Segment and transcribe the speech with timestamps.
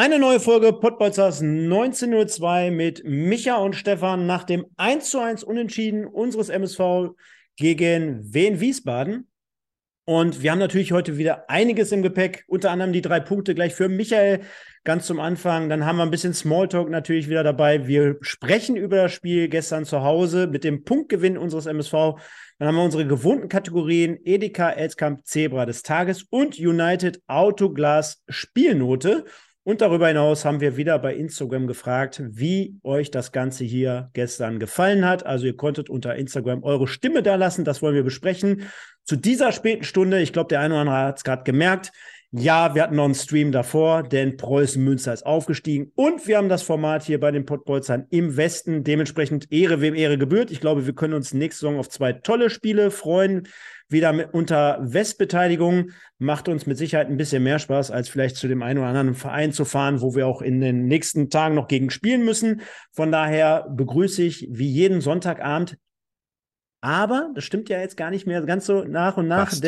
[0.00, 7.16] Eine neue Folge Pottbolzers 1902 mit Micha und Stefan nach dem 1:1 Unentschieden unseres MSV
[7.56, 9.26] gegen Wien Wiesbaden.
[10.04, 13.74] Und wir haben natürlich heute wieder einiges im Gepäck, unter anderem die drei Punkte gleich
[13.74, 14.42] für Michael
[14.84, 15.68] ganz zum Anfang.
[15.68, 17.88] Dann haben wir ein bisschen Smalltalk natürlich wieder dabei.
[17.88, 21.92] Wir sprechen über das Spiel gestern zu Hause mit dem Punktgewinn unseres MSV.
[22.60, 29.24] Dann haben wir unsere gewohnten Kategorien Edeka, Elskamp, Zebra des Tages und United Autoglas Spielnote.
[29.68, 34.58] Und darüber hinaus haben wir wieder bei Instagram gefragt, wie euch das Ganze hier gestern
[34.58, 35.26] gefallen hat.
[35.26, 37.66] Also ihr konntet unter Instagram eure Stimme da lassen.
[37.66, 38.62] Das wollen wir besprechen.
[39.04, 41.92] Zu dieser späten Stunde, ich glaube, der eine oder andere hat es gerade gemerkt,
[42.30, 46.48] ja, wir hatten noch einen Stream davor, denn Preußen Münster ist aufgestiegen und wir haben
[46.48, 48.84] das Format hier bei den Pottbolzern im Westen.
[48.84, 50.50] Dementsprechend Ehre, wem Ehre gebührt.
[50.50, 53.46] Ich glaube, wir können uns nächste Saison auf zwei tolle Spiele freuen
[53.88, 55.90] wieder mit, unter Westbeteiligung.
[56.18, 59.14] Macht uns mit Sicherheit ein bisschen mehr Spaß, als vielleicht zu dem einen oder anderen
[59.14, 62.60] Verein zu fahren, wo wir auch in den nächsten Tagen noch gegen spielen müssen.
[62.92, 65.78] Von daher begrüße ich wie jeden Sonntagabend.
[66.80, 69.48] Aber das stimmt ja jetzt gar nicht mehr ganz so nach und nach.
[69.50, 69.64] Fast.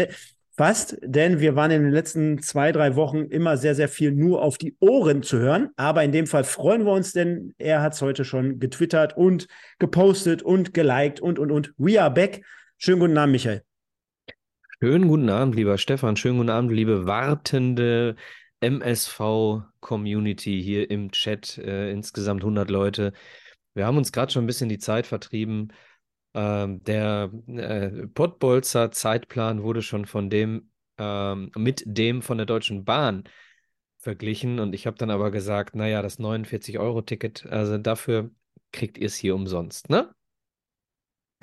[0.56, 4.42] Fast, denn wir waren in den letzten zwei, drei Wochen immer sehr, sehr viel nur
[4.42, 5.70] auf die Ohren zu hören.
[5.76, 9.46] Aber in dem Fall freuen wir uns, denn er hat es heute schon getwittert und
[9.78, 11.72] gepostet und geliked und, und, und.
[11.78, 12.44] We are back.
[12.76, 13.62] Schönen guten Abend, Michael.
[14.82, 16.16] Schönen guten Abend, lieber Stefan.
[16.16, 18.16] Schönen guten Abend, liebe wartende
[18.60, 21.58] MSV-Community hier im Chat.
[21.58, 23.12] Äh, insgesamt 100 Leute.
[23.74, 25.74] Wir haben uns gerade schon ein bisschen die Zeit vertrieben.
[26.32, 32.86] Ähm, der äh, Pottbolzer Zeitplan wurde schon von dem ähm, mit dem von der Deutschen
[32.86, 33.24] Bahn
[33.98, 38.30] verglichen und ich habe dann aber gesagt, naja, das 49-Euro-Ticket, also dafür
[38.72, 40.14] kriegt ihr es hier umsonst, ne?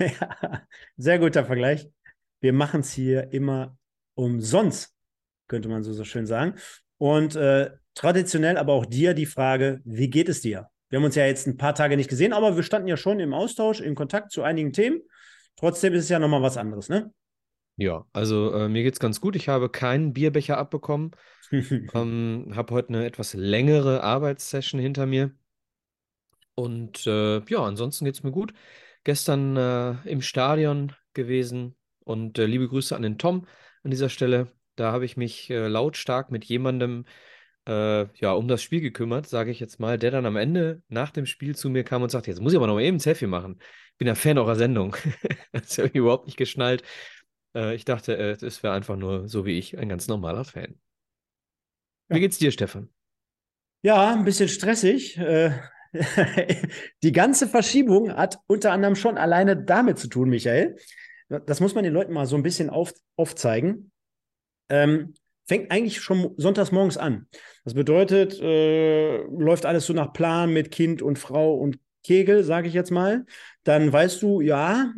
[0.00, 0.62] Ja,
[0.96, 1.88] sehr guter Vergleich
[2.40, 3.76] wir machen es hier immer
[4.14, 4.94] umsonst,
[5.46, 6.54] könnte man so, so schön sagen.
[6.98, 10.68] Und äh, traditionell aber auch dir die Frage, wie geht es dir?
[10.88, 13.20] Wir haben uns ja jetzt ein paar Tage nicht gesehen, aber wir standen ja schon
[13.20, 15.00] im Austausch, im Kontakt zu einigen Themen.
[15.56, 17.12] Trotzdem ist es ja nochmal was anderes, ne?
[17.76, 19.36] Ja, also äh, mir es ganz gut.
[19.36, 21.12] Ich habe keinen Bierbecher abbekommen.
[21.50, 25.32] ähm, habe heute eine etwas längere Arbeitssession hinter mir.
[26.54, 28.52] Und äh, ja, ansonsten geht es mir gut.
[29.04, 31.76] Gestern äh, im Stadion gewesen,
[32.08, 33.46] und äh, liebe Grüße an den Tom
[33.82, 34.52] an dieser Stelle.
[34.76, 37.04] Da habe ich mich äh, lautstark mit jemandem
[37.66, 41.10] äh, ja, um das Spiel gekümmert, sage ich jetzt mal, der dann am Ende nach
[41.10, 43.00] dem Spiel zu mir kam und sagte, jetzt muss ich aber noch mal eben ein
[43.00, 43.58] Selfie machen.
[43.92, 44.96] Ich bin ja Fan eurer Sendung.
[45.52, 46.82] das habe ich überhaupt nicht geschnallt.
[47.54, 50.80] Äh, ich dachte, äh, es wäre einfach nur so wie ich, ein ganz normaler Fan.
[52.08, 52.16] Ja.
[52.16, 52.88] Wie geht's dir, Stefan?
[53.82, 55.20] Ja, ein bisschen stressig.
[57.02, 60.76] Die ganze Verschiebung hat unter anderem schon alleine damit zu tun, Michael,
[61.28, 63.90] das muss man den Leuten mal so ein bisschen auf, aufzeigen.
[64.68, 65.14] Ähm,
[65.46, 67.26] fängt eigentlich schon sonntags morgens an.
[67.64, 72.68] Das bedeutet, äh, läuft alles so nach Plan mit Kind und Frau und Kegel, sage
[72.68, 73.24] ich jetzt mal.
[73.64, 74.92] Dann weißt du, ja,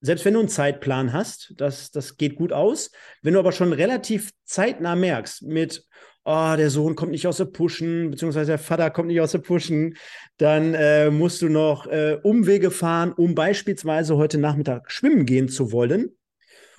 [0.00, 2.90] selbst wenn du einen Zeitplan hast, das, das geht gut aus.
[3.22, 5.86] Wenn du aber schon relativ zeitnah merkst, mit,
[6.24, 9.38] oh, der Sohn kommt nicht aus der Pushen, beziehungsweise der Vater kommt nicht aus der
[9.38, 9.96] Pushen,
[10.38, 15.72] dann äh, musst du noch äh, Umwege fahren, um beispielsweise heute Nachmittag schwimmen gehen zu
[15.72, 16.16] wollen.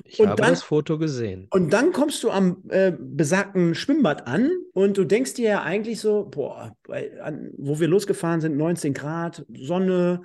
[0.05, 1.47] Ich und habe dann, das Foto gesehen.
[1.51, 5.99] Und dann kommst du am äh, besagten Schwimmbad an und du denkst dir ja eigentlich
[5.99, 10.23] so, boah, bei, an, wo wir losgefahren sind, 19 Grad, Sonne,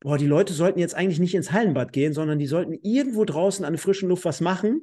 [0.00, 3.64] boah, die Leute sollten jetzt eigentlich nicht ins Hallenbad gehen, sondern die sollten irgendwo draußen
[3.64, 4.82] an der frischen Luft was machen.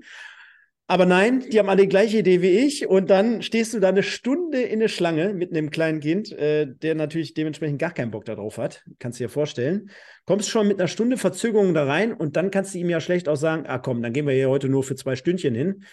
[0.89, 2.87] Aber nein, die haben alle die gleiche Idee wie ich.
[2.87, 6.65] Und dann stehst du da eine Stunde in der Schlange mit einem kleinen Kind, äh,
[6.65, 8.83] der natürlich dementsprechend gar keinen Bock darauf hat.
[8.97, 9.91] Kannst du dir vorstellen.
[10.29, 13.27] Kommst schon mit einer Stunde Verzögerung da rein und dann kannst du ihm ja schlecht
[13.27, 15.83] auch sagen, ah komm, dann gehen wir hier heute nur für zwei Stündchen hin.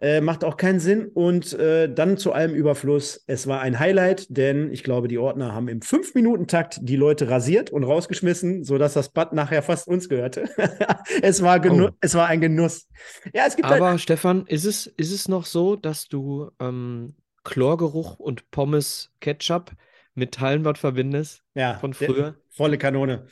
[0.00, 1.06] Äh, macht auch keinen Sinn.
[1.06, 5.54] Und äh, dann zu allem Überfluss, es war ein Highlight, denn ich glaube, die Ordner
[5.54, 10.48] haben im Fünf-Minuten-Takt die Leute rasiert und rausgeschmissen, sodass das Bad nachher fast uns gehörte.
[11.22, 11.90] es, war oh.
[12.00, 12.88] es war ein Genuss.
[13.32, 17.14] Ja, es gibt Aber halt Stefan, ist es, ist es noch so, dass du ähm,
[17.44, 19.70] Chlorgeruch und Pommes Ketchup
[20.16, 21.44] mit Hallenbad verbindest?
[21.54, 22.34] Ja, von früher?
[22.50, 23.28] Volle Kanone.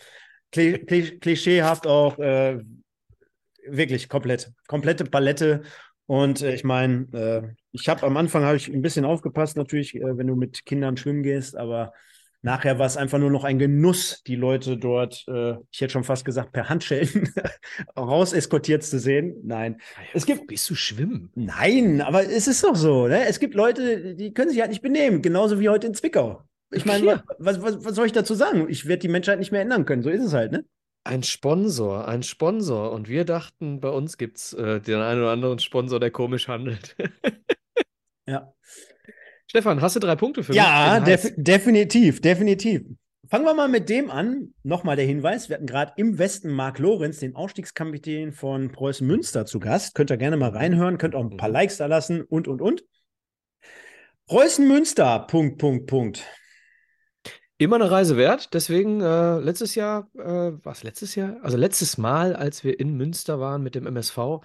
[0.52, 2.60] Kli Kli klischeehaft auch, äh,
[3.66, 4.52] wirklich komplett.
[4.66, 5.62] Komplette Palette.
[6.06, 9.94] Und äh, ich meine, äh, ich habe am Anfang habe ich ein bisschen aufgepasst, natürlich,
[9.94, 11.92] äh, wenn du mit Kindern schwimmen gehst, aber
[12.44, 16.02] Nachher war es einfach nur noch ein Genuss, die Leute dort, äh, ich hätte schon
[16.02, 17.32] fast gesagt, per Handschellen
[17.96, 19.36] raus eskortiert zu sehen.
[19.44, 19.76] Nein.
[19.96, 20.48] Ja, es gibt.
[20.48, 21.30] Bist du schwimmen?
[21.36, 23.06] Nein, aber es ist doch so.
[23.06, 23.26] Ne?
[23.28, 26.42] Es gibt Leute, die können sich halt nicht benehmen, genauso wie heute in Zwickau.
[26.72, 27.24] Ich meine, ja.
[27.38, 28.66] was, was, was soll ich dazu sagen?
[28.68, 30.02] Ich werde die Menschheit nicht mehr ändern können.
[30.02, 30.64] So ist es halt, ne?
[31.04, 32.92] Ein Sponsor, ein Sponsor.
[32.92, 36.48] Und wir dachten, bei uns gibt es äh, den einen oder anderen Sponsor, der komisch
[36.48, 36.96] handelt.
[38.26, 38.52] ja.
[39.46, 40.56] Stefan, hast du drei Punkte für mich?
[40.56, 42.82] Ja, def definitiv, definitiv.
[43.28, 44.54] Fangen wir mal mit dem an.
[44.62, 49.44] Nochmal der Hinweis: Wir hatten gerade im Westen Marc Lorenz, den Ausstiegskapitän von Preußen Münster,
[49.44, 49.94] zu Gast.
[49.94, 51.54] Könnt ihr gerne mal reinhören, könnt auch ein paar mhm.
[51.54, 52.84] Likes da lassen und, und, und.
[54.26, 56.24] Preußen Münster, Punkt, Punkt, Punkt.
[57.62, 58.54] Immer eine Reise wert.
[58.54, 61.36] Deswegen äh, letztes Jahr, äh, was letztes Jahr?
[61.42, 64.40] Also letztes Mal, als wir in Münster waren mit dem MSV,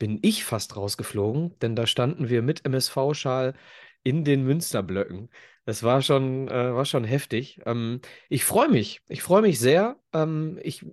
[0.00, 3.54] bin ich fast rausgeflogen, denn da standen wir mit MSV-Schal
[4.02, 5.30] in den Münsterblöcken.
[5.64, 7.60] Das war schon, äh, war schon heftig.
[7.66, 9.00] Ähm, ich freue mich.
[9.08, 10.00] Ich freue mich sehr.
[10.12, 10.84] Ähm, ich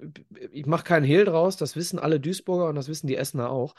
[0.51, 1.57] ich mache keinen Hehl draus.
[1.57, 3.73] Das wissen alle Duisburger und das wissen die Essener auch.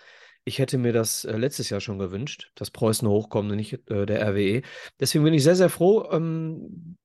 [0.44, 4.05] Ich hätte mir das äh, letztes Jahr schon gewünscht, dass Preußen hochkommt und nicht äh,
[4.05, 4.62] der RWE.
[4.99, 6.08] Deswegen bin ich sehr, sehr froh.
[6.11, 6.96] Ähm,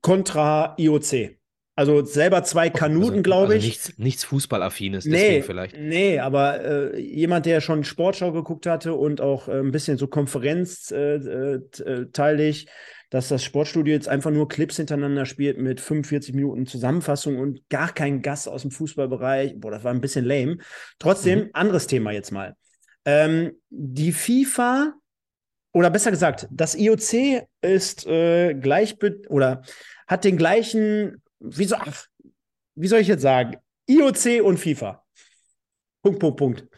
[0.03, 1.37] Contra IOC.
[1.79, 3.65] Also selber zwei also, Kanuten, also, glaube ich.
[3.65, 5.77] Also nichts, nichts Fußballaffines, deswegen nee, vielleicht.
[5.79, 10.09] Nee, aber äh, jemand, der schon Sportschau geguckt hatte und auch äh, ein bisschen so
[10.09, 12.71] konferenzteilig, äh, äh
[13.11, 17.93] dass das Sportstudio jetzt einfach nur Clips hintereinander spielt mit 45 Minuten Zusammenfassung und gar
[17.93, 19.61] kein Gast aus dem Fußballbereich.
[19.61, 20.59] Boah, das war ein bisschen lame.
[20.99, 21.51] Trotzdem, mhm.
[21.53, 22.57] anderes Thema jetzt mal.
[23.05, 24.95] Ähm, die FIFA
[25.73, 28.97] oder besser gesagt, das IOC ist äh, gleich
[29.29, 29.61] oder
[30.07, 31.77] hat den gleichen wie, so,
[32.75, 33.57] wie soll ich jetzt sagen?
[33.89, 35.05] IOC und FIFA.
[36.03, 36.69] Punkt, Punkt, Punkt.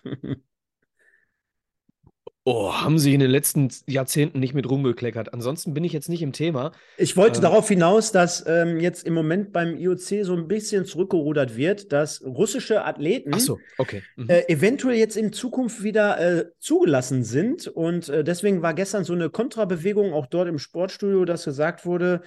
[2.50, 5.34] Oh, haben sie in den letzten Jahrzehnten nicht mit rumgekleckert.
[5.34, 6.72] Ansonsten bin ich jetzt nicht im Thema.
[6.96, 10.87] Ich wollte ähm, darauf hinaus, dass ähm, jetzt im Moment beim IOC so ein bisschen
[10.87, 14.02] zurückgerudert wird, dass russische Athleten so, okay.
[14.16, 14.31] mhm.
[14.31, 17.66] äh, eventuell jetzt in Zukunft wieder äh, zugelassen sind.
[17.66, 22.22] Und äh, deswegen war gestern so eine Kontrabewegung auch dort im Sportstudio, dass gesagt wurde,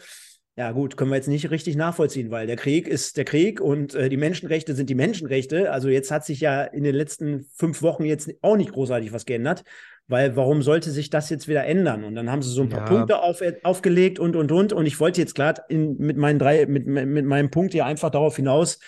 [0.57, 3.95] ja, gut, können wir jetzt nicht richtig nachvollziehen, weil der Krieg ist der Krieg und
[3.95, 5.71] äh, die Menschenrechte sind die Menschenrechte.
[5.71, 9.25] Also jetzt hat sich ja in den letzten fünf Wochen jetzt auch nicht großartig was
[9.25, 9.63] geändert,
[10.07, 12.03] weil warum sollte sich das jetzt wieder ändern?
[12.03, 12.86] Und dann haben sie so ein paar ja.
[12.86, 14.74] Punkte auf, aufgelegt und und und.
[14.74, 18.36] Und ich wollte jetzt gerade mit meinen drei, mit, mit meinem Punkt hier einfach darauf
[18.36, 18.80] hinaus,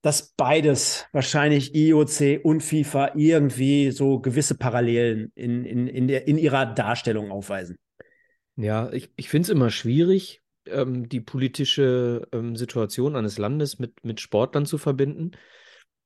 [0.00, 6.38] dass beides wahrscheinlich IOC und FIFA irgendwie so gewisse Parallelen in, in, in, der, in
[6.38, 7.76] ihrer Darstellung aufweisen.
[8.56, 14.04] Ja, ich, ich finde es immer schwierig, ähm, die politische ähm, Situation eines Landes mit,
[14.04, 15.32] mit Sportlern zu verbinden.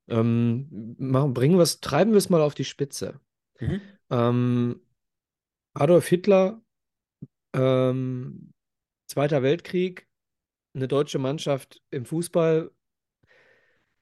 [0.08, 3.20] Ähm, machen, bringen wir's, treiben wir es mal auf die Spitze.
[3.60, 3.80] Mhm.
[4.10, 4.80] Ähm,
[5.74, 6.62] Adolf Hitler,
[7.52, 8.52] ähm,
[9.06, 10.06] Zweiter Weltkrieg,
[10.72, 12.70] eine deutsche Mannschaft im Fußball.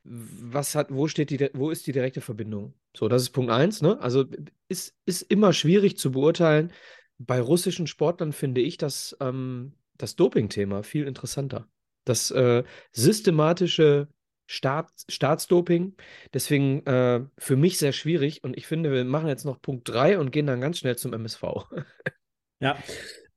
[0.05, 2.75] Was hat, wo steht die, wo ist die direkte Verbindung?
[2.95, 3.99] So, das ist Punkt eins, ne?
[4.01, 4.27] Also
[4.69, 6.73] ist, ist immer schwierig zu beurteilen.
[7.17, 11.69] Bei russischen Sportlern finde ich, dass ähm, das Doping-Thema viel interessanter.
[12.05, 14.09] Das äh, systematische
[14.47, 15.95] Staat, Staatsdoping.
[16.33, 18.43] Deswegen äh, für mich sehr schwierig.
[18.43, 21.13] Und ich finde, wir machen jetzt noch Punkt 3 und gehen dann ganz schnell zum
[21.13, 21.43] MSV.
[22.61, 22.79] ja.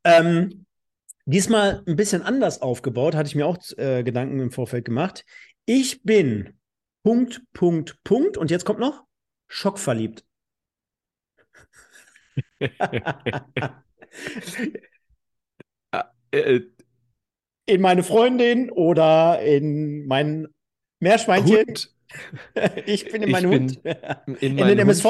[0.05, 0.65] Ähm,
[1.25, 5.25] diesmal ein bisschen anders aufgebaut, hatte ich mir auch äh, Gedanken im Vorfeld gemacht.
[5.65, 6.57] Ich bin
[7.03, 8.37] Punkt, Punkt, Punkt.
[8.37, 9.03] Und jetzt kommt noch
[9.49, 10.23] schockverliebt.
[16.31, 16.61] Äh,
[17.65, 20.47] in meine Freundin oder in mein
[20.99, 21.57] Meerschweinchen.
[21.57, 21.91] Hund.
[22.85, 23.79] Ich bin in meinen Hund.
[24.41, 25.05] In, in den MSV?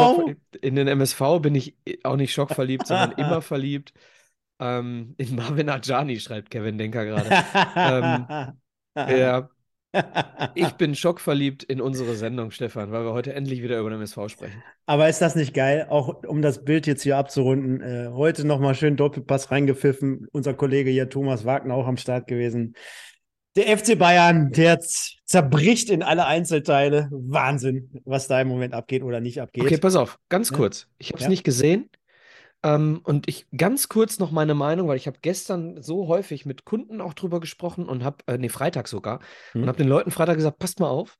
[0.61, 3.91] in den MSV bin ich auch nicht schockverliebt, sondern immer verliebt.
[4.59, 7.27] Ähm, in Marvin Ajani schreibt Kevin Denker gerade.
[8.95, 9.49] ähm, ja,
[10.55, 14.29] Ich bin schockverliebt in unsere Sendung, Stefan, weil wir heute endlich wieder über den MSV
[14.29, 14.63] sprechen.
[14.85, 15.87] Aber ist das nicht geil?
[15.89, 17.81] Auch um das Bild jetzt hier abzurunden.
[17.81, 20.27] Äh, heute nochmal schön Doppelpass reingepfiffen.
[20.31, 22.75] Unser Kollege hier, Thomas Wagner, auch am Start gewesen.
[23.57, 27.09] Der FC Bayern, der zerbricht in alle Einzelteile.
[27.11, 29.63] Wahnsinn, was da im Moment abgeht oder nicht abgeht.
[29.63, 30.57] Okay, pass auf, ganz ja?
[30.57, 30.87] kurz.
[30.97, 31.29] Ich habe es ja?
[31.29, 31.89] nicht gesehen.
[32.63, 36.65] Ähm, und ich ganz kurz noch meine Meinung, weil ich habe gestern so häufig mit
[36.65, 39.19] Kunden auch drüber gesprochen und habe, äh, nee, Freitag sogar,
[39.53, 39.63] hm.
[39.63, 41.17] und habe den Leuten Freitag gesagt, passt mal auf,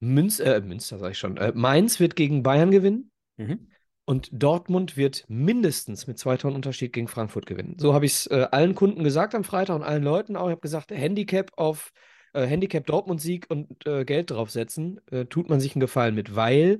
[0.00, 3.68] Münz, äh, Münster sage ich schon, äh, Mainz wird gegen Bayern gewinnen mhm.
[4.04, 7.76] und Dortmund wird mindestens mit zwei Tonnen Unterschied gegen Frankfurt gewinnen.
[7.78, 10.46] So habe ich es äh, allen Kunden gesagt am Freitag und allen Leuten auch.
[10.48, 11.92] Ich habe gesagt, Handicap auf
[12.34, 16.78] äh, Handicap Dortmund-Sieg und äh, Geld draufsetzen, äh, tut man sich einen Gefallen mit, weil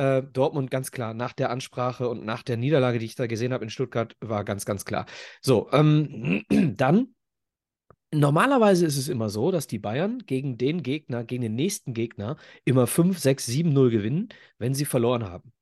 [0.00, 3.52] äh, Dortmund ganz klar nach der Ansprache und nach der Niederlage, die ich da gesehen
[3.52, 5.06] habe in Stuttgart, war ganz, ganz klar.
[5.42, 6.44] So, ähm,
[6.76, 7.14] dann
[8.12, 12.36] Normalerweise ist es immer so, dass die Bayern gegen den Gegner, gegen den nächsten Gegner
[12.64, 15.52] immer 5, 6, 7, 0 gewinnen, wenn sie verloren haben.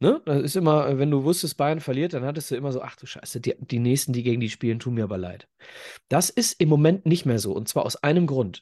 [0.00, 0.20] Ne?
[0.24, 3.06] Das ist immer, wenn du wusstest, Bayern verliert, dann hattest du immer so, ach du
[3.06, 5.46] Scheiße, die, die nächsten, die gegen die spielen, tun mir aber leid.
[6.08, 7.52] Das ist im Moment nicht mehr so.
[7.52, 8.60] Und zwar aus einem Grund.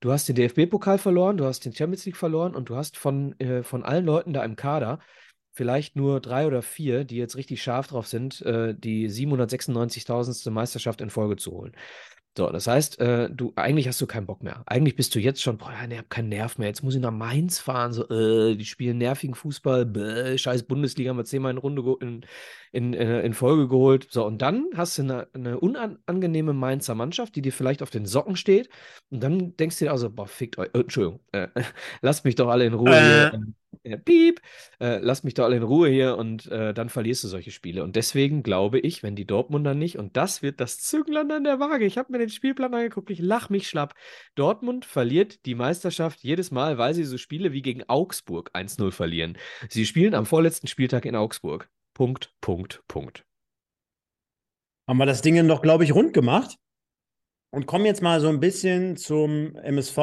[0.00, 3.38] Du hast den DFB-Pokal verloren, du hast den Champions League verloren und du hast von,
[3.40, 5.00] äh, von allen Leuten da im Kader
[5.52, 10.52] vielleicht nur drei oder vier, die jetzt richtig scharf drauf sind, äh, die 796.000.
[10.52, 11.72] Meisterschaft in Folge zu holen.
[12.38, 14.62] So, das heißt, äh, du eigentlich hast du keinen Bock mehr.
[14.66, 16.68] Eigentlich bist du jetzt schon, boah, ich habe keinen Nerv mehr.
[16.68, 17.92] Jetzt muss ich nach Mainz fahren.
[17.92, 19.84] So, äh, die spielen nervigen Fußball.
[19.84, 22.24] Bäh, scheiß Bundesliga, haben wir zehnmal in Runde in,
[22.70, 24.06] in, äh, in Folge geholt.
[24.10, 28.06] So, und dann hast du eine, eine unangenehme Mainzer Mannschaft, die dir vielleicht auf den
[28.06, 28.68] Socken steht.
[29.10, 30.68] Und dann denkst du dir also, boah, fickt euch.
[30.74, 31.48] Äh, Entschuldigung, äh,
[32.02, 33.32] lasst mich doch alle in Ruhe hier.
[33.82, 34.40] Äh piep,
[34.80, 37.84] äh, lass mich doch alle in Ruhe hier und äh, dann verlierst du solche Spiele.
[37.84, 41.60] Und deswegen glaube ich, wenn die Dortmunder nicht, und das wird das Zünglein an der
[41.60, 43.94] Waage, ich habe mir den Spielplan angeguckt, ich lach mich schlapp.
[44.34, 49.36] Dortmund verliert die Meisterschaft jedes Mal, weil sie so Spiele wie gegen Augsburg 1-0 verlieren.
[49.68, 51.70] Sie spielen am vorletzten Spieltag in Augsburg.
[51.94, 53.24] Punkt, Punkt, Punkt.
[54.86, 56.56] Haben wir das Ding noch, glaube ich, rund gemacht
[57.50, 59.98] und kommen jetzt mal so ein bisschen zum MSV.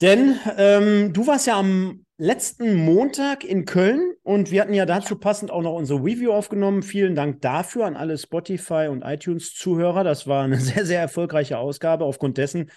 [0.00, 5.16] Denn ähm, du warst ja am letzten Montag in Köln und wir hatten ja dazu
[5.16, 6.82] passend auch noch unsere Review aufgenommen.
[6.82, 10.04] Vielen Dank dafür an alle Spotify und iTunes-Zuhörer.
[10.04, 12.70] Das war eine sehr, sehr erfolgreiche Ausgabe aufgrund dessen,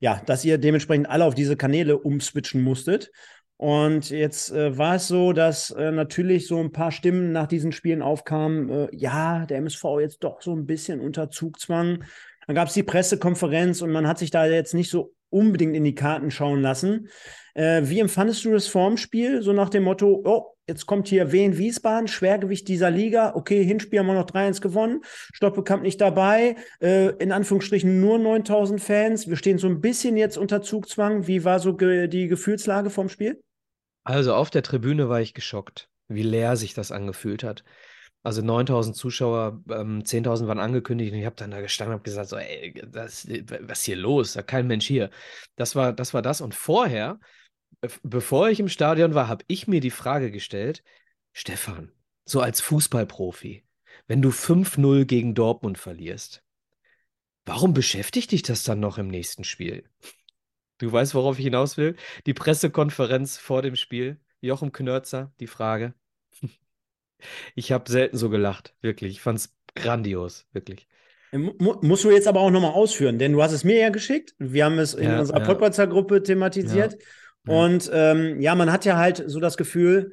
[0.00, 3.10] ja, dass ihr dementsprechend alle auf diese Kanäle umswitchen musstet.
[3.56, 7.70] Und jetzt äh, war es so, dass äh, natürlich so ein paar Stimmen nach diesen
[7.70, 12.04] Spielen aufkamen, äh, ja, der MSV jetzt doch so ein bisschen unter Zugzwang.
[12.46, 15.84] Dann gab es die Pressekonferenz und man hat sich da jetzt nicht so unbedingt in
[15.84, 17.08] die Karten schauen lassen.
[17.54, 19.42] Äh, wie empfandest du das Formspiel?
[19.42, 23.34] So nach dem Motto, oh, jetzt kommt hier Wien Wiesbaden, Schwergewicht dieser Liga.
[23.34, 25.02] Okay, Hinspiel haben wir noch 3-1 gewonnen.
[25.32, 26.56] Stoppelkamp nicht dabei.
[26.80, 29.28] Äh, in Anführungsstrichen nur 9000 Fans.
[29.28, 31.26] Wir stehen so ein bisschen jetzt unter Zugzwang.
[31.26, 33.40] Wie war so ge die Gefühlslage vom Spiel?
[34.04, 37.64] Also auf der Tribüne war ich geschockt, wie leer sich das angefühlt hat.
[38.24, 42.30] Also 9000 Zuschauer, ähm, 10.000 waren angekündigt und ich habe dann da gestanden und gesagt,
[42.30, 44.32] so, ey, das, was ist hier los?
[44.32, 45.10] Da kein Mensch hier.
[45.56, 46.40] Das war, das war das.
[46.40, 47.20] Und vorher,
[48.02, 50.82] bevor ich im Stadion war, habe ich mir die Frage gestellt,
[51.34, 51.92] Stefan,
[52.24, 53.66] so als Fußballprofi,
[54.06, 56.42] wenn du 5-0 gegen Dortmund verlierst,
[57.44, 59.84] warum beschäftigt dich das dann noch im nächsten Spiel?
[60.78, 61.94] Du weißt, worauf ich hinaus will?
[62.24, 64.18] Die Pressekonferenz vor dem Spiel.
[64.40, 65.94] Jochen Knörzer, die Frage.
[67.54, 69.12] Ich habe selten so gelacht, wirklich.
[69.12, 70.88] Ich fand es grandios, wirklich.
[71.32, 74.34] musst du jetzt aber auch nochmal ausführen, denn du hast es mir ja geschickt.
[74.38, 75.44] Wir haben es in ja, unserer ja.
[75.44, 76.96] Podpatzer-Gruppe thematisiert.
[77.46, 77.54] Ja.
[77.54, 80.12] Und ähm, ja, man hat ja halt so das Gefühl,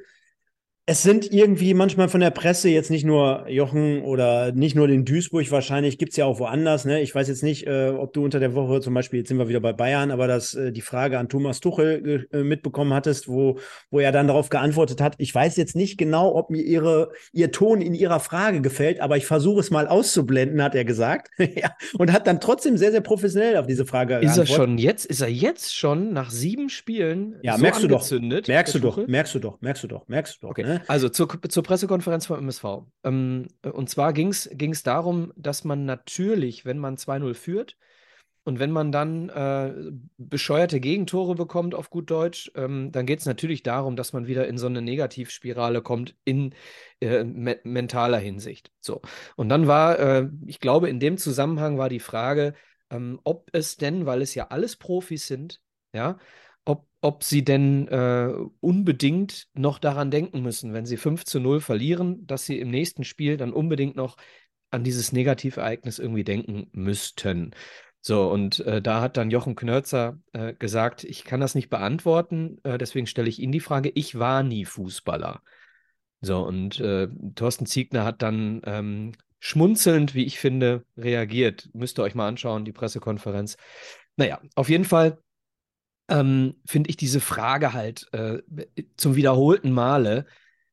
[0.87, 5.05] es sind irgendwie manchmal von der Presse jetzt nicht nur Jochen oder nicht nur in
[5.05, 6.85] Duisburg, wahrscheinlich gibt es ja auch woanders.
[6.85, 7.01] Ne?
[7.01, 9.47] Ich weiß jetzt nicht, äh, ob du unter der Woche zum Beispiel, jetzt sind wir
[9.47, 13.59] wieder bei Bayern, aber dass äh, die Frage an Thomas Tuchel äh, mitbekommen hattest, wo,
[13.91, 15.13] wo er dann darauf geantwortet hat.
[15.19, 19.17] Ich weiß jetzt nicht genau, ob mir ihre, ihr Ton in ihrer Frage gefällt, aber
[19.17, 21.29] ich versuche es mal auszublenden, hat er gesagt.
[21.37, 25.05] ja, und hat dann trotzdem sehr, sehr professionell auf diese Frage Ist er schon jetzt,
[25.05, 28.47] ist er jetzt schon nach sieben Spielen ja, so merkst angezündet?
[28.47, 30.49] Du doch, merkst du doch, merkst du doch, merkst du doch, merkst du doch.
[30.49, 30.63] Okay.
[30.63, 30.70] Ne?
[30.87, 32.85] Also zur, zur Pressekonferenz vom MSV.
[33.03, 37.77] Ähm, und zwar ging es darum, dass man natürlich, wenn man 2-0 führt
[38.43, 43.25] und wenn man dann äh, bescheuerte Gegentore bekommt, auf gut Deutsch, ähm, dann geht es
[43.27, 46.55] natürlich darum, dass man wieder in so eine Negativspirale kommt in
[47.01, 48.71] äh, me mentaler Hinsicht.
[48.79, 49.01] So.
[49.35, 52.55] Und dann war, äh, ich glaube, in dem Zusammenhang war die Frage,
[52.89, 55.61] ähm, ob es denn, weil es ja alles Profis sind,
[55.93, 56.17] ja,
[57.01, 62.25] ob, sie denn äh, unbedingt noch daran denken müssen, wenn sie 5 zu 0 verlieren,
[62.27, 64.17] dass sie im nächsten Spiel dann unbedingt noch
[64.69, 67.53] an dieses Negativereignis irgendwie denken müssten.
[68.01, 72.57] So, und äh, da hat dann Jochen Knörzer äh, gesagt, ich kann das nicht beantworten,
[72.63, 75.43] äh, deswegen stelle ich Ihnen die Frage, ich war nie Fußballer.
[76.21, 81.69] So, und äh, Thorsten Ziegner hat dann ähm, schmunzelnd, wie ich finde, reagiert.
[81.73, 83.57] Müsst ihr euch mal anschauen, die Pressekonferenz.
[84.15, 85.19] Naja, auf jeden Fall
[86.11, 88.39] ähm, finde ich diese Frage halt äh,
[88.97, 90.25] zum wiederholten Male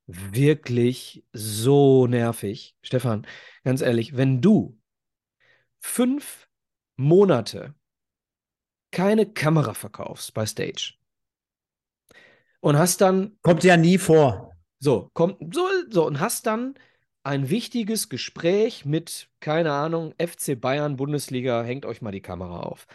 [0.07, 2.75] wirklich so nervig.
[2.83, 3.27] Stefan,
[3.63, 4.79] ganz ehrlich, wenn du
[5.79, 6.49] fünf
[6.97, 7.75] Monate
[8.91, 10.95] keine Kamera verkaufst bei Stage
[12.61, 13.39] und hast dann.
[13.43, 14.57] Kommt ja nie vor.
[14.81, 16.75] So, kommt, so, so, und hast dann
[17.23, 22.87] ein wichtiges Gespräch mit, keine Ahnung, FC Bayern, Bundesliga, hängt euch mal die Kamera auf.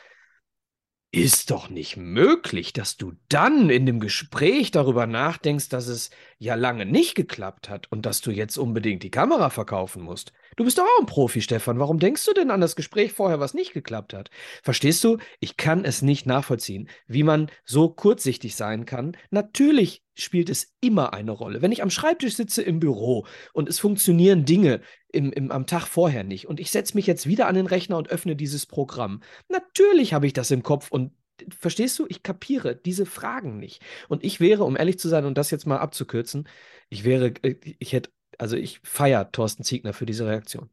[1.15, 6.55] Ist doch nicht möglich, dass du dann in dem Gespräch darüber nachdenkst, dass es ja
[6.55, 10.33] lange nicht geklappt hat und dass du jetzt unbedingt die Kamera verkaufen musst.
[10.55, 11.77] Du bist doch auch ein Profi, Stefan.
[11.77, 14.31] Warum denkst du denn an das Gespräch vorher, was nicht geklappt hat?
[14.63, 15.19] Verstehst du?
[15.39, 19.15] Ich kann es nicht nachvollziehen, wie man so kurzsichtig sein kann.
[19.29, 21.61] Natürlich spielt es immer eine Rolle.
[21.61, 25.87] Wenn ich am Schreibtisch sitze im Büro und es funktionieren Dinge im, im, am Tag
[25.87, 29.21] vorher nicht und ich setze mich jetzt wieder an den Rechner und öffne dieses Programm,
[29.49, 31.11] natürlich habe ich das im Kopf und
[31.57, 33.81] verstehst du, ich kapiere diese Fragen nicht.
[34.07, 36.47] Und ich wäre, um ehrlich zu sein und das jetzt mal abzukürzen,
[36.89, 40.69] ich wäre, äh, ich hätte, also ich feiere Thorsten Ziegner für diese Reaktion.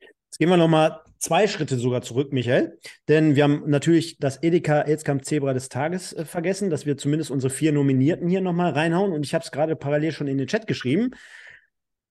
[0.00, 2.78] Jetzt gehen wir nochmal zwei Schritte sogar zurück, Michael.
[3.08, 7.30] Denn wir haben natürlich das Edeka Elskamp Zebra des Tages äh, vergessen, dass wir zumindest
[7.30, 9.12] unsere vier Nominierten hier nochmal reinhauen.
[9.12, 11.12] Und ich habe es gerade parallel schon in den Chat geschrieben.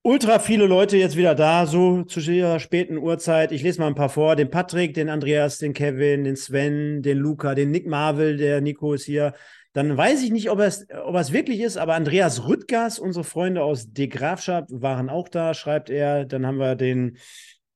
[0.02, 3.54] Ultra viele Leute jetzt wieder da, so zu dieser späten Uhrzeit.
[3.54, 4.36] Ich lese mal ein paar vor.
[4.36, 8.94] Den Patrick, den Andreas, den Kevin, den Sven, den Luca, den Nick Marvel, der Nico
[8.94, 9.34] ist hier.
[9.74, 13.64] Dann weiß ich nicht, ob es, ob es wirklich ist, aber Andreas Rüttgers, unsere Freunde
[13.64, 16.26] aus De Grafschaft, waren auch da, schreibt er.
[16.26, 17.18] Dann haben wir den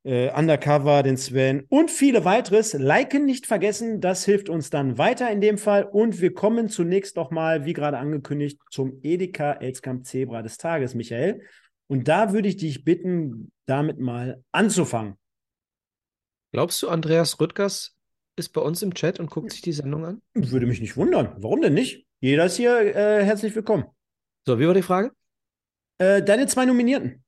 [0.07, 2.71] äh, Undercover, den Sven und viele weiteres.
[2.73, 5.83] Liken nicht vergessen, das hilft uns dann weiter in dem Fall.
[5.83, 10.95] Und wir kommen zunächst noch mal, wie gerade angekündigt, zum Edeka Elskamp Zebra des Tages,
[10.95, 11.41] Michael.
[11.87, 15.15] Und da würde ich dich bitten, damit mal anzufangen.
[16.53, 17.95] Glaubst du, Andreas Rüttgers
[18.37, 20.21] ist bei uns im Chat und guckt sich die Sendung an?
[20.33, 21.35] Würde mich nicht wundern.
[21.39, 22.05] Warum denn nicht?
[22.21, 23.85] Jeder ist hier äh, herzlich willkommen.
[24.45, 25.11] So, wie war die Frage?
[25.97, 27.25] Äh, deine zwei Nominierten.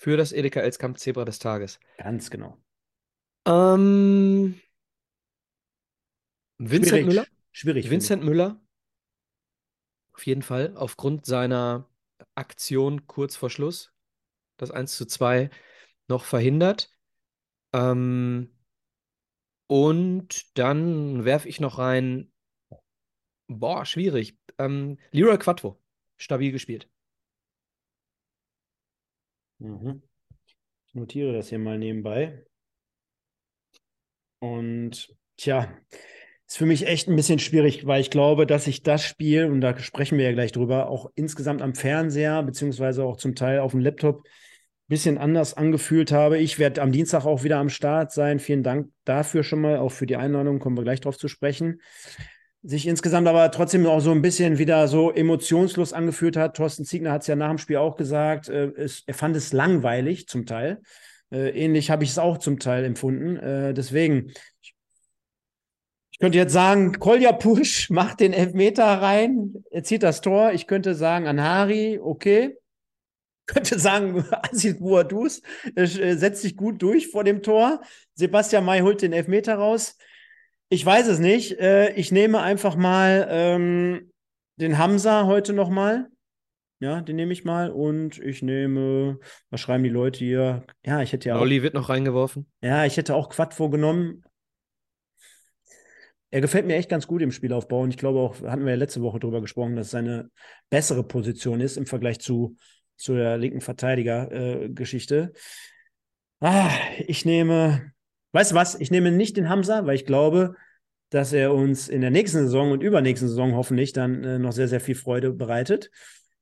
[0.00, 1.78] Für das Edeka Elskamp Zebra des Tages.
[1.98, 2.56] Ganz genau.
[3.46, 4.58] Ähm,
[6.56, 7.06] Vincent Schwierig.
[7.06, 7.26] Müller?
[7.52, 7.90] Schwierig.
[7.90, 8.58] Vincent Müller.
[10.14, 10.74] Auf jeden Fall.
[10.74, 11.86] Aufgrund seiner
[12.34, 13.92] Aktion kurz vor Schluss.
[14.56, 15.50] Das 1 zu 2
[16.08, 16.90] noch verhindert.
[17.74, 18.56] Ähm,
[19.66, 22.32] und dann werfe ich noch rein.
[23.48, 24.38] Boah, schwierig.
[24.56, 25.78] Ähm, Leroy Quattro.
[26.16, 26.88] Stabil gespielt.
[29.60, 30.02] Mhm.
[30.86, 32.44] Ich notiere das hier mal nebenbei.
[34.40, 35.72] Und tja,
[36.46, 39.60] ist für mich echt ein bisschen schwierig, weil ich glaube, dass ich das Spiel, und
[39.60, 43.70] da sprechen wir ja gleich drüber, auch insgesamt am Fernseher, beziehungsweise auch zum Teil auf
[43.70, 46.38] dem Laptop, ein bisschen anders angefühlt habe.
[46.38, 48.40] Ich werde am Dienstag auch wieder am Start sein.
[48.40, 51.80] Vielen Dank dafür schon mal, auch für die Einladung, kommen wir gleich drauf zu sprechen.
[52.62, 56.56] Sich insgesamt aber trotzdem auch so ein bisschen wieder so emotionslos angefühlt hat.
[56.56, 59.54] Thorsten Ziegner hat es ja nach dem Spiel auch gesagt, äh, es, er fand es
[59.54, 60.82] langweilig zum Teil.
[61.32, 63.36] Äh, ähnlich habe ich es auch zum Teil empfunden.
[63.36, 64.74] Äh, deswegen, ich
[66.18, 70.52] könnte jetzt sagen, Kolja Push macht den Elfmeter rein, er zieht das Tor.
[70.52, 72.58] Ich könnte sagen, Anhari, okay.
[73.46, 75.40] Ich könnte sagen, Aziz Bouadouz
[75.76, 77.80] äh, setzt sich gut durch vor dem Tor.
[78.14, 79.96] Sebastian May holt den Elfmeter raus.
[80.72, 81.58] Ich weiß es nicht.
[81.58, 84.12] Äh, ich nehme einfach mal ähm,
[84.54, 86.08] den Hamza heute nochmal.
[86.78, 87.70] Ja, den nehme ich mal.
[87.70, 89.18] Und ich nehme,
[89.50, 90.64] was schreiben die Leute hier?
[90.86, 91.40] Ja, ich hätte ja auch.
[91.40, 92.48] Olli wird noch reingeworfen.
[92.62, 94.22] Ja, ich hätte auch Quad vorgenommen.
[96.30, 98.78] Er gefällt mir echt ganz gut im Spielaufbau und ich glaube auch, hatten wir ja
[98.78, 100.30] letzte Woche drüber gesprochen, dass es seine
[100.70, 102.56] bessere Position ist im Vergleich zu,
[102.96, 105.32] zu der linken Verteidiger-Geschichte.
[106.40, 106.70] Äh, ah,
[107.08, 107.92] ich nehme,
[108.32, 108.80] weißt du was?
[108.80, 110.54] Ich nehme nicht den Hamza, weil ich glaube,
[111.10, 114.68] dass er uns in der nächsten Saison und übernächsten Saison hoffentlich dann äh, noch sehr,
[114.68, 115.90] sehr viel Freude bereitet.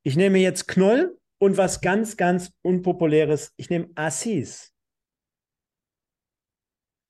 [0.03, 4.73] Ich nehme jetzt Knoll und was ganz, ganz Unpopuläres, ich nehme Assis.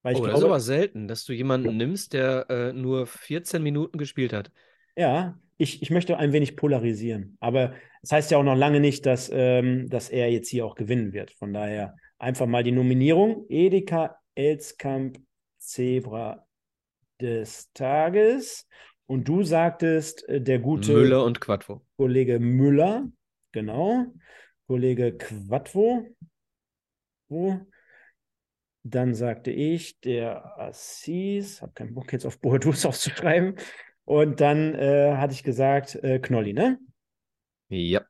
[0.03, 3.07] Weil ich oh, glaube, das ist aber selten, dass du jemanden nimmst, der äh, nur
[3.07, 4.53] 14 Minuten gespielt hat.
[4.97, 7.37] Ja, ich, ich möchte ein wenig polarisieren.
[7.41, 10.77] Aber das heißt ja auch noch lange nicht, dass, ähm, dass er jetzt hier auch
[10.77, 11.33] gewinnen wird.
[11.33, 13.47] Von daher einfach mal die Nominierung.
[13.49, 15.19] Edeka Elskamp
[15.59, 16.47] Zebra
[17.21, 18.67] des Tages.
[19.07, 21.85] Und du sagtest, äh, der gute Müller und Quattro.
[21.97, 23.11] Kollege Müller,
[23.53, 24.07] genau.
[24.67, 26.07] Kollege Quattro.
[27.29, 27.61] Wo?
[28.85, 33.57] Dann sagte ich, der Assis, habe keinen Bock jetzt auf Boadus aufzuschreiben.
[34.05, 36.79] Und dann äh, hatte ich gesagt, äh, Knolli, ne?
[37.69, 38.07] Ja.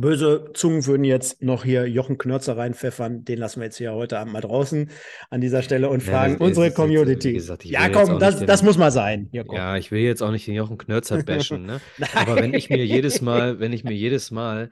[0.00, 3.24] Böse Zungen würden jetzt noch hier Jochen Knörzer reinpfeffern.
[3.24, 4.90] Den lassen wir jetzt hier heute Abend mal draußen
[5.30, 7.30] an dieser Stelle und fragen Ja, unsere jetzt, Community.
[7.30, 9.28] wie gesagt, ja, jetzt komm, das, den- das muss mal sein.
[9.32, 9.44] Hier.
[9.52, 11.80] Ja, ich will jetzt auch nicht den Jochen Knörzer bashen, ne?
[12.14, 14.70] Aber wenn ich mir jedes Mal, wenn ich mir jedes Mal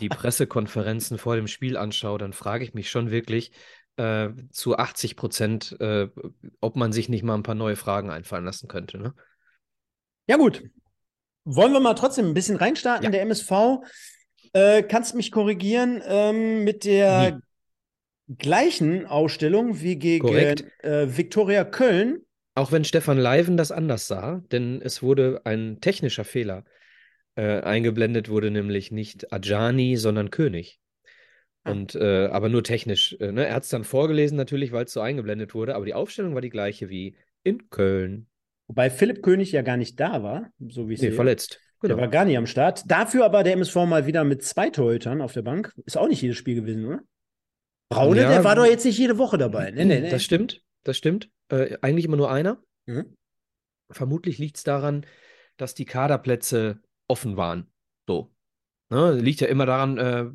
[0.00, 3.52] die Pressekonferenzen vor dem Spiel anschaue, dann frage ich mich schon wirklich
[3.96, 6.08] äh, zu 80 Prozent, äh,
[6.60, 9.12] ob man sich nicht mal ein paar neue Fragen einfallen lassen könnte, ne?
[10.28, 10.62] Ja, gut.
[11.44, 13.02] Wollen wir mal trotzdem ein bisschen reinstarten?
[13.04, 13.10] Ja.
[13.10, 13.50] Der MSV,
[14.52, 17.40] äh, kannst mich korrigieren ähm, mit der
[18.38, 22.20] gleichen Ausstellung wie gegen äh, Viktoria Köln.
[22.54, 26.64] Auch wenn Stefan Leiven das anders sah, denn es wurde ein technischer Fehler
[27.34, 30.78] äh, eingeblendet, wurde nämlich nicht Ajani, sondern König.
[31.64, 31.70] Ah.
[31.72, 33.16] Und äh, aber nur technisch.
[33.20, 33.46] Äh, ne?
[33.46, 36.42] Er hat es dann vorgelesen, natürlich, weil es so eingeblendet wurde, aber die Aufstellung war
[36.42, 38.26] die gleiche wie in Köln.
[38.66, 41.16] Wobei Philipp König ja gar nicht da war, so wie ich Nee, sehe.
[41.16, 41.60] verletzt.
[41.82, 42.00] Der Genau.
[42.00, 42.82] war gar nicht am Start.
[42.90, 45.72] Dafür aber der MSV mal wieder mit zwei Torhütern auf der Bank.
[45.84, 47.00] Ist auch nicht jedes Spiel gewesen, oder?
[47.88, 49.70] Braune, Ja, der war doch jetzt nicht jede Woche dabei.
[49.70, 50.10] Nee, nee, nee.
[50.10, 51.28] Das stimmt, das stimmt.
[51.48, 52.62] Äh, eigentlich immer nur einer.
[52.86, 53.16] Mhm.
[53.90, 55.04] Vermutlich liegt es daran,
[55.56, 57.70] dass die Kaderplätze offen waren.
[58.06, 58.32] So.
[58.88, 59.12] Ne?
[59.12, 60.26] Liegt ja immer daran, äh,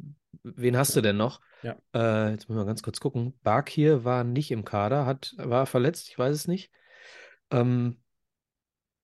[0.43, 1.41] wen hast du denn noch?
[1.63, 1.75] Ja.
[1.95, 3.33] Äh, jetzt müssen wir ganz kurz gucken.
[3.41, 6.69] Bark hier war nicht im Kader, hat, war verletzt, ich weiß es nicht.
[7.51, 7.97] Ähm,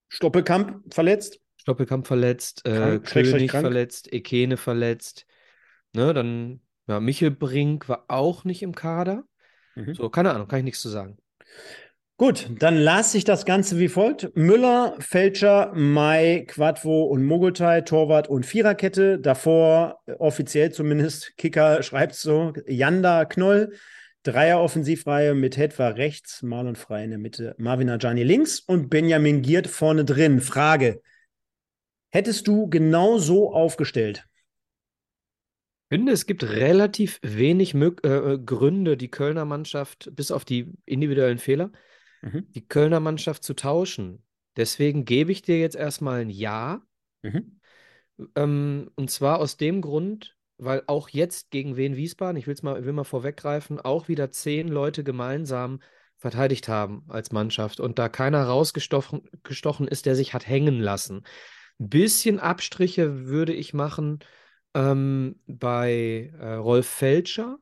[0.10, 1.40] Stoppelkamp verletzt.
[1.64, 5.26] Stoppelkamp verletzt, äh, König verletzt, Ekene verletzt.
[5.94, 9.24] Ne, dann, ja, Michel Brink war auch nicht im Kader.
[9.76, 9.96] Mhm.
[9.96, 11.18] So, keine Ahnung, kann ich nichts zu sagen.
[12.18, 14.36] Gut, dann las sich das Ganze wie folgt.
[14.36, 19.18] Müller, Fälscher, Mai, Quadvo und Mogultai, Torwart und Viererkette.
[19.20, 23.72] Davor, offiziell zumindest, Kicker schreibt so, Janda, Knoll.
[24.24, 29.42] Dreier Offensivreihe mit Hetwa rechts, Marlon Frei in der Mitte, Marvin Ajani links und Benjamin
[29.42, 30.40] Giert vorne drin.
[30.40, 31.02] Frage,
[32.14, 34.26] hättest du genau so aufgestellt?
[35.90, 40.72] Ich finde, es gibt relativ wenig Mög äh, Gründe, die Kölner Mannschaft, bis auf die
[40.86, 41.72] individuellen Fehler,
[42.22, 42.48] Mhm.
[42.56, 44.24] die Kölner Mannschaft zu tauschen.
[44.56, 46.86] Deswegen gebe ich dir jetzt erstmal ein Ja.
[47.22, 47.60] Mhm.
[48.36, 52.86] Ähm, und zwar aus dem Grund, weil auch jetzt gegen Wien Wiesbaden, ich will's mal,
[52.86, 55.80] will mal vorweggreifen, auch wieder zehn Leute gemeinsam
[56.18, 61.24] verteidigt haben als Mannschaft und da keiner rausgestochen gestochen ist, der sich hat hängen lassen.
[61.84, 64.20] Ein bisschen Abstriche würde ich machen
[64.74, 67.58] ähm, bei äh, Rolf Felscher.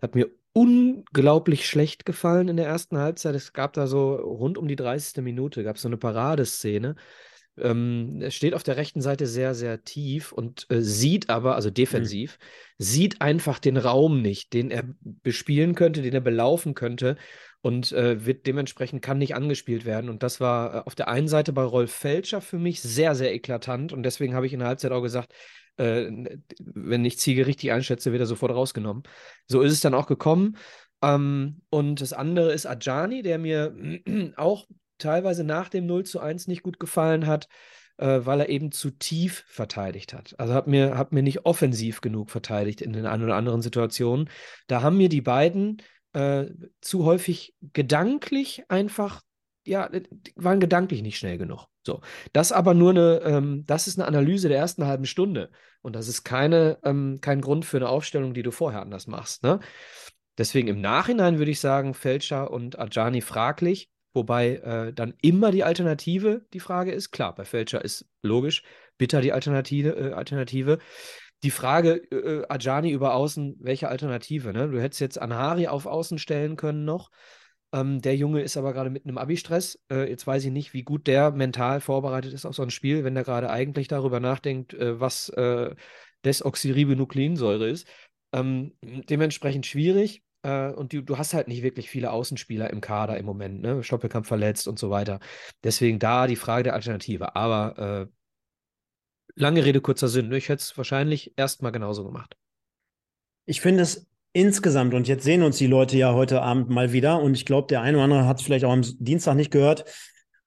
[0.00, 3.34] Hat mir unglaublich schlecht gefallen in der ersten Halbzeit.
[3.34, 5.20] Es gab da so rund um die 30.
[5.24, 6.94] Minute, gab es so eine Paradeszene.
[7.58, 11.70] Ähm, er steht auf der rechten Seite sehr, sehr tief und äh, sieht aber, also
[11.70, 12.38] defensiv,
[12.78, 17.16] sieht einfach den Raum nicht, den er bespielen könnte, den er belaufen könnte
[17.66, 20.08] und äh, wird dementsprechend kann nicht angespielt werden.
[20.08, 23.34] Und das war äh, auf der einen Seite bei Rolf Felscher für mich sehr, sehr
[23.34, 25.34] eklatant und deswegen habe ich in der Halbzeit auch gesagt,
[25.76, 26.06] äh,
[26.60, 29.02] wenn ich Ziege richtig einschätze, wird er sofort rausgenommen.
[29.48, 30.56] So ist es dann auch gekommen.
[31.02, 33.74] Ähm, und das andere ist Ajani, der mir
[34.36, 37.48] auch teilweise nach dem 0 zu 1 nicht gut gefallen hat,
[37.96, 40.36] äh, weil er eben zu tief verteidigt hat.
[40.38, 44.30] Also hat mir, hat mir nicht offensiv genug verteidigt in den ein oder anderen Situationen.
[44.68, 45.82] Da haben mir die beiden
[46.16, 46.46] äh,
[46.80, 49.20] zu häufig gedanklich einfach,
[49.66, 51.66] ja, die waren gedanklich nicht schnell genug.
[51.84, 52.00] So,
[52.32, 55.50] das aber nur eine, ähm, das ist eine Analyse der ersten halben Stunde
[55.82, 59.42] und das ist keine, ähm, kein Grund für eine Aufstellung, die du vorher anders machst.
[59.42, 59.60] Ne?
[60.38, 65.64] Deswegen im Nachhinein würde ich sagen, Felscher und Ajani fraglich, wobei äh, dann immer die
[65.64, 67.10] Alternative die Frage ist.
[67.10, 68.62] Klar, bei Felscher ist logisch,
[68.96, 69.90] bitter die Alternative.
[69.90, 70.78] Äh, Alternative.
[71.42, 74.52] Die Frage, äh, Ajani über Außen, welche Alternative?
[74.52, 74.68] Ne?
[74.68, 77.10] Du hättest jetzt Anhari auf Außen stellen können noch.
[77.72, 79.78] Ähm, der Junge ist aber gerade mit einem Abi-Stress.
[79.90, 83.04] Äh, jetzt weiß ich nicht, wie gut der mental vorbereitet ist auf so ein Spiel,
[83.04, 85.74] wenn der gerade eigentlich darüber nachdenkt, äh, was äh,
[86.24, 87.86] Desoxyribonukleinsäure ist.
[88.32, 90.22] Ähm, dementsprechend schwierig.
[90.42, 93.82] Äh, und du, du hast halt nicht wirklich viele Außenspieler im Kader im Moment, ne?
[93.82, 95.20] Stoppelkamp verletzt und so weiter.
[95.64, 97.36] Deswegen da die Frage der Alternative.
[97.36, 98.15] Aber äh,
[99.36, 100.32] lange Rede, kurzer Sinn.
[100.32, 102.36] Ich hätte es wahrscheinlich erstmal genauso gemacht.
[103.44, 107.22] Ich finde es insgesamt, und jetzt sehen uns die Leute ja heute Abend mal wieder,
[107.22, 109.84] und ich glaube, der eine oder andere hat es vielleicht auch am Dienstag nicht gehört.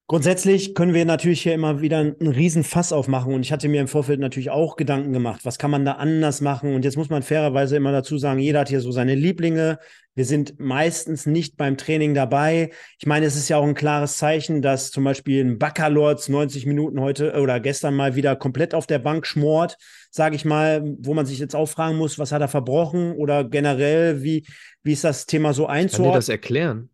[0.09, 3.79] Grundsätzlich können wir natürlich hier immer wieder einen riesen Fass aufmachen und ich hatte mir
[3.79, 7.11] im Vorfeld natürlich auch Gedanken gemacht, was kann man da anders machen und jetzt muss
[7.11, 9.77] man fairerweise immer dazu sagen, jeder hat hier so seine Lieblinge.
[10.15, 12.71] Wir sind meistens nicht beim Training dabei.
[12.97, 16.65] Ich meine, es ist ja auch ein klares Zeichen, dass zum Beispiel ein Baccalords 90
[16.65, 19.77] Minuten heute oder gestern mal wieder komplett auf der Bank schmort,
[20.09, 23.43] sage ich mal, wo man sich jetzt auch fragen muss, was hat er verbrochen oder
[23.43, 24.47] generell, wie,
[24.81, 26.05] wie ist das Thema so einzuordnen?
[26.05, 26.89] Kann dir das erklären?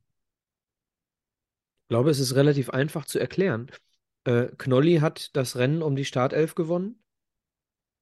[1.90, 3.72] Glaube, es ist relativ einfach zu erklären.
[4.24, 7.00] Äh, Knolli hat das Rennen um die Startelf gewonnen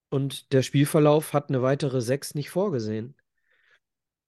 [0.09, 3.15] und der Spielverlauf hat eine weitere sechs nicht vorgesehen.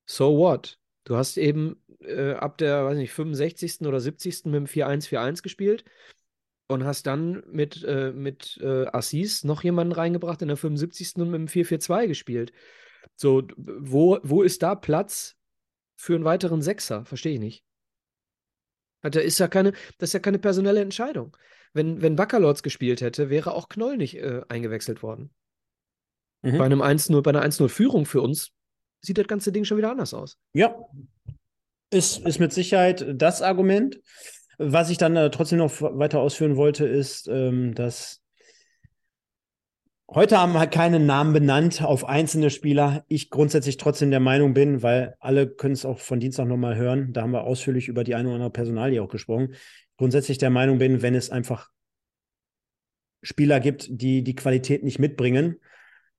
[0.06, 0.80] So what?
[1.04, 3.82] Du hast eben äh, ab der, weiß nicht, 65.
[3.82, 4.46] oder 70.
[4.46, 5.86] mit dem 4-1-4-1 gespielt
[6.68, 11.16] und hast dann mit, äh, mit äh, Assis noch jemanden reingebracht in der 75.
[11.18, 12.52] und mit dem 4-4-2 gespielt.
[13.16, 15.38] So, wo, wo ist da Platz
[15.96, 17.06] für einen weiteren Sechser?
[17.06, 17.65] Verstehe ich nicht.
[19.10, 21.36] Das ist ja keine, das ist ja keine personelle Entscheidung.
[21.74, 25.32] Wenn, wenn Baccalords gespielt hätte, wäre auch Knoll nicht äh, eingewechselt worden.
[26.42, 26.58] Mhm.
[26.58, 28.52] Bei einem 1-0, bei einer 1-0-Führung für uns
[29.02, 30.38] sieht das ganze Ding schon wieder anders aus.
[30.54, 30.76] Ja.
[31.92, 34.00] Ist, ist mit Sicherheit das Argument.
[34.58, 38.22] Was ich dann äh, trotzdem noch weiter ausführen wollte, ist, ähm, dass
[40.08, 43.04] Heute haben wir halt keine Namen benannt auf einzelne Spieler.
[43.08, 47.12] Ich grundsätzlich trotzdem der Meinung bin, weil alle können es auch von Dienstag nochmal hören.
[47.12, 49.56] Da haben wir ausführlich über die eine oder andere Personalie auch gesprochen.
[49.98, 51.72] Grundsätzlich der Meinung bin, wenn es einfach
[53.24, 55.60] Spieler gibt, die die Qualität nicht mitbringen,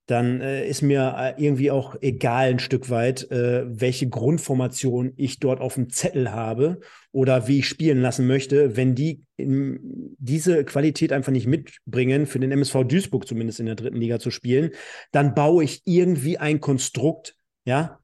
[0.07, 5.39] dann äh, ist mir äh, irgendwie auch egal ein Stück weit, äh, welche Grundformation ich
[5.39, 6.79] dort auf dem Zettel habe
[7.11, 8.77] oder wie ich spielen lassen möchte.
[8.77, 13.75] Wenn die in, diese Qualität einfach nicht mitbringen, für den MSV Duisburg zumindest in der
[13.75, 14.71] dritten Liga zu spielen,
[15.11, 17.99] dann baue ich irgendwie ein Konstrukt, ja,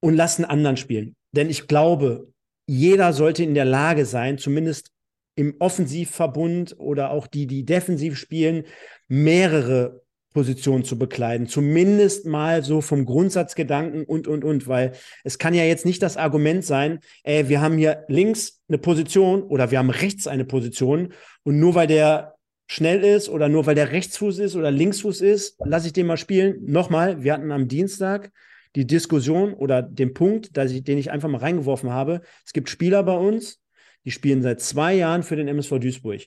[0.00, 1.14] und lasse einen anderen spielen.
[1.30, 2.28] Denn ich glaube,
[2.66, 4.90] jeder sollte in der Lage sein, zumindest
[5.36, 8.64] im Offensivverbund oder auch die, die defensiv spielen,
[9.08, 10.03] mehrere
[10.34, 11.46] Position zu bekleiden.
[11.46, 14.92] Zumindest mal so vom Grundsatzgedanken und, und, und, weil
[15.22, 19.44] es kann ja jetzt nicht das Argument sein, ey, wir haben hier links eine Position
[19.44, 22.34] oder wir haben rechts eine Position und nur weil der
[22.66, 26.16] schnell ist oder nur weil der Rechtsfuß ist oder Linksfuß ist, lasse ich den mal
[26.16, 26.56] spielen.
[26.66, 28.32] Nochmal, wir hatten am Dienstag
[28.74, 32.22] die Diskussion oder den Punkt, ich, den ich einfach mal reingeworfen habe.
[32.44, 33.60] Es gibt Spieler bei uns,
[34.04, 36.22] die spielen seit zwei Jahren für den MSV Duisburg.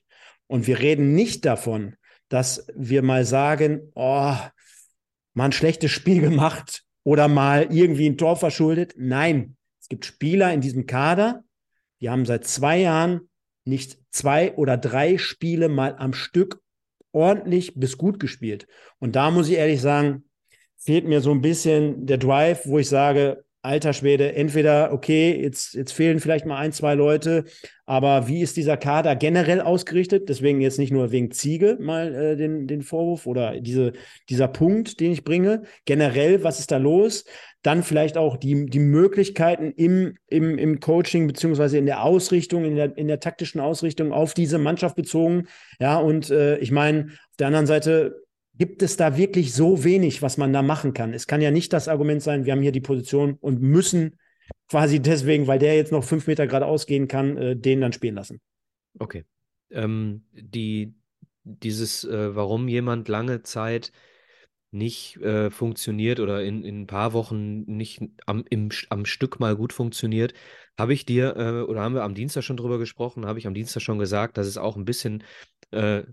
[0.48, 1.96] Und wir reden nicht davon,
[2.30, 4.36] dass wir mal sagen, oh,
[5.34, 8.96] mal ein schlechtes Spiel gemacht oder mal irgendwie ein Tor verschuldet.
[8.98, 11.44] Nein, es gibt Spieler in diesem Kader,
[12.02, 13.22] die haben seit zwei Jahren
[13.66, 16.62] nicht zwei oder drei Spiele mal am Stück
[17.12, 18.68] ordentlich bis gut gespielt.
[19.00, 20.26] Und da muss ich ehrlich sagen,
[20.78, 25.74] fehlt mir so ein bisschen der Drive, wo ich sage, alter Schwede, entweder, okay, jetzt,
[25.74, 27.44] jetzt fehlen vielleicht mal ein, zwei Leute,
[27.86, 30.30] aber wie ist dieser Kader generell ausgerichtet?
[30.30, 33.94] Deswegen jetzt nicht nur wegen Ziege mal äh, den, den Vorwurf oder diese,
[34.30, 35.64] dieser Punkt, den ich bringe.
[35.86, 37.26] Generell, was ist da los?
[37.62, 42.76] Dann vielleicht auch die, die Möglichkeiten im, im, im Coaching beziehungsweise in der Ausrichtung, in
[42.76, 45.48] der, in der taktischen Ausrichtung auf diese Mannschaft bezogen.
[45.80, 48.27] Ja, und äh, ich meine, auf der anderen Seite
[48.58, 51.14] gibt es da wirklich so wenig, was man da machen kann.
[51.14, 54.18] Es kann ja nicht das Argument sein, wir haben hier die Position und müssen
[54.70, 58.16] quasi deswegen, weil der jetzt noch fünf Meter geradeaus gehen kann, äh, den dann spielen
[58.16, 58.42] lassen.
[59.00, 59.26] Okay.
[59.70, 60.96] Ähm, die,
[61.44, 63.92] dieses, äh, warum jemand lange Zeit
[64.72, 69.56] nicht äh, funktioniert oder in, in ein paar Wochen nicht am, im, am Stück mal
[69.56, 70.34] gut funktioniert,
[70.78, 73.54] habe ich dir äh, oder haben wir am Dienstag schon drüber gesprochen, habe ich am
[73.54, 75.24] Dienstag schon gesagt, dass es auch ein bisschen
[75.72, 76.04] äh,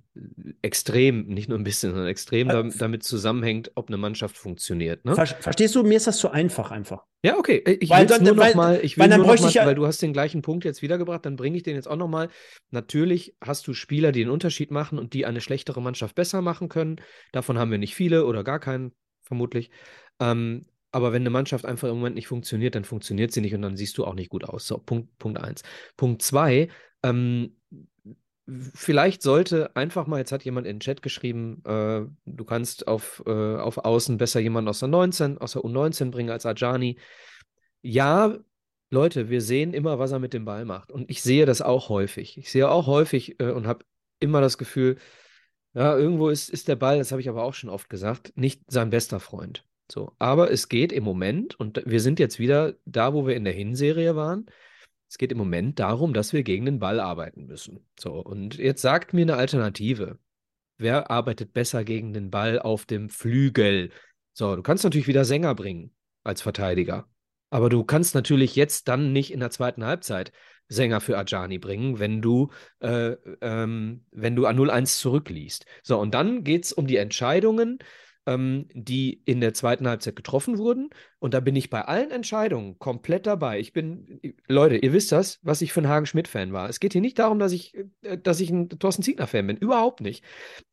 [0.62, 5.04] extrem, nicht nur ein bisschen, sondern extrem äh, damit zusammenhängt, ob eine Mannschaft funktioniert.
[5.04, 5.14] Ne?
[5.14, 7.04] Verstehst du, mir ist das zu einfach einfach.
[7.22, 7.62] Ja, okay.
[7.64, 9.86] Äh, ich will nur noch mal, ich will weil, nur noch mal, ja weil du
[9.86, 12.28] hast den gleichen Punkt jetzt wiedergebracht, dann bringe ich den jetzt auch noch mal.
[12.70, 16.68] Natürlich hast du Spieler, die einen Unterschied machen und die eine schlechtere Mannschaft besser machen
[16.68, 16.96] können.
[17.30, 19.70] Davon haben wir nicht viele oder gar keinen, vermutlich.
[20.20, 23.62] Ähm, aber wenn eine Mannschaft einfach im Moment nicht funktioniert, dann funktioniert sie nicht und
[23.62, 24.66] dann siehst du auch nicht gut aus.
[24.66, 25.62] So, Punkt, Punkt eins.
[25.96, 26.68] Punkt zwei,
[27.02, 27.56] ähm,
[28.46, 33.22] vielleicht sollte einfach mal, jetzt hat jemand in den Chat geschrieben, äh, du kannst auf,
[33.26, 36.98] äh, auf Außen besser jemanden aus der 19, aus der U19 bringen als Ajani.
[37.82, 38.36] Ja,
[38.90, 40.92] Leute, wir sehen immer, was er mit dem Ball macht.
[40.92, 42.38] Und ich sehe das auch häufig.
[42.38, 43.84] Ich sehe auch häufig äh, und habe
[44.20, 44.96] immer das Gefühl,
[45.74, 48.62] ja, irgendwo ist, ist der Ball, das habe ich aber auch schon oft gesagt, nicht
[48.68, 49.64] sein bester Freund.
[49.90, 53.44] So, aber es geht im Moment, und wir sind jetzt wieder da, wo wir in
[53.44, 54.46] der Hinserie waren,
[55.08, 57.86] es geht im Moment darum, dass wir gegen den Ball arbeiten müssen.
[57.98, 60.18] So, und jetzt sagt mir eine Alternative.
[60.76, 63.90] Wer arbeitet besser gegen den Ball auf dem Flügel?
[64.32, 67.08] So, du kannst natürlich wieder Sänger bringen als Verteidiger.
[67.50, 70.32] Aber du kannst natürlich jetzt dann nicht in der zweiten Halbzeit
[70.68, 75.66] Sänger für Ajani bringen, wenn du, äh, ähm, wenn du an 0-1 zurückliest.
[75.82, 77.78] So, und dann geht es um die Entscheidungen,
[78.26, 80.90] ähm, die in der zweiten Halbzeit getroffen wurden.
[81.18, 83.60] Und da bin ich bei allen Entscheidungen komplett dabei.
[83.60, 86.68] Ich bin, Leute, ihr wisst das, was ich für ein Hagen-Schmidt-Fan war.
[86.68, 89.56] Es geht hier nicht darum, dass ich, äh, dass ich ein Thorsten Ziegler-Fan bin.
[89.56, 90.24] Überhaupt nicht.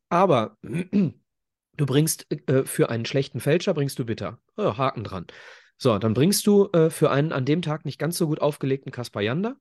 [0.08, 4.38] Aber du bringst äh, für einen schlechten Fälscher, bringst du bitter.
[4.56, 5.26] Oh, Haken dran.
[5.78, 8.92] So, dann bringst du äh, für einen an dem Tag nicht ganz so gut aufgelegten
[8.92, 9.56] Kaspar Janda,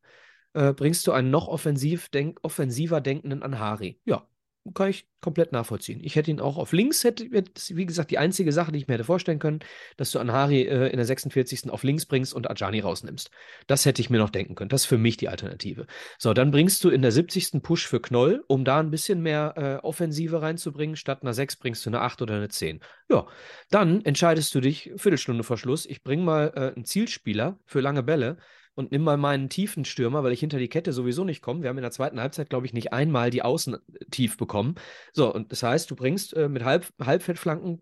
[0.54, 4.00] äh, bringst du einen noch offensiv denk offensiver denkenden Anhari.
[4.06, 4.28] Ja,
[4.74, 6.00] kann ich komplett nachvollziehen.
[6.04, 8.94] Ich hätte ihn auch auf links, hätte, wie gesagt, die einzige Sache, die ich mir
[8.96, 9.60] hätte vorstellen können,
[9.98, 11.70] dass du Anhari äh, in der 46.
[11.72, 13.32] auf links bringst und Ajani rausnimmst.
[13.68, 14.70] Das hätte ich mir noch denken können.
[14.70, 15.88] Das ist für mich die Alternative.
[16.18, 17.64] So, dann bringst du in der 70.
[17.64, 20.96] Push für Knoll, um da ein bisschen mehr äh, Offensive reinzubringen.
[20.96, 22.82] Statt einer 6 bringst du eine 8 oder eine 10.
[23.10, 23.28] Ja,
[23.70, 28.04] dann entscheidest du dich, Viertelstunde vor Schluss, ich bring mal äh, einen Zielspieler für lange
[28.04, 28.38] Bälle
[28.76, 31.62] und nimm mal meinen tiefen Stürmer, weil ich hinter die Kette sowieso nicht komme.
[31.62, 33.78] Wir haben in der zweiten Halbzeit, glaube ich, nicht einmal die Außen
[34.12, 34.76] tief bekommen.
[35.14, 37.82] So, und das heißt, du bringst äh, mit Halb Halbfeldflanken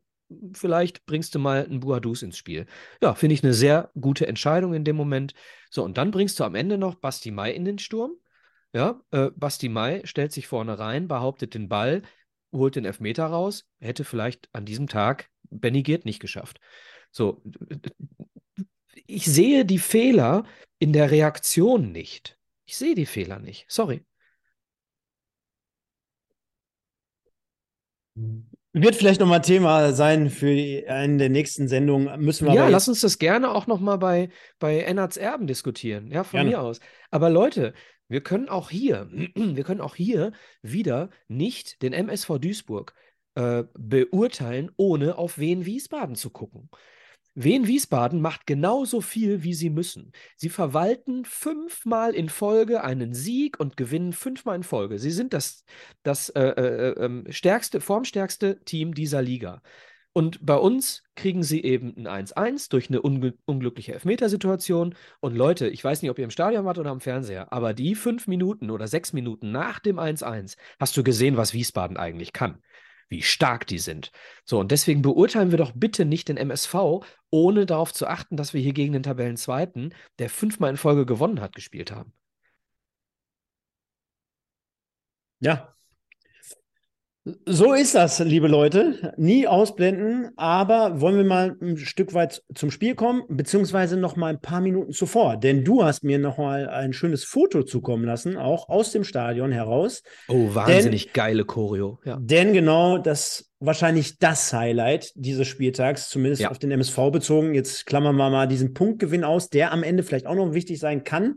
[0.53, 2.65] vielleicht bringst du mal einen Buadus ins Spiel.
[3.01, 5.33] Ja, finde ich eine sehr gute Entscheidung in dem Moment.
[5.69, 8.11] So, und dann bringst du am Ende noch Basti Mai in den Sturm.
[8.73, 12.03] Ja, äh, Basti Mai stellt sich vorne rein, behauptet den Ball,
[12.51, 16.59] holt den Elfmeter raus, hätte vielleicht an diesem Tag Benny Giert nicht geschafft.
[17.11, 17.41] So,
[19.07, 20.45] ich sehe die Fehler
[20.79, 22.37] in der Reaktion nicht.
[22.65, 23.65] Ich sehe die Fehler nicht.
[23.67, 24.03] Sorry.
[28.73, 30.47] Wird vielleicht nochmal Thema sein für
[30.87, 32.19] eine der nächsten Sendungen.
[32.23, 36.11] Müssen wir ja, lass uns das gerne auch nochmal bei, bei Ennards Erben diskutieren.
[36.11, 36.51] Ja, von gerne.
[36.51, 36.79] mir aus.
[37.09, 37.73] Aber Leute,
[38.07, 42.93] wir können auch hier, wir können auch hier wieder nicht den MSV Duisburg
[43.35, 46.69] äh, beurteilen, ohne auf Wien Wiesbaden zu gucken.
[47.35, 50.11] Wien Wiesbaden macht genauso viel, wie sie müssen.
[50.35, 54.99] Sie verwalten fünfmal in Folge einen Sieg und gewinnen fünfmal in Folge.
[54.99, 55.63] Sie sind das,
[56.03, 59.61] das äh, äh, ähm, stärkste, formstärkste Team dieser Liga.
[60.11, 64.95] Und bei uns kriegen sie eben ein 1-1 durch eine unge unglückliche Elfmetersituation.
[65.19, 67.93] Und Leute, ich weiß nicht, ob ihr im Stadion wart oder am Fernseher, aber die
[67.95, 72.59] fünf Minuten oder sechs Minuten nach dem 1-1 hast du gesehen, was Wiesbaden eigentlich kann
[73.09, 74.11] wie stark die sind.
[74.45, 78.53] So, und deswegen beurteilen wir doch bitte nicht den MSV, ohne darauf zu achten, dass
[78.53, 82.13] wir hier gegen den Tabellenzweiten, der fünfmal in Folge gewonnen hat, gespielt haben.
[85.39, 85.75] Ja,
[87.45, 89.13] so ist das, liebe Leute.
[89.17, 94.27] Nie ausblenden, aber wollen wir mal ein Stück weit zum Spiel kommen, beziehungsweise noch mal
[94.27, 95.37] ein paar Minuten zuvor.
[95.37, 99.51] Denn du hast mir noch mal ein schönes Foto zukommen lassen, auch aus dem Stadion
[99.51, 100.01] heraus.
[100.27, 101.99] Oh, wahnsinnig denn, geile Choreo.
[102.05, 102.17] Ja.
[102.21, 106.51] Denn genau das wahrscheinlich das Highlight dieses Spieltags, zumindest ja.
[106.51, 107.53] auf den MSV bezogen.
[107.53, 111.03] Jetzt klammern wir mal diesen Punktgewinn aus, der am Ende vielleicht auch noch wichtig sein
[111.03, 111.35] kann.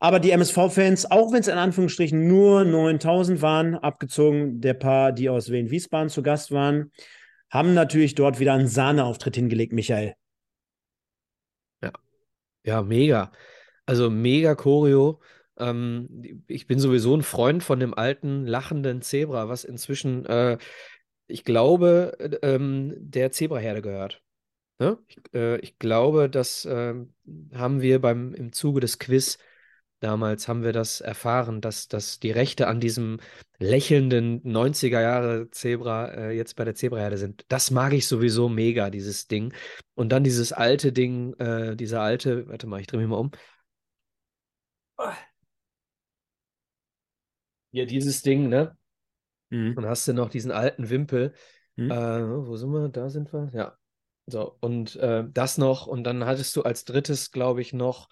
[0.00, 5.28] Aber die MSV-Fans, auch wenn es in Anführungsstrichen nur 9000 waren, abgezogen der paar, die
[5.28, 6.92] aus Wien-Wiesbaden zu Gast waren,
[7.50, 10.14] haben natürlich dort wieder einen Sahneauftritt hingelegt, Michael.
[11.82, 11.92] Ja,
[12.64, 13.32] ja, mega.
[13.86, 15.20] Also mega Choreo.
[15.58, 20.58] Ähm, ich bin sowieso ein Freund von dem alten lachenden Zebra, was inzwischen, äh,
[21.26, 24.22] ich glaube, ähm, der Zebraherde gehört.
[24.78, 24.98] Ne?
[25.08, 26.94] Ich, äh, ich, glaube, das äh,
[27.54, 29.38] haben wir beim, im Zuge des Quiz
[30.00, 33.18] Damals haben wir das erfahren, dass, dass die Rechte an diesem
[33.58, 37.44] lächelnden 90er Jahre Zebra äh, jetzt bei der Zebraherde sind.
[37.48, 39.52] Das mag ich sowieso mega, dieses Ding.
[39.94, 43.32] Und dann dieses alte Ding, äh, dieser alte, warte mal, ich drehe mich mal um.
[47.72, 48.76] Ja, dieses Ding, ne?
[49.50, 49.76] Mhm.
[49.76, 51.34] Und hast du noch diesen alten Wimpel.
[51.76, 51.90] Mhm.
[51.90, 52.88] Äh, wo sind wir?
[52.88, 53.50] Da sind wir.
[53.52, 53.76] Ja.
[54.26, 55.86] So, und äh, das noch.
[55.86, 58.08] Und dann hattest du als drittes, glaube ich, noch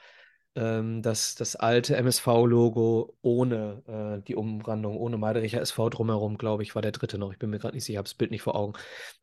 [0.57, 6.75] ähm, das, das alte MSV-Logo ohne äh, die Umrandung, ohne Meidericher SV drumherum, glaube ich,
[6.75, 7.33] war der dritte noch.
[7.33, 8.75] Ich bin mir gerade nicht sicher, ich habe das Bild nicht vor Augen.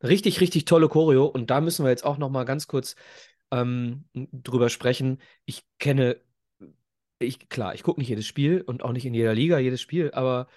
[0.02, 1.26] Richtig, richtig tolle Choreo.
[1.26, 2.96] Und da müssen wir jetzt auch noch mal ganz kurz
[3.52, 5.20] ähm, drüber sprechen.
[5.46, 6.20] Ich kenne,
[7.18, 10.10] ich, klar, ich gucke nicht jedes Spiel und auch nicht in jeder Liga jedes Spiel,
[10.12, 10.48] aber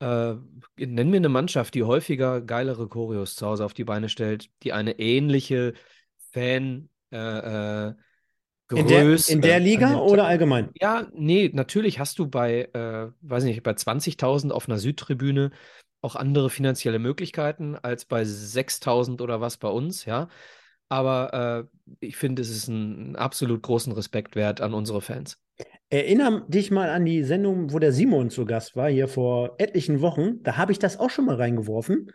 [0.00, 0.34] äh,
[0.78, 4.72] nenn mir eine Mannschaft, die häufiger geilere Choreos zu Hause auf die Beine stellt, die
[4.72, 5.74] eine ähnliche
[6.32, 7.94] Fan- äh, äh,
[8.76, 10.70] in der, in der Liga oder allgemein?
[10.80, 15.50] Ja, nee, natürlich hast du bei, äh, weiß nicht, bei 20.000 auf einer Südtribüne
[16.00, 20.28] auch andere finanzielle Möglichkeiten als bei 6.000 oder was bei uns, ja.
[20.88, 25.38] Aber äh, ich finde, es ist ein, ein absolut großen Respekt wert an unsere Fans.
[25.88, 30.00] Erinner dich mal an die Sendung, wo der Simon zu Gast war, hier vor etlichen
[30.00, 30.42] Wochen.
[30.42, 32.10] Da habe ich das auch schon mal reingeworfen.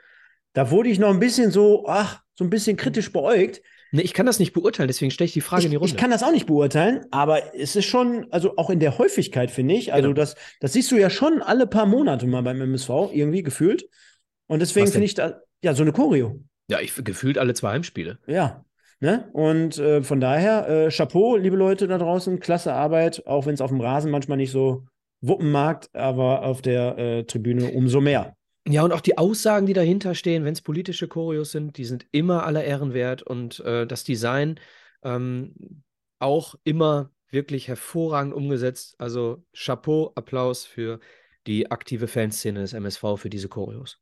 [0.53, 3.61] Da wurde ich noch ein bisschen so, ach, so ein bisschen kritisch beäugt.
[3.91, 5.91] Nee, ich kann das nicht beurteilen, deswegen stelle ich die Frage ich, in die Runde.
[5.91, 9.49] Ich kann das auch nicht beurteilen, aber es ist schon, also auch in der Häufigkeit,
[9.51, 10.15] finde ich, also genau.
[10.15, 13.87] das, das siehst du ja schon alle paar Monate mal beim MSV, irgendwie gefühlt.
[14.47, 16.41] Und deswegen finde ich da, ja, so eine Choreo.
[16.69, 18.19] Ja, ich gefühlt alle zwei Heimspiele.
[18.27, 18.65] Ja.
[18.99, 19.29] Ne?
[19.31, 23.61] Und äh, von daher, äh, Chapeau, liebe Leute da draußen, klasse Arbeit, auch wenn es
[23.61, 24.85] auf dem Rasen manchmal nicht so
[25.21, 28.35] wuppen mag, aber auf der äh, Tribüne umso mehr.
[28.69, 32.05] Ja, und auch die Aussagen, die dahinter stehen, wenn es politische Choreos sind, die sind
[32.11, 34.59] immer aller Ehren wert und äh, das Design
[35.03, 35.83] ähm,
[36.19, 38.95] auch immer wirklich hervorragend umgesetzt.
[38.97, 40.99] Also Chapeau, Applaus für
[41.45, 43.99] die aktive Fanszene des MSV für diese Choreos.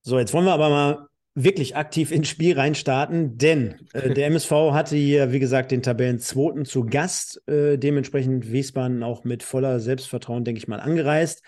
[0.00, 4.50] So, jetzt wollen wir aber mal wirklich aktiv ins Spiel reinstarten, denn äh, der MSV
[4.72, 10.44] hatte hier, wie gesagt, den Tabellenzweiten zu Gast, äh, dementsprechend Wiesbaden auch mit voller Selbstvertrauen,
[10.44, 11.42] denke ich mal, angereist.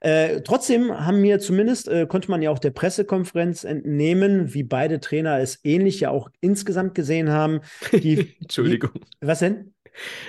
[0.00, 4.98] Äh, trotzdem haben mir zumindest, äh, konnte man ja auch der Pressekonferenz entnehmen, wie beide
[4.98, 7.60] Trainer es ähnlich ja auch insgesamt gesehen haben.
[7.92, 8.92] Die, Entschuldigung.
[8.94, 9.74] Die, was denn?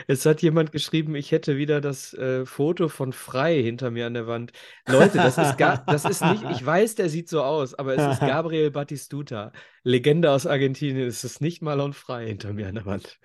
[0.07, 4.15] Es hat jemand geschrieben, ich hätte wieder das äh, Foto von Frei hinter mir an
[4.15, 4.51] der Wand.
[4.87, 8.13] Leute, das ist, gar, das ist nicht, ich weiß, der sieht so aus, aber es
[8.13, 9.53] ist Gabriel Batistuta,
[9.83, 11.07] Legende aus Argentinien.
[11.07, 13.19] Es ist nicht Marlon Frei hinter mir an der Wand.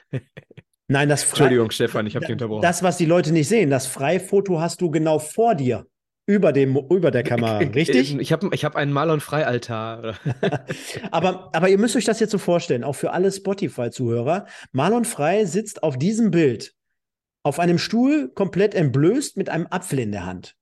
[0.89, 2.63] Nein, das Frei, Entschuldigung, Stefan, ich habe dich unterbrochen.
[2.63, 5.87] Das, was die Leute nicht sehen, das Frei-Foto hast du genau vor dir
[6.27, 8.19] über, dem, über der Kamera, richtig?
[8.19, 10.17] Ich habe ich hab einen Mal- und Freialtar.
[11.11, 14.47] aber, aber ihr müsst euch das jetzt so vorstellen, auch für alle Spotify-Zuhörer.
[14.73, 16.75] Marlon Frei sitzt auf diesem Bild
[17.45, 20.57] auf einem Stuhl komplett entblößt mit einem Apfel in der Hand.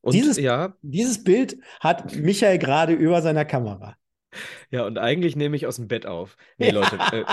[0.00, 0.76] Und, dieses, ja.
[0.82, 3.97] dieses Bild hat Michael gerade über seiner Kamera.
[4.70, 6.36] Ja, und eigentlich nehme ich aus dem Bett auf.
[6.58, 6.98] Nee, Leute.
[7.12, 7.24] äh,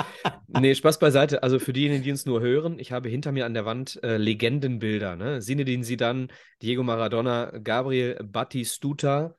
[0.47, 1.43] nee, Spaß beiseite.
[1.43, 4.17] Also für diejenigen, die uns nur hören, ich habe hinter mir an der Wand äh,
[4.17, 5.15] Legendenbilder.
[5.15, 5.41] Ne?
[5.41, 6.27] Zinedine Zidane,
[6.61, 9.35] Diego Maradona, Gabriel Batistuta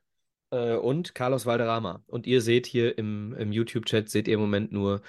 [0.51, 2.03] äh, und Carlos Valderrama.
[2.07, 5.01] Und ihr seht hier im, im YouTube-Chat, seht ihr im Moment nur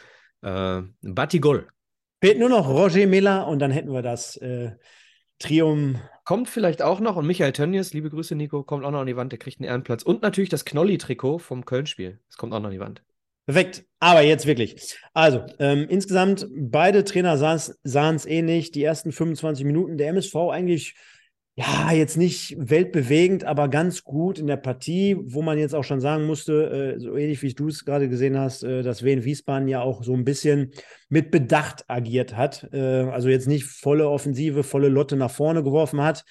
[0.42, 1.68] äh, Batigol.
[2.20, 4.72] Fehlt nur noch Roger Miller und dann hätten wir das äh,
[5.38, 9.07] Trium Kommt vielleicht auch noch und Michael Tönnies, liebe Grüße, Nico, kommt auch noch an
[9.07, 10.03] die Wand, der kriegt einen Ehrenplatz.
[10.03, 12.18] Und natürlich das Knolli-Trikot vom Köln-Spiel.
[12.29, 13.03] Das kommt auch noch an die Wand.
[13.47, 13.87] Perfekt.
[13.99, 14.99] Aber jetzt wirklich.
[15.14, 18.72] Also, ähm, insgesamt, beide Trainer sahen es ähnlich.
[18.72, 20.97] Die ersten 25 Minuten der MSV eigentlich
[21.59, 26.01] ja, jetzt nicht weltbewegend, aber ganz gut in der Partie, wo man jetzt auch schon
[26.01, 29.67] sagen musste, äh, so ähnlich wie du es gerade gesehen hast, äh, dass Wien Wiesbaden
[29.67, 30.71] ja auch so ein bisschen
[31.09, 32.69] mit Bedacht agiert hat.
[32.73, 36.25] Äh, also jetzt nicht volle Offensive, volle Lotte nach vorne geworfen hat.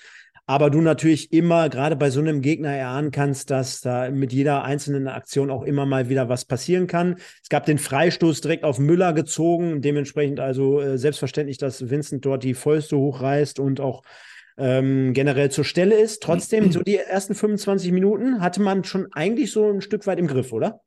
[0.46, 4.64] Aber du natürlich immer, gerade bei so einem Gegner, erahnen kannst, dass da mit jeder
[4.64, 7.18] einzelnen Aktion auch immer mal wieder was passieren kann.
[7.44, 12.46] Es gab den Freistoß direkt auf Müller gezogen, dementsprechend also äh, selbstverständlich, dass Vincent dort
[12.46, 14.04] die Fäuste hochreißt und auch
[14.58, 16.24] ähm, generell zur Stelle ist.
[16.24, 20.28] Trotzdem, so die ersten 25 Minuten hatte man schon eigentlich so ein Stück weit im
[20.28, 20.82] Griff, oder?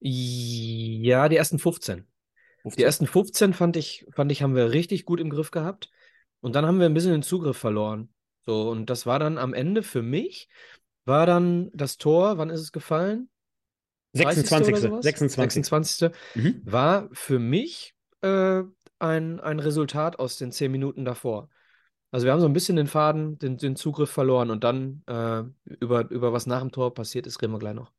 [0.00, 2.06] Ja, die ersten 15.
[2.62, 2.76] 15.
[2.76, 5.90] Die ersten 15 fand ich, fand ich, haben wir richtig gut im Griff gehabt.
[6.40, 8.12] Und dann haben wir ein bisschen den Zugriff verloren.
[8.46, 10.48] So, und das war dann am Ende für mich,
[11.06, 13.30] war dann das Tor, wann ist es gefallen?
[14.12, 14.76] 26.
[14.76, 15.34] 26.
[15.34, 16.10] 26.
[16.34, 16.60] Mhm.
[16.64, 18.62] War für mich äh,
[18.98, 21.48] ein, ein Resultat aus den 10 Minuten davor.
[22.14, 25.42] Also wir haben so ein bisschen den Faden, den, den Zugriff verloren und dann äh,
[25.80, 27.90] über, über was nach dem Tor passiert ist, reden wir gleich noch.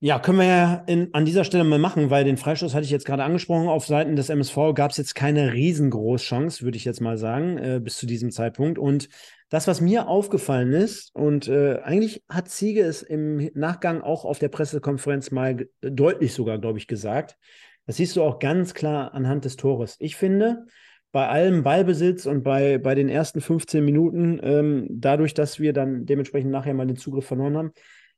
[0.00, 2.90] Ja, können wir ja in, an dieser Stelle mal machen, weil den Freistoß hatte ich
[2.90, 3.68] jetzt gerade angesprochen.
[3.68, 7.58] Auf Seiten des MSV gab es jetzt keine riesengroße Chance, würde ich jetzt mal sagen,
[7.58, 8.76] äh, bis zu diesem Zeitpunkt.
[8.76, 9.08] Und
[9.50, 14.40] das, was mir aufgefallen ist, und äh, eigentlich hat Ziege es im Nachgang auch auf
[14.40, 17.38] der Pressekonferenz mal deutlich sogar, glaube ich, gesagt.
[17.86, 19.94] Das siehst du auch ganz klar anhand des Tores.
[20.00, 20.66] Ich finde,
[21.10, 26.06] bei allem Ballbesitz und bei, bei den ersten 15 Minuten, ähm, dadurch, dass wir dann
[26.06, 27.72] dementsprechend nachher mal den Zugriff verloren haben,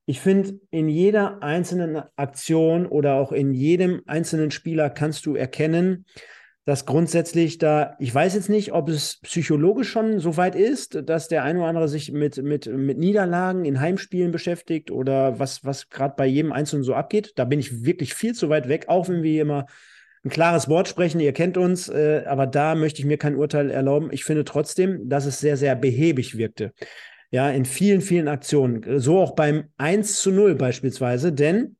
[0.06, 6.04] ich finde, in jeder einzelnen Aktion oder auch in jedem einzelnen Spieler kannst du erkennen,
[6.64, 11.28] dass grundsätzlich da, ich weiß jetzt nicht, ob es psychologisch schon so weit ist, dass
[11.28, 15.88] der ein oder andere sich mit, mit, mit Niederlagen in Heimspielen beschäftigt oder was, was
[15.88, 17.32] gerade bei jedem Einzelnen so abgeht.
[17.36, 19.66] Da bin ich wirklich viel zu weit weg, auch wenn wir immer
[20.24, 23.70] ein klares Wort sprechen, ihr kennt uns, äh, aber da möchte ich mir kein Urteil
[23.70, 24.10] erlauben.
[24.12, 26.72] Ich finde trotzdem, dass es sehr, sehr behäbig wirkte.
[27.30, 29.00] Ja, in vielen, vielen Aktionen.
[29.00, 31.76] So auch beim 1 zu 0 beispielsweise, denn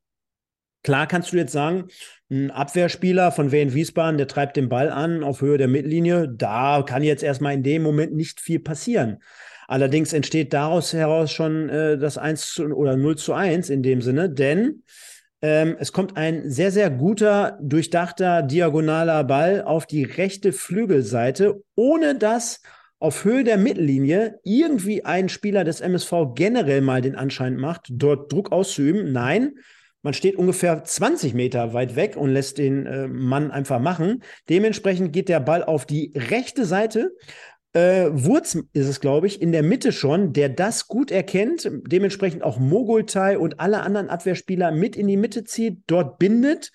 [0.82, 1.88] klar kannst du jetzt sagen,
[2.30, 6.82] ein Abwehrspieler von Wien Wiesbaden, der treibt den Ball an auf Höhe der Mittellinie, da
[6.86, 9.18] kann jetzt erstmal in dem Moment nicht viel passieren.
[9.66, 14.00] Allerdings entsteht daraus heraus schon äh, das 1 zu, oder 0 zu 1 in dem
[14.00, 14.82] Sinne, denn
[15.42, 22.14] ähm, es kommt ein sehr, sehr guter, durchdachter, diagonaler Ball auf die rechte Flügelseite, ohne
[22.16, 22.60] dass
[22.98, 28.30] auf Höhe der Mittellinie irgendwie ein Spieler des MSV generell mal den Anschein macht, dort
[28.30, 29.12] Druck auszuüben.
[29.12, 29.54] Nein,
[30.02, 34.22] man steht ungefähr 20 Meter weit weg und lässt den äh, Mann einfach machen.
[34.48, 37.12] Dementsprechend geht der Ball auf die rechte Seite.
[37.72, 42.42] Äh, Wurz ist es, glaube ich, in der Mitte schon, der das gut erkennt, dementsprechend
[42.42, 46.72] auch Mogultai und alle anderen Abwehrspieler mit in die Mitte zieht, dort bindet.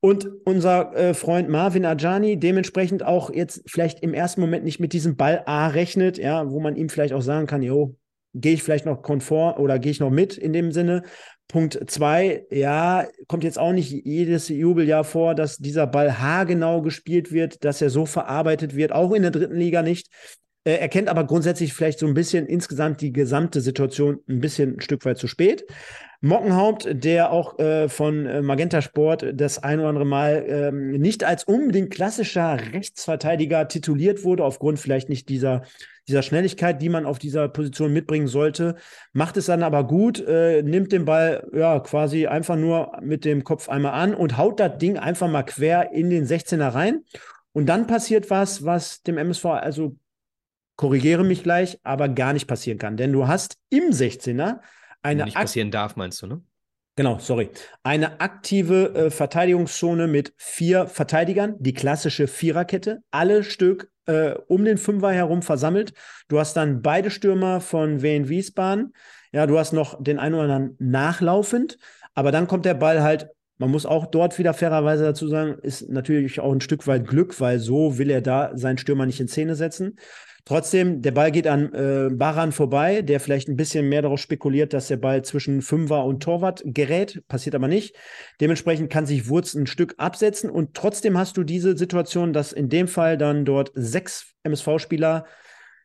[0.00, 4.92] Und unser äh, Freund Marvin Ajani dementsprechend auch jetzt vielleicht im ersten Moment nicht mit
[4.92, 7.96] diesem Ball A rechnet, ja, wo man ihm vielleicht auch sagen kann, jo,
[8.34, 11.02] gehe ich vielleicht noch konform oder gehe ich noch mit in dem Sinne.
[11.48, 17.32] Punkt zwei, ja, kommt jetzt auch nicht jedes Jubeljahr vor, dass dieser Ball haargenau gespielt
[17.32, 20.08] wird, dass er so verarbeitet wird, auch in der dritten Liga nicht.
[20.64, 24.76] Äh, er kennt aber grundsätzlich vielleicht so ein bisschen insgesamt die gesamte Situation ein bisschen
[24.76, 25.64] ein Stück weit zu spät.
[26.20, 31.22] Mockenhaupt, der auch äh, von äh, Magenta Sport das ein oder andere Mal ähm, nicht
[31.22, 35.62] als unbedingt klassischer Rechtsverteidiger tituliert wurde, aufgrund vielleicht nicht dieser,
[36.08, 38.74] dieser Schnelligkeit, die man auf dieser Position mitbringen sollte,
[39.12, 43.44] macht es dann aber gut, äh, nimmt den Ball ja quasi einfach nur mit dem
[43.44, 47.04] Kopf einmal an und haut das Ding einfach mal quer in den 16er rein.
[47.52, 49.96] Und dann passiert was, was dem MSV, also
[50.74, 52.96] korrigiere mich gleich, aber gar nicht passieren kann.
[52.96, 54.58] Denn du hast im 16er
[55.08, 56.42] eine nicht passieren darf, meinst du, ne?
[56.96, 57.50] Genau, sorry.
[57.84, 64.78] Eine aktive äh, Verteidigungszone mit vier Verteidigern, die klassische Viererkette, alle Stück äh, um den
[64.78, 65.92] Fünfer herum versammelt.
[66.26, 68.94] Du hast dann beide Stürmer von Wien Wiesbaden.
[69.30, 71.78] Ja, du hast noch den einen oder anderen nachlaufend,
[72.14, 73.28] aber dann kommt der Ball halt
[73.58, 77.40] man muss auch dort wieder fairerweise dazu sagen, ist natürlich auch ein Stück weit Glück,
[77.40, 79.98] weil so will er da seinen Stürmer nicht in Szene setzen.
[80.48, 84.72] Trotzdem, der Ball geht an äh, Baran vorbei, der vielleicht ein bisschen mehr darauf spekuliert,
[84.72, 87.94] dass der Ball zwischen Fünfer und Torwart gerät, passiert aber nicht.
[88.40, 92.70] Dementsprechend kann sich Wurz ein Stück absetzen und trotzdem hast du diese Situation, dass in
[92.70, 95.26] dem Fall dann dort sechs MSV-Spieler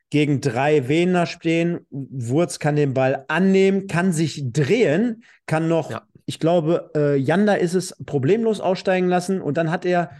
[0.09, 1.85] gegen drei Wiener stehen.
[1.89, 6.03] Wurz kann den Ball annehmen, kann sich drehen, kann noch, ja.
[6.25, 10.11] ich glaube, äh, Janda ist es, problemlos aussteigen lassen und dann hat er,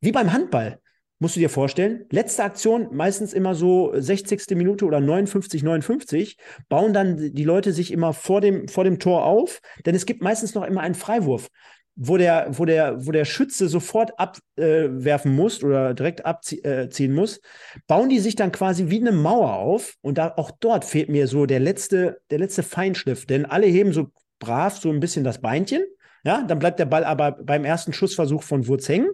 [0.00, 0.80] wie beim Handball,
[1.22, 4.56] musst du dir vorstellen, letzte Aktion, meistens immer so 60.
[4.56, 6.36] Minute oder 59, 59,
[6.68, 10.20] bauen dann die Leute sich immer vor dem, vor dem Tor auf, denn es gibt
[10.20, 11.48] meistens noch immer einen Freiwurf,
[11.94, 17.08] wo der, wo der, wo der Schütze sofort abwerfen äh, muss oder direkt abziehen äh,
[17.14, 17.40] muss,
[17.86, 21.28] bauen die sich dann quasi wie eine Mauer auf und da auch dort fehlt mir
[21.28, 24.08] so der letzte, der letzte Feinschliff, denn alle heben so
[24.40, 25.84] brav so ein bisschen das Beinchen,
[26.24, 29.10] ja, dann bleibt der Ball aber beim ersten Schussversuch von Wurz hängen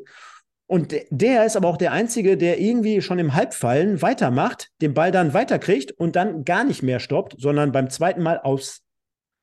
[0.68, 5.10] und der ist aber auch der Einzige, der irgendwie schon im Halbfallen weitermacht, den Ball
[5.10, 8.82] dann weiterkriegt und dann gar nicht mehr stoppt, sondern beim zweiten Mal aus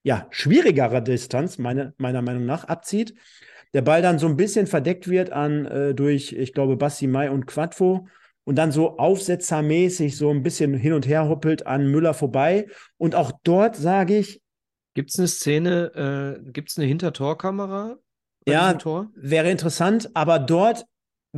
[0.04, 3.16] ja, schwierigerer Distanz, meine, meiner Meinung nach, abzieht.
[3.74, 7.32] Der Ball dann so ein bisschen verdeckt wird an äh, durch, ich glaube, Basti Mai
[7.32, 8.08] und Quadvo
[8.44, 12.68] und dann so aufsetzermäßig so ein bisschen hin und her hoppelt an Müller vorbei.
[12.98, 14.42] Und auch dort sage ich.
[14.94, 17.98] Gibt es eine Szene, äh, gibt es eine Hintertorkamera?
[18.48, 18.78] Ja,
[19.16, 20.86] wäre interessant, aber dort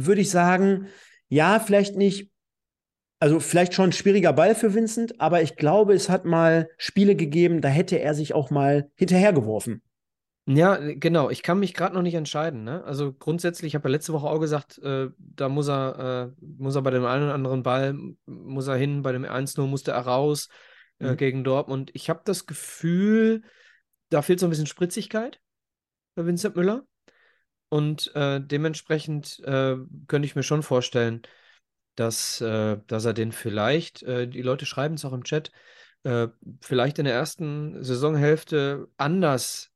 [0.05, 0.87] würde ich sagen,
[1.27, 2.31] ja, vielleicht nicht,
[3.19, 7.15] also vielleicht schon ein schwieriger Ball für Vincent, aber ich glaube, es hat mal Spiele
[7.15, 9.81] gegeben, da hätte er sich auch mal hinterhergeworfen.
[10.49, 11.29] Ja, genau.
[11.29, 12.63] Ich kann mich gerade noch nicht entscheiden.
[12.63, 12.81] Ne?
[12.85, 16.75] Also grundsätzlich, ich habe ja letzte Woche auch gesagt, äh, da muss er, äh, muss
[16.75, 19.99] er bei dem einen oder anderen Ball, muss er hin, bei dem 1-0 musste er
[19.99, 20.47] raus
[20.99, 21.17] äh, mhm.
[21.17, 21.91] gegen Dortmund.
[21.93, 23.41] Ich habe das Gefühl,
[24.09, 25.41] da fehlt so ein bisschen Spritzigkeit
[26.15, 26.85] bei Vincent Müller.
[27.69, 29.75] Und äh, dementsprechend äh,
[30.07, 31.21] könnte ich mir schon vorstellen,
[31.95, 35.51] dass, äh, dass er den vielleicht, äh, die Leute schreiben es auch im Chat,
[36.03, 36.27] äh,
[36.61, 39.71] vielleicht in der ersten Saisonhälfte anders,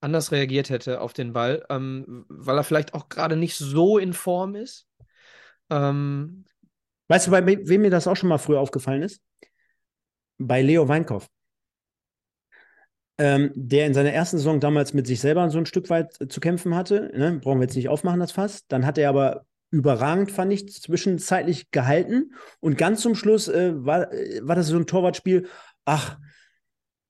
[0.00, 4.12] anders reagiert hätte auf den Ball, ähm, weil er vielleicht auch gerade nicht so in
[4.12, 4.86] Form ist.
[5.68, 6.44] Ähm,
[7.08, 9.20] weißt du, bei wem mir das auch schon mal früher aufgefallen ist?
[10.38, 11.28] Bei Leo Weinkauf
[13.18, 16.28] ähm, der in seiner ersten Saison damals mit sich selber so ein Stück weit äh,
[16.28, 17.10] zu kämpfen hatte.
[17.16, 17.40] Ne?
[17.42, 18.66] Brauchen wir jetzt nicht aufmachen, das Fass.
[18.68, 22.32] Dann hat er aber überragend, fand ich, zwischenzeitlich gehalten.
[22.60, 25.46] Und ganz zum Schluss äh, war, äh, war das so ein Torwartspiel,
[25.84, 26.18] ach,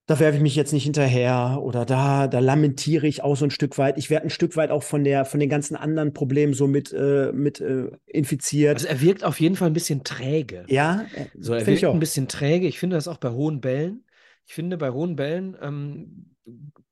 [0.07, 3.51] da werfe ich mich jetzt nicht hinterher oder da, da lamentiere ich auch so ein
[3.51, 3.99] Stück weit.
[3.99, 6.93] Ich werde ein Stück weit auch von der, von den ganzen anderen Problemen so mit,
[6.93, 8.77] äh, mit äh, infiziert.
[8.77, 10.65] Also er wirkt auf jeden Fall ein bisschen träge.
[10.69, 12.69] Ja, so er wirkt ein bisschen träge.
[12.69, 14.06] Ich finde das auch bei hohen Bällen.
[14.47, 16.37] Ich finde, bei hohen Bällen ähm,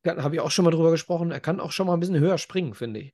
[0.05, 2.39] habe ich auch schon mal drüber gesprochen, er kann auch schon mal ein bisschen höher
[2.39, 3.13] springen, finde ich.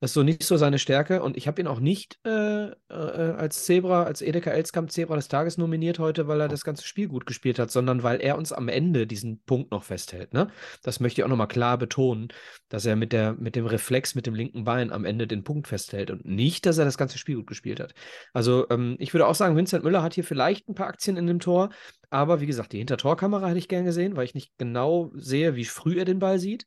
[0.00, 1.22] Das ist so nicht so seine Stärke.
[1.22, 5.28] Und ich habe ihn auch nicht äh, äh, als Zebra, als Edeka Elskamp Zebra des
[5.28, 8.52] Tages nominiert heute, weil er das ganze Spiel gut gespielt hat, sondern weil er uns
[8.52, 10.34] am Ende diesen Punkt noch festhält.
[10.34, 10.48] Ne?
[10.82, 12.28] Das möchte ich auch nochmal klar betonen,
[12.68, 15.66] dass er mit, der, mit dem Reflex, mit dem linken Bein am Ende den Punkt
[15.66, 17.94] festhält und nicht, dass er das ganze Spiel gut gespielt hat.
[18.34, 21.26] Also ähm, ich würde auch sagen, Vincent Müller hat hier vielleicht ein paar Aktien in
[21.26, 21.70] dem Tor,
[22.10, 25.64] aber wie gesagt, die Hintertorkamera hätte ich gern gesehen, weil ich nicht genau sehe, wie
[25.64, 26.66] früh er den Ball sieht.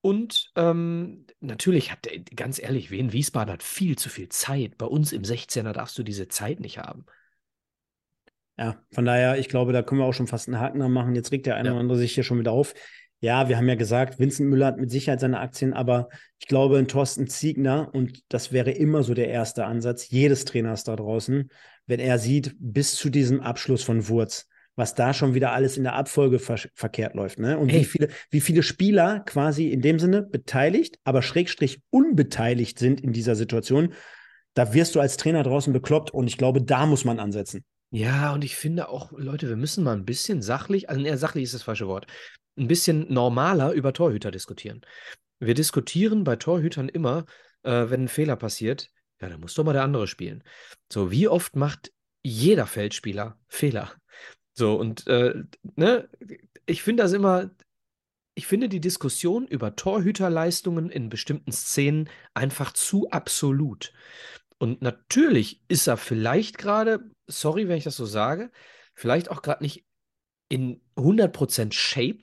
[0.00, 4.76] Und ähm, natürlich hat, ganz ehrlich, Wien Wiesbaden hat viel zu viel Zeit.
[4.76, 7.06] Bei uns im 16er darfst du diese Zeit nicht haben.
[8.58, 11.14] Ja, von daher, ich glaube, da können wir auch schon fast einen Haken dran machen.
[11.14, 11.72] Jetzt regt der eine Ja.
[11.72, 12.74] oder andere sich hier schon wieder auf.
[13.20, 16.76] Ja, wir haben ja gesagt, Vincent Müller hat mit Sicherheit seine Aktien, aber ich glaube,
[16.78, 21.50] ein Thorsten Ziegner, und das wäre immer so der erste Ansatz jedes Trainers da draußen,
[21.86, 24.46] wenn er sieht, bis zu diesem Abschluss von Wurz,
[24.76, 27.58] was da schon wieder alles in der Abfolge ver verkehrt läuft, ne?
[27.58, 33.00] Und wie viele, wie viele Spieler quasi in dem Sinne beteiligt, aber schrägstrich unbeteiligt sind
[33.00, 33.94] in dieser Situation,
[34.54, 37.64] da wirst du als Trainer draußen bekloppt und ich glaube, da muss man ansetzen.
[37.90, 41.44] Ja, und ich finde auch, Leute, wir müssen mal ein bisschen sachlich, also eher sachlich
[41.44, 42.06] ist das falsche Wort,
[42.58, 44.80] ein bisschen normaler über Torhüter diskutieren.
[45.38, 47.24] Wir diskutieren bei Torhütern immer,
[47.62, 50.42] äh, wenn ein Fehler passiert, ja, dann muss doch mal der andere spielen.
[50.92, 53.92] So, wie oft macht jeder Feldspieler Fehler?
[54.54, 55.42] So, und äh,
[55.76, 56.08] ne,
[56.66, 57.50] ich finde das immer,
[58.34, 63.92] ich finde die Diskussion über Torhüterleistungen in bestimmten Szenen einfach zu absolut.
[64.58, 68.50] Und natürlich ist er vielleicht gerade, sorry, wenn ich das so sage,
[68.94, 69.84] vielleicht auch gerade nicht
[70.48, 72.20] in 100% Shape,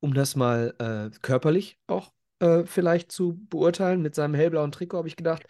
[0.00, 4.02] um das mal äh, körperlich auch äh, vielleicht zu beurteilen.
[4.02, 5.44] Mit seinem hellblauen Trikot habe ich gedacht,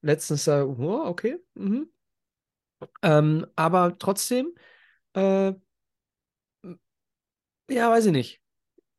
[0.00, 1.36] letztens, äh, oh, okay.
[1.54, 1.90] Mhm.
[3.02, 4.52] Ähm, aber trotzdem,
[5.14, 5.52] äh,
[7.70, 8.40] ja, weiß ich nicht,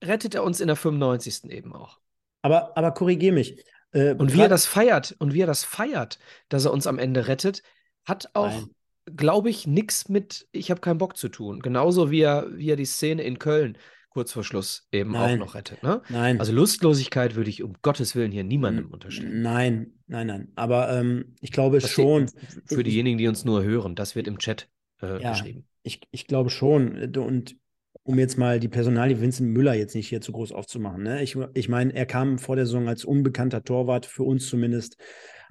[0.03, 1.49] rettet er uns in der 95.
[1.51, 1.99] eben auch.
[2.41, 3.63] Aber, aber korrigier mich.
[3.91, 6.99] Äh, Und wie er das feiert, und wie er das feiert, dass er uns am
[6.99, 7.63] Ende rettet,
[8.05, 8.67] hat auch,
[9.15, 11.61] glaube ich, nichts mit Ich habe keinen Bock zu tun.
[11.61, 13.77] Genauso wie er, wie er die Szene in Köln
[14.09, 15.41] kurz vor Schluss eben Nein.
[15.41, 15.81] auch noch rettet.
[15.81, 16.01] Ne?
[16.09, 16.39] Nein.
[16.39, 19.41] Also Lustlosigkeit würde ich um Gottes Willen hier niemandem unterstellen.
[19.41, 20.51] Nein, nein, nein.
[20.55, 22.29] Aber ähm, ich glaube Das schon.
[22.65, 24.69] Für diejenigen, die uns nur hören, das wird im Chat
[25.01, 25.31] äh, Ja.
[25.31, 25.65] geschrieben.
[25.83, 26.97] Ich, ich glaube schon.
[26.97, 27.55] äh, Und
[28.03, 31.03] um jetzt mal die Personalie Vincent Müller jetzt nicht hier zu groß aufzumachen.
[31.03, 31.23] Ne?
[31.23, 34.97] Ich, ich meine, er kam vor der Saison als unbekannter Torwart, für uns zumindest,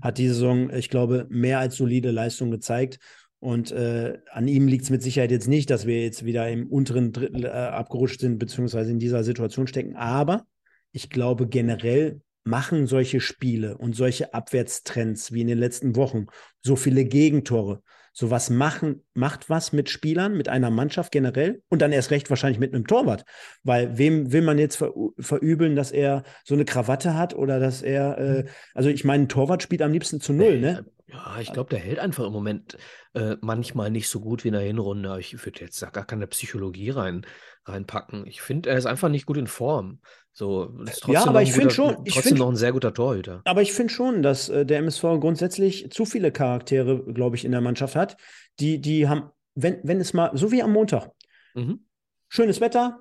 [0.03, 2.99] hat diese Saison, ich glaube, mehr als solide Leistung gezeigt.
[3.39, 6.68] Und äh, an ihm liegt es mit Sicherheit jetzt nicht, dass wir jetzt wieder im
[6.68, 9.97] unteren Drittel äh, abgerutscht sind, beziehungsweise in dieser Situation stecken.
[9.97, 10.45] Aber
[10.93, 16.26] ich glaube, generell machen solche Spiele und solche Abwärtstrends wie in den letzten Wochen,
[16.61, 17.83] so viele Gegentore,
[18.13, 22.59] sowas machen, macht was mit Spielern, mit einer Mannschaft generell und dann erst recht wahrscheinlich
[22.59, 23.25] mit einem Torwart.
[23.63, 27.83] Weil wem will man jetzt ver verübeln, dass er so eine Krawatte hat oder dass
[27.83, 28.45] er, äh,
[28.75, 30.85] also ich meine, ein Torwart spielt am liebsten zu null, ne?
[31.13, 32.79] Ja, ich glaube, der hält einfach im Moment
[33.13, 35.19] äh, manchmal nicht so gut wie in der Hinrunde.
[35.21, 37.27] Ich würde jetzt da gar keine Psychologie rein,
[37.67, 38.27] reinpacken.
[38.27, 40.01] Ich finde, er ist einfach nicht gut in Form.
[40.35, 40.72] So,
[41.09, 43.43] Ja, aber ich find guter- schon- ich trotzdem find- noch ein sehr guter Torhüter.
[43.45, 47.53] Aber ich finde schon, dass äh, der MSV grundsätzlich zu viele Charaktere, glaube ich, in
[47.53, 48.16] der Mannschaft hat,
[48.59, 51.11] die, die haben, wenn, wenn es mal, so wie am Montag,
[51.55, 51.80] Mhm.
[52.28, 53.01] schönes Wetter,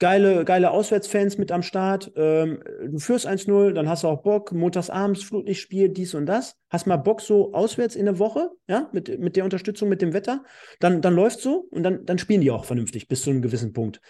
[0.00, 2.10] geile, geile Auswärtsfans mit am Start.
[2.16, 6.56] Ähm, du führst 1-0, dann hast du auch Bock, montagsabends Flutlichtspiel, dies und das.
[6.68, 10.12] Hast mal Bock so auswärts in der Woche, ja, mit, mit der Unterstützung, mit dem
[10.14, 10.42] Wetter.
[10.80, 13.72] Dann, dann läuft so und dann, dann spielen die auch vernünftig bis zu einem gewissen
[13.72, 14.00] Punkt.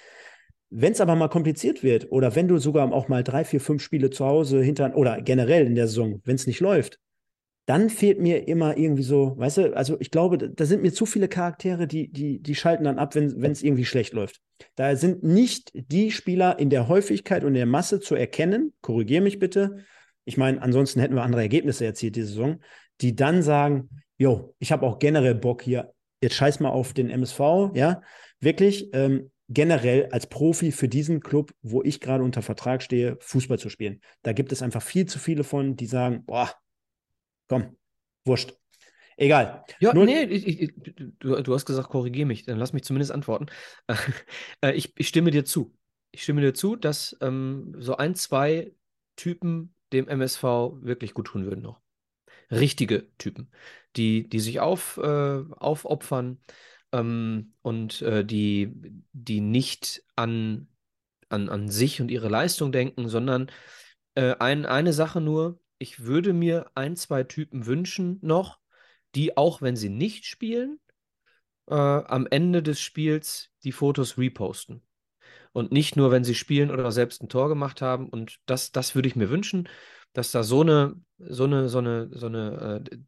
[0.75, 3.83] Wenn es aber mal kompliziert wird oder wenn du sogar auch mal drei, vier, fünf
[3.83, 6.99] Spiele zu Hause hinter oder generell in der Saison, wenn es nicht läuft,
[7.67, 11.05] dann fehlt mir immer irgendwie so, weißt du, also ich glaube, da- sind mir zu
[11.05, 14.41] viele Charaktere, die, die, die schalten dann ab, wenn es irgendwie schlecht läuft.
[14.75, 19.23] Da sind nicht die Spieler in der Häufigkeit und in der Masse zu erkennen, korrigiere
[19.23, 19.85] mich bitte.
[20.25, 22.61] Ich meine, ansonsten hätten wir andere Ergebnisse erzielt diese Saison,
[23.03, 25.93] die dann sagen, jo, ich habe auch generell Bock hier,
[26.23, 28.01] jetzt scheiß mal auf den MSV, ja,
[28.41, 33.59] wirklich ähm, generell als Profi für diesen Club, wo ich gerade unter Vertrag stehe, Fußball
[33.59, 34.01] zu spielen.
[34.23, 36.51] Da gibt es einfach viel zu viele von, die sagen, boah,
[37.49, 37.77] komm,
[38.25, 38.55] wurscht.
[39.17, 39.65] Egal.
[39.79, 40.73] Ja, Nur- nee, ich, ich,
[41.19, 43.47] du, du hast gesagt, korrigier mich, dann lass mich zumindest antworten.
[44.63, 45.77] Äh, ich, ich stimme dir zu.
[46.13, 48.73] Ich stimme dir zu, dass ähm, so ein, zwei
[49.17, 50.43] Typen dem MSV
[50.81, 51.81] wirklich gut tun würden noch.
[52.51, 53.51] Richtige Typen,
[53.97, 56.41] die, die sich auf, äh, aufopfern
[56.93, 58.73] ähm, und äh, die,
[59.13, 60.69] die nicht an,
[61.29, 63.51] an, an sich und ihre Leistung denken, sondern
[64.15, 68.61] äh, ein, eine Sache nur, ich würde mir ein, zwei Typen wünschen noch,
[69.15, 70.79] die auch wenn sie nicht spielen,
[71.67, 74.83] äh, am Ende des Spiels die Fotos reposten.
[75.53, 78.09] Und nicht nur, wenn sie spielen oder selbst ein Tor gemacht haben.
[78.09, 79.69] Und das, das würde ich mir wünschen,
[80.15, 82.99] dass da so eine, so eine, so eine, so eine äh,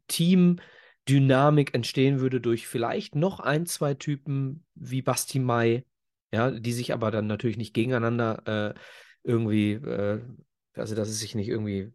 [1.05, 5.85] Team-Dynamik entstehen würde durch vielleicht noch ein, zwei Typen wie Basti Mai,
[6.33, 8.79] ja, die sich aber dann natürlich nicht gegeneinander äh,
[9.23, 10.21] irgendwie, äh,
[10.73, 11.91] also dass es sich nicht irgendwie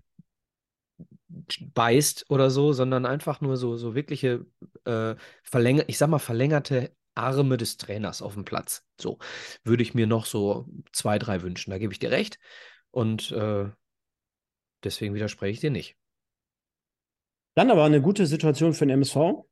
[1.74, 4.46] beißt oder so, sondern einfach nur so, so wirkliche
[4.84, 8.84] äh, verlänger, ich sag mal, verlängerte Arme des Trainers auf dem Platz.
[9.00, 9.18] So
[9.64, 11.70] würde ich mir noch so zwei, drei wünschen.
[11.70, 12.38] Da gebe ich dir recht.
[12.90, 13.68] Und äh,
[14.84, 15.99] deswegen widerspreche ich dir nicht.
[17.60, 19.44] Dann aber eine gute Situation für den MSV.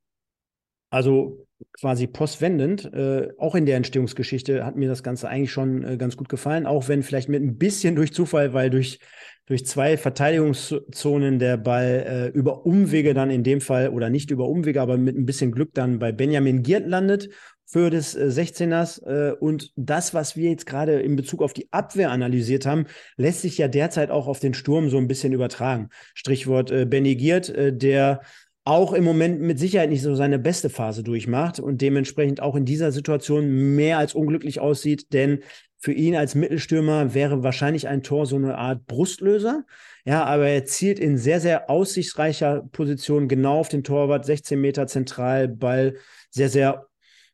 [0.88, 1.46] Also
[1.78, 6.16] quasi postwendend, äh, auch in der Entstehungsgeschichte hat mir das Ganze eigentlich schon äh, ganz
[6.16, 8.98] gut gefallen, auch wenn vielleicht mit ein bisschen durch Zufall, weil durch,
[9.44, 14.48] durch zwei Verteidigungszonen der Ball äh, über Umwege dann in dem Fall, oder nicht über
[14.48, 17.28] Umwege, aber mit ein bisschen Glück dann bei Benjamin Giert landet
[17.68, 19.04] für des äh, 16ers.
[19.04, 23.42] Äh, und das, was wir jetzt gerade in Bezug auf die Abwehr analysiert haben, lässt
[23.42, 25.90] sich ja derzeit auch auf den Sturm so ein bisschen übertragen.
[26.14, 28.22] Strichwort äh, Benny Giert, äh, der
[28.64, 32.66] auch im Moment mit Sicherheit nicht so seine beste Phase durchmacht und dementsprechend auch in
[32.66, 35.40] dieser Situation mehr als unglücklich aussieht, denn
[35.78, 39.64] für ihn als Mittelstürmer wäre wahrscheinlich ein Tor so eine Art Brustlöser.
[40.04, 44.86] Ja, aber er zielt in sehr, sehr aussichtsreicher Position genau auf den Torwart, 16 Meter
[44.86, 45.94] zentral, Ball
[46.30, 46.87] sehr, sehr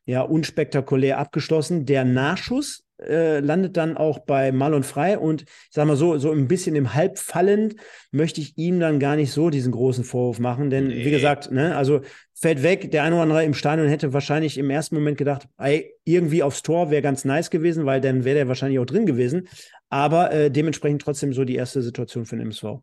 [0.05, 1.85] ja, unspektakulär abgeschlossen.
[1.85, 6.31] Der Nachschuss äh, landet dann auch bei Marlon Frei und ich sag mal so, so
[6.31, 7.75] ein bisschen im Halbfallend
[8.11, 11.03] möchte ich ihm dann gar nicht so diesen großen Vorwurf machen, denn nee.
[11.03, 12.01] wie gesagt, ne, also
[12.33, 15.93] fällt weg, der eine oder andere im Stadion hätte wahrscheinlich im ersten Moment gedacht, ey,
[16.05, 19.49] irgendwie aufs Tor wäre ganz nice gewesen, weil dann wäre der wahrscheinlich auch drin gewesen,
[19.89, 22.79] aber äh, dementsprechend trotzdem so die erste Situation für den MSV.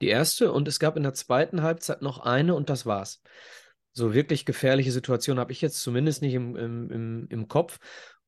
[0.00, 3.20] Die erste und es gab in der zweiten Halbzeit noch eine und das war's.
[3.98, 7.78] So wirklich gefährliche Situation habe ich jetzt zumindest nicht im, im, im, im Kopf.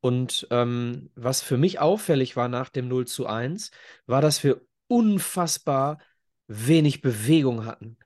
[0.01, 3.71] Und ähm, was für mich auffällig war nach dem 0 zu 1,
[4.07, 5.99] war, dass wir unfassbar
[6.49, 7.97] wenig Bewegung hatten.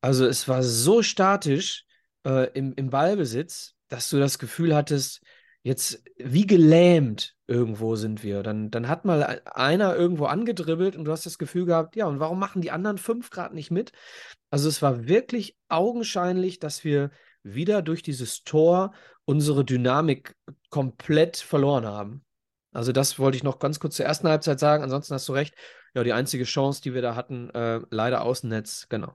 [0.00, 1.84] Also es war so statisch
[2.24, 5.20] äh, im, im Ballbesitz, dass du das Gefühl hattest,
[5.62, 8.42] jetzt wie gelähmt irgendwo sind wir.
[8.42, 12.20] Dann, dann hat mal einer irgendwo angedribbelt und du hast das Gefühl gehabt, ja, und
[12.20, 13.92] warum machen die anderen fünf Grad nicht mit?
[14.50, 17.10] Also es war wirklich augenscheinlich, dass wir
[17.42, 18.94] wieder durch dieses Tor
[19.24, 20.36] unsere Dynamik
[20.70, 22.24] komplett verloren haben.
[22.72, 24.84] Also das wollte ich noch ganz kurz zur ersten Halbzeit sagen.
[24.84, 25.54] Ansonsten hast du recht.
[25.94, 29.12] Ja, die einzige Chance, die wir da hatten, äh, leider Außennetz, genau.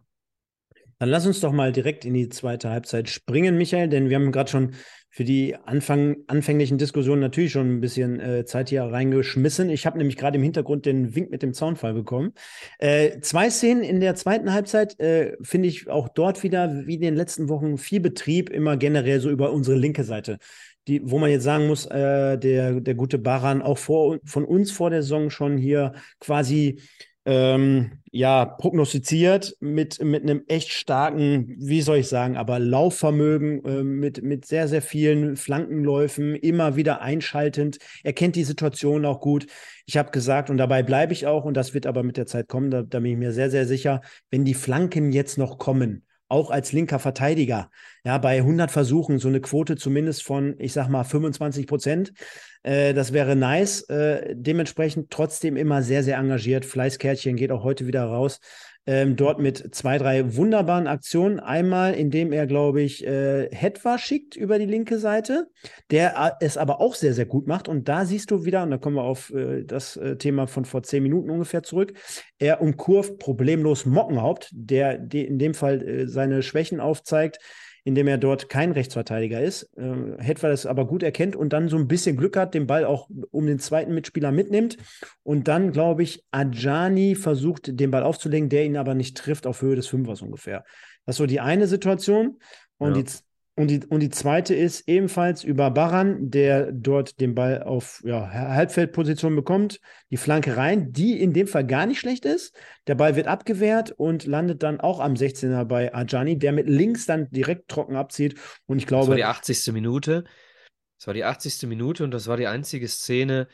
[0.99, 4.31] Dann lass uns doch mal direkt in die zweite Halbzeit springen, Michael, denn wir haben
[4.31, 4.71] gerade schon
[5.15, 9.69] für die Anfang, anfänglichen Diskussionen natürlich schon ein bisschen äh, Zeit hier reingeschmissen.
[9.69, 12.33] Ich habe nämlich gerade im Hintergrund den Wink mit dem Zaunfall bekommen.
[12.79, 17.01] Äh, zwei Szenen in der zweiten Halbzeit äh, finde ich auch dort wieder, wie in
[17.01, 20.37] den letzten Wochen, viel Betrieb, immer generell so über unsere linke Seite.
[20.89, 24.71] Die, wo man jetzt sagen muss, äh, der, der gute Baran auch vor, von uns
[24.71, 26.81] vor der Saison schon hier quasi
[27.25, 33.83] ähm, ja, prognostiziert mit, mit einem echt starken, wie soll ich sagen, aber Laufvermögen, äh,
[33.83, 37.79] mit, mit sehr, sehr vielen Flankenläufen, immer wieder einschaltend.
[38.03, 39.47] Er kennt die Situation auch gut.
[39.87, 42.47] Ich habe gesagt, und dabei bleibe ich auch, und das wird aber mit der Zeit
[42.47, 46.05] kommen, da, da bin ich mir sehr, sehr sicher, wenn die Flanken jetzt noch kommen,
[46.27, 47.69] auch als linker Verteidiger.
[48.03, 52.13] Ja, bei 100 Versuchen so eine Quote zumindest von, ich sag mal, 25 Prozent.
[52.63, 53.81] Äh, das wäre nice.
[53.89, 56.65] Äh, dementsprechend trotzdem immer sehr, sehr engagiert.
[56.65, 58.39] Fleißkärtchen geht auch heute wieder raus
[58.87, 61.39] ähm, dort mit zwei, drei wunderbaren Aktionen.
[61.39, 65.47] Einmal, indem er, glaube ich, äh, Hetwa schickt über die linke Seite,
[65.91, 67.67] der äh, es aber auch sehr, sehr gut macht.
[67.67, 70.65] Und da siehst du wieder, und da kommen wir auf äh, das äh, Thema von
[70.65, 71.93] vor zehn Minuten ungefähr zurück,
[72.37, 77.39] er umkurvt problemlos Mockenhaupt, der, der in dem Fall äh, seine Schwächen aufzeigt
[77.85, 79.69] indem er dort kein Rechtsverteidiger ist.
[79.77, 82.83] Äh, Hetwa das aber gut erkennt und dann so ein bisschen Glück hat, den Ball
[82.83, 84.77] auch um den zweiten Mitspieler mitnimmt.
[85.23, 89.61] Und dann, glaube ich, Adjani versucht, den Ball aufzulegen, der ihn aber nicht trifft auf
[89.61, 90.65] Höhe des Fünfers ungefähr.
[91.05, 92.39] Das ist so die eine Situation.
[92.77, 93.03] Und ja.
[93.03, 93.09] die
[93.57, 98.29] und die, und die zweite ist ebenfalls über Baran, der dort den Ball auf ja,
[98.29, 99.79] Halbfeldposition bekommt,
[100.11, 102.53] die Flanke rein, die in dem Fall gar nicht schlecht ist.
[102.87, 107.05] Der Ball wird abgewehrt und landet dann auch am 16er bei Ajani, der mit links
[107.05, 108.37] dann direkt trocken abzieht.
[108.65, 109.03] Und ich glaube.
[109.03, 109.71] Das war die 80.
[109.71, 110.25] Minute.
[110.97, 111.69] Das war die 80.
[111.69, 113.47] Minute und das war die einzige Szene,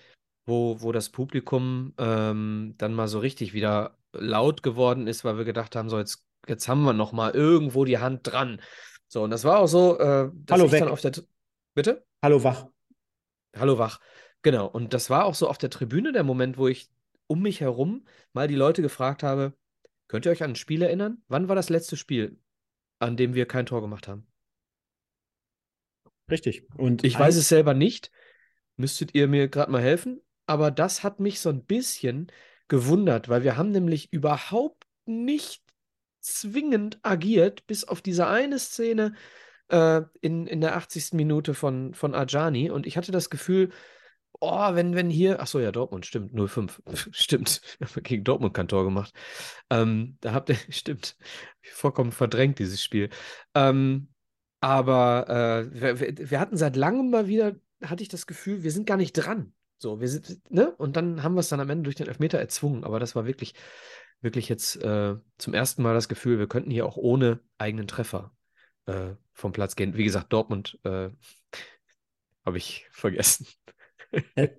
[0.48, 5.46] wo, wo das Publikum ähm, dann mal so richtig wieder laut geworden ist, weil wir
[5.46, 8.60] gedacht haben, so jetzt, jetzt haben wir noch mal irgendwo die Hand dran.
[9.12, 10.80] So, und das war auch so, äh, dass Hallo, ich weg.
[10.80, 11.12] dann auf der.
[11.74, 12.06] Bitte?
[12.24, 12.68] Hallo, wach.
[13.54, 14.00] Hallo, wach.
[14.42, 14.68] Genau.
[14.68, 16.90] Und das war auch so auf der Tribüne der Moment, wo ich
[17.28, 19.54] um mich herum mal die Leute gefragt habe:
[20.08, 21.22] Könnt ihr euch an ein Spiel erinnern?
[21.28, 22.40] Wann war das letzte Spiel,
[23.00, 24.26] an dem wir kein Tor gemacht haben?
[26.30, 26.64] Richtig.
[26.78, 28.12] Und ich weiß es selber nicht.
[28.78, 30.22] Müsstet ihr mir gerade mal helfen?
[30.46, 32.32] Aber das hat mich so ein bisschen
[32.70, 35.62] gewundert, weil wir haben nämlich überhaupt nicht
[36.22, 39.14] zwingend agiert, bis auf diese eine Szene
[39.70, 41.14] äh, in, in der 80.
[41.14, 42.70] Minute von, von Ajani.
[42.70, 43.72] Und ich hatte das Gefühl,
[44.40, 47.62] oh, wenn, wenn hier, ach so, ja, Dortmund, stimmt, 0-5, stimmt,
[48.04, 49.14] gegen Dortmund kein Tor gemacht.
[49.70, 51.18] Ähm, da habt ihr, stimmt,
[51.64, 53.10] vollkommen verdrängt, dieses Spiel.
[53.56, 54.10] Ähm,
[54.60, 58.86] aber äh, wir, wir, hatten seit langem mal wieder, hatte ich das Gefühl, wir sind
[58.86, 59.54] gar nicht dran.
[59.80, 60.76] So, wir sind, ne?
[60.76, 63.26] Und dann haben wir es dann am Ende durch den Elfmeter erzwungen, aber das war
[63.26, 63.56] wirklich
[64.22, 68.32] wirklich jetzt äh, zum ersten Mal das Gefühl, wir könnten hier auch ohne eigenen Treffer
[68.86, 69.96] äh, vom Platz gehen.
[69.96, 71.10] Wie gesagt, Dortmund äh,
[72.46, 73.48] habe ich vergessen.
[74.36, 74.50] Äh,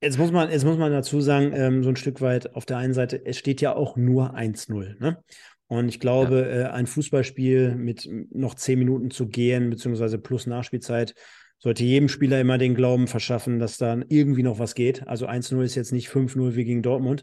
[0.00, 2.76] jetzt muss man, jetzt muss man dazu sagen, ähm, so ein Stück weit auf der
[2.76, 5.00] einen Seite, es steht ja auch nur 1-0.
[5.00, 5.20] Ne?
[5.66, 6.68] Und ich glaube, ja.
[6.68, 11.14] äh, ein Fußballspiel mit noch zehn Minuten zu gehen, beziehungsweise plus Nachspielzeit,
[11.62, 15.06] sollte jedem Spieler immer den Glauben verschaffen, dass dann irgendwie noch was geht.
[15.06, 17.22] Also 1-0 ist jetzt nicht 5-0 wie gegen Dortmund.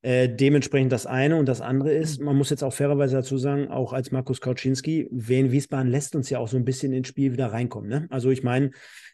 [0.00, 1.36] Äh, dementsprechend das eine.
[1.36, 5.06] Und das andere ist, man muss jetzt auch fairerweise dazu sagen, auch als Markus Kauczynski,
[5.10, 7.90] Wien Wiesbaden lässt uns ja auch so ein bisschen ins Spiel wieder reinkommen.
[7.90, 8.06] Ne?
[8.08, 8.70] Also ich meine,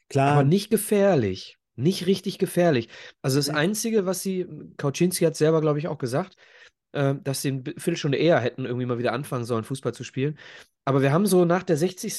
[0.09, 0.35] klar.
[0.35, 1.59] Aber nicht gefährlich.
[1.75, 2.89] Nicht richtig gefährlich.
[3.23, 4.47] Also das Einzige, was sie,
[4.77, 6.37] Kauczynski hat selber, glaube ich, auch gesagt,
[6.93, 10.39] äh, dass sie eine Viertelstunde eher hätten irgendwie mal wieder anfangen sollen, Fußball zu spielen.
[10.85, 12.15] Aber wir haben so nach der 60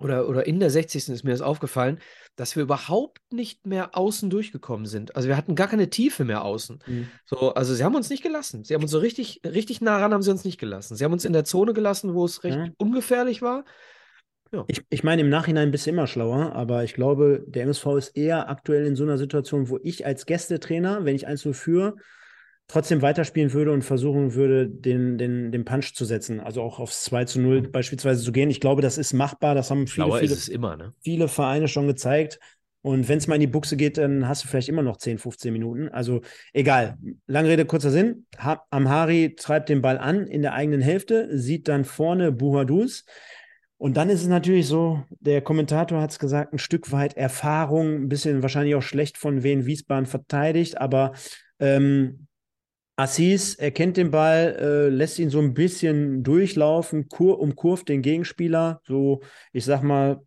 [0.00, 1.08] oder, oder in der 60.
[1.08, 1.98] ist mir das aufgefallen,
[2.36, 5.16] dass wir überhaupt nicht mehr außen durchgekommen sind.
[5.16, 6.78] Also wir hatten gar keine Tiefe mehr außen.
[6.86, 7.08] Mhm.
[7.24, 8.64] So, also sie haben uns nicht gelassen.
[8.64, 10.96] Sie haben uns so richtig, richtig nah ran haben sie uns nicht gelassen.
[10.96, 12.68] Sie haben uns in der Zone gelassen, wo es recht ja.
[12.78, 13.64] ungefährlich war.
[14.52, 14.64] Ja.
[14.68, 18.16] Ich, ich meine, im Nachhinein bist du immer schlauer, aber ich glaube, der MSV ist
[18.16, 21.96] eher aktuell in so einer Situation, wo ich als Gästetrainer, wenn ich eins so führe,
[22.68, 26.38] trotzdem weiterspielen würde und versuchen würde, den, den, den Punch zu setzen.
[26.38, 27.72] Also auch aufs 2 zu 0 mhm.
[27.72, 28.50] beispielsweise zu gehen.
[28.50, 29.54] Ich glaube, das ist machbar.
[29.54, 30.92] Das haben viele, viele, immer, ne?
[31.00, 32.38] viele Vereine schon gezeigt.
[32.82, 35.18] Und wenn es mal in die Buchse geht, dann hast du vielleicht immer noch 10,
[35.18, 35.88] 15 Minuten.
[35.88, 36.20] Also
[36.52, 36.96] egal.
[37.26, 38.26] Lange Rede, kurzer Sinn.
[38.38, 43.04] Ha Amhari treibt den Ball an in der eigenen Hälfte, sieht dann vorne Buhadus.
[43.78, 47.94] Und dann ist es natürlich so, der Kommentator hat es gesagt, ein Stück weit Erfahrung,
[47.94, 51.12] ein bisschen wahrscheinlich auch schlecht von Wien Wiesbaden verteidigt, aber
[51.60, 52.27] ähm,
[52.98, 58.80] Assis erkennt den Ball, äh, lässt ihn so ein bisschen durchlaufen, kur umkurvt den Gegenspieler,
[58.84, 59.20] so,
[59.52, 60.20] ich sag mal,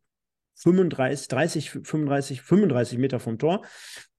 [0.55, 3.65] 35, 30, 35, 35 Meter vom Tor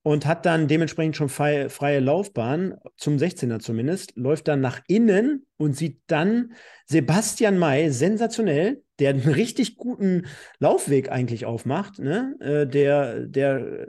[0.03, 5.47] und hat dann dementsprechend schon freie, freie Laufbahn, zum 16er zumindest, läuft dann nach innen
[5.57, 6.53] und sieht dann
[6.85, 10.27] Sebastian May sensationell, der einen richtig guten
[10.59, 12.35] Laufweg eigentlich aufmacht, ne?
[12.39, 13.87] Äh, der, der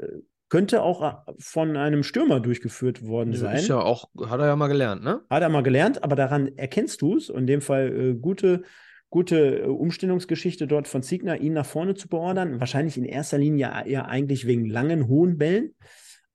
[0.55, 3.57] könnte auch äh, von einem Stürmer durchgeführt worden ja, sein.
[3.57, 5.21] Ist ja auch, hat er ja mal gelernt, ne?
[5.29, 7.29] Hat er mal gelernt, aber daran erkennst du es.
[7.29, 8.63] In dem Fall äh, gute,
[9.11, 12.61] gute äh, Umstellungsgeschichte dort von Ziegner, ihn nach vorne zu beordern.
[12.61, 15.75] Wahrscheinlich in erster Linie eher eigentlich wegen langen, hohen Bällen.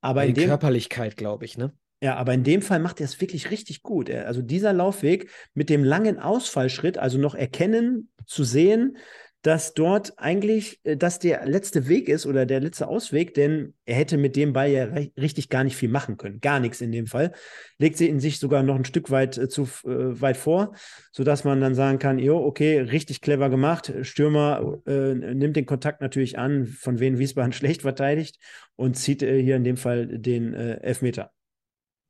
[0.02, 1.72] Aber in dem, Körperlichkeit, glaube ich, ne?
[2.02, 4.12] Ja, aber in dem Fall macht er es wirklich richtig gut.
[4.12, 8.98] Also dieser Laufweg mit dem langen Ausfallschritt, also noch erkennen, zu sehen,
[9.42, 13.96] dass dort eigentlich äh, das der letzte Weg ist oder der letzte Ausweg, denn er
[13.96, 14.86] hätte mit dem Ball ja
[15.18, 16.42] richtig gar nicht viel machen können.
[16.42, 17.32] Gar nichts in dem Fall.
[17.78, 20.76] Legt sie in sich sogar noch ein Stück weit äh, zu äh, weit vor,
[21.12, 23.94] sodass man dann sagen kann, jo, okay, richtig clever gemacht.
[24.02, 28.40] Stürmer äh, nimmt den Kontakt natürlich an, von wen Wiesbaden schlecht verteidigt
[28.76, 31.32] und zieht äh, hier in dem Fall den Elfmeter.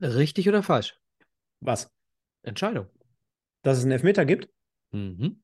[0.02, 0.98] Richtig oder falsch?
[1.60, 1.92] Was?
[2.42, 2.88] Entscheidung.
[3.64, 4.50] Dass es einen Elfmeter gibt?
[4.92, 5.42] Mhm.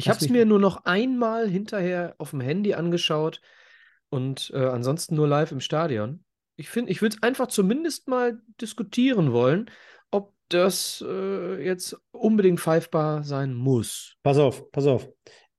[0.00, 3.40] Ich habe es mir nur noch einmal hinterher auf dem Handy angeschaut
[4.08, 6.24] und äh, ansonsten nur live im Stadion.
[6.56, 9.70] Ich finde, ich würde es einfach zumindest mal diskutieren wollen,
[10.10, 14.16] ob das äh, jetzt unbedingt pfeifbar sein muss.
[14.22, 15.08] Pass auf, pass auf.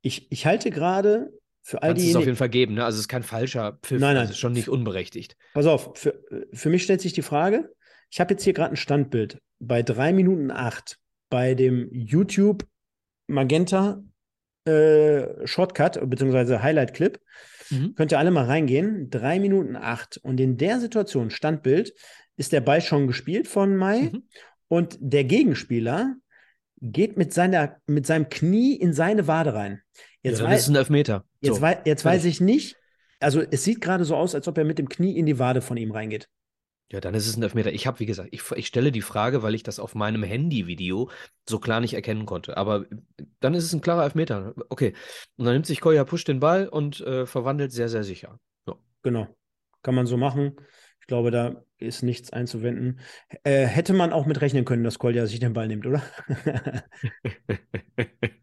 [0.01, 1.31] Ich, ich halte gerade
[1.61, 2.01] für all die.
[2.01, 2.85] Es ist auf jeden Fall geben, ne?
[2.85, 4.21] Also es ist kein falscher Pfiff, nein, nein.
[4.21, 5.37] Also ist schon nicht unberechtigt.
[5.53, 6.21] Pass auf, für,
[6.51, 7.73] für mich stellt sich die Frage,
[8.09, 12.65] ich habe jetzt hier gerade ein Standbild bei 3 Minuten 8 bei dem YouTube
[13.27, 14.03] Magenta
[14.66, 16.59] äh, Shortcut bzw.
[16.59, 17.20] Highlight-Clip.
[17.70, 17.95] Mhm.
[17.95, 19.09] Könnt ihr alle mal reingehen.
[19.09, 20.18] Drei Minuten acht.
[20.18, 21.93] Und in der Situation, Standbild,
[22.38, 24.24] ist der Ball schon gespielt von Mai mhm.
[24.68, 26.16] und der Gegenspieler
[26.82, 29.82] geht mit, seiner, mit seinem Knie in seine Wade rein.
[30.24, 31.26] Jetzt ja, das ist ein Elfmeter.
[31.41, 31.62] Jetzt, so.
[31.62, 32.78] wei jetzt weiß ich nicht,
[33.20, 35.62] also es sieht gerade so aus, als ob er mit dem Knie in die Wade
[35.62, 36.28] von ihm reingeht.
[36.91, 37.71] Ja, dann ist es ein Elfmeter.
[37.71, 41.09] Ich habe, wie gesagt, ich, ich stelle die Frage, weil ich das auf meinem Handy-Video
[41.47, 42.57] so klar nicht erkennen konnte.
[42.57, 42.85] Aber
[43.39, 44.53] dann ist es ein klarer Elfmeter.
[44.67, 44.93] Okay.
[45.37, 48.39] Und dann nimmt sich Koya Push den Ball und äh, verwandelt sehr, sehr sicher.
[48.67, 48.75] Ja.
[49.03, 49.27] Genau.
[49.83, 50.57] Kann man so machen.
[50.99, 52.99] Ich glaube, da ist nichts einzuwenden.
[53.43, 56.03] Äh, hätte man auch mit rechnen können, dass Kolja sich den Ball nimmt, oder?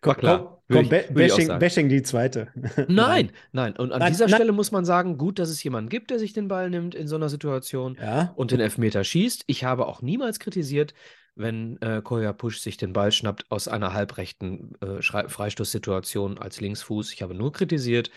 [0.00, 0.62] Komm, klar.
[0.70, 2.48] Komm, ich, Bashing, Bashing, die zweite.
[2.88, 3.76] Nein, nein.
[3.76, 4.34] Und an nein, dieser nein.
[4.34, 7.06] Stelle muss man sagen, gut, dass es jemanden gibt, der sich den Ball nimmt in
[7.06, 8.32] so einer Situation ja.
[8.36, 9.44] und den Elfmeter schießt.
[9.46, 10.92] Ich habe auch niemals kritisiert,
[11.36, 17.12] wenn äh, Koya Push sich den Ball schnappt aus einer halbrechten äh, Freistoßsituation als Linksfuß.
[17.12, 18.10] Ich habe nur kritisiert,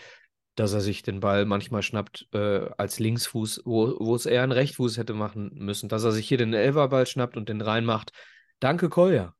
[0.56, 4.52] dass er sich den Ball manchmal schnappt äh, als Linksfuß, wo, wo es eher ein
[4.52, 5.88] Rechtfuß hätte machen müssen.
[5.88, 8.12] Dass er sich hier den Elverball schnappt und den reinmacht.
[8.58, 9.34] Danke, Kolja.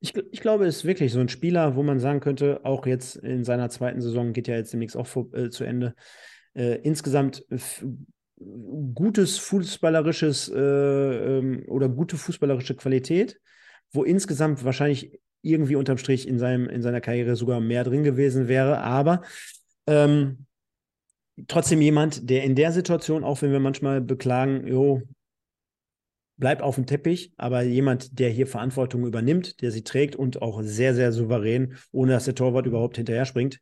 [0.00, 3.16] Ich, ich, glaube, es ist wirklich so ein Spieler, wo man sagen könnte, auch jetzt
[3.16, 5.94] in seiner zweiten Saison geht ja jetzt demnächst auch vor, äh, zu Ende.
[6.54, 7.44] Äh, insgesamt
[8.94, 13.40] gutes fußballerisches äh, ähm, oder gute fußballerische Qualität,
[13.92, 18.48] wo insgesamt wahrscheinlich irgendwie unterm Strich in, seinem, in seiner Karriere sogar mehr drin gewesen
[18.48, 18.78] wäre.
[18.78, 19.22] Aber
[19.86, 20.46] ähm,
[21.48, 25.02] trotzdem jemand, der in der Situation, auch wenn wir manchmal beklagen, jo,
[26.36, 30.62] bleibt auf dem Teppich, aber jemand, der hier Verantwortung übernimmt, der sie trägt und auch
[30.62, 33.60] sehr, sehr souverän, ohne dass der Torwart überhaupt hinterher springt,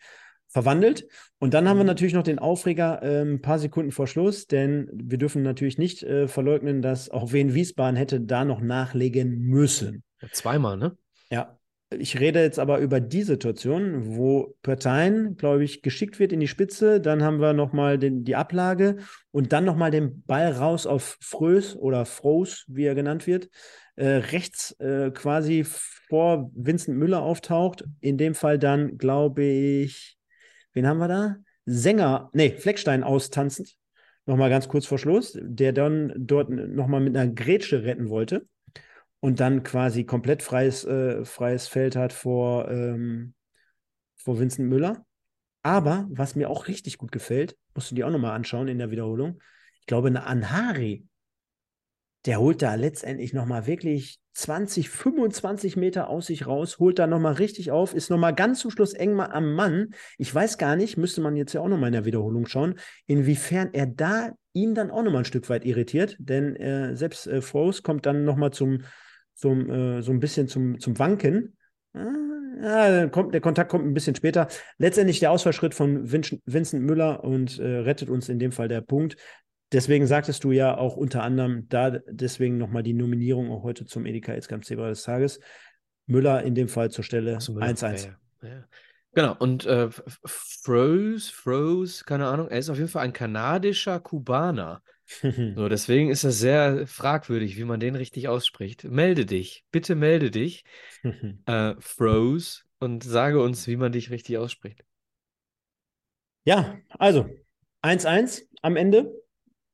[0.48, 1.06] verwandelt.
[1.38, 4.88] Und dann haben wir natürlich noch den Aufreger äh, ein paar Sekunden vor Schluss, denn
[4.92, 10.02] wir dürfen natürlich nicht äh, verleugnen, dass auch Wien Wiesbaden hätte da noch nachlegen müssen.
[10.20, 10.96] Ja, zweimal, ne?
[11.30, 11.58] Ja,
[11.99, 16.49] ich rede jetzt aber über die Situation, wo Parteien, glaube ich, geschickt wird in die
[16.49, 17.01] Spitze.
[17.01, 18.99] Dann haben wir nochmal die Ablage
[19.30, 23.49] und dann nochmal den Ball raus auf Frös oder Froos, wie er genannt wird.
[23.97, 27.84] Äh, rechts äh, quasi vor Vincent Müller auftaucht.
[28.01, 30.16] In dem Fall dann, glaube ich,
[30.72, 31.36] wen haben wir da?
[31.64, 33.76] Sänger, nee, Fleckstein austanzend.
[34.26, 38.47] Nochmal ganz kurz vor Schluss, der dann dort nochmal mit einer Grätsche retten wollte
[39.22, 43.34] und dann quasi komplett freies, äh, freies Feld hat vor, ähm,
[44.16, 45.06] vor Vincent Müller.
[45.62, 48.90] Aber was mir auch richtig gut gefällt, musst du dir auch nochmal anschauen in der
[48.90, 49.40] Wiederholung.
[49.78, 51.06] Ich glaube, eine Anhari,
[52.26, 57.34] der holt da letztendlich nochmal wirklich 20, 25 Meter aus sich raus, holt da nochmal
[57.34, 59.94] richtig auf, ist nochmal ganz zum Schluss eng mal am Mann.
[60.18, 62.74] Ich weiß gar nicht, müsste man jetzt ja auch nochmal in der Wiederholung schauen,
[63.06, 67.40] inwiefern er da ihn dann auch nochmal ein Stück weit irritiert, denn äh, selbst äh,
[67.40, 68.82] Frost kommt dann nochmal zum,
[69.35, 71.57] zum, äh, so ein bisschen zum, zum Wanken.
[71.95, 74.49] Ja, kommt, der Kontakt kommt ein bisschen später.
[74.78, 79.16] Letztendlich der Ausfallschritt von Vincent Müller und äh, rettet uns in dem Fall der Punkt.
[79.72, 84.07] Deswegen sagtest du ja auch unter anderem da deswegen nochmal die Nominierung auch heute zum
[84.07, 85.41] Edeka Elskamp Zebra des Tages.
[86.07, 88.09] Müller in dem Fall zur Stelle 1-1.
[88.43, 88.64] Ja, ja.
[89.14, 89.89] Genau, und äh,
[90.24, 94.83] Froze, Froze, keine Ahnung, er ist auf jeden Fall ein kanadischer Kubaner.
[95.56, 98.84] So, deswegen ist das sehr fragwürdig, wie man den richtig ausspricht.
[98.84, 100.64] Melde dich, bitte melde dich,
[101.46, 104.84] äh, Froze, und sage uns, wie man dich richtig ausspricht.
[106.44, 107.28] Ja, also
[107.82, 109.12] 1-1 am Ende.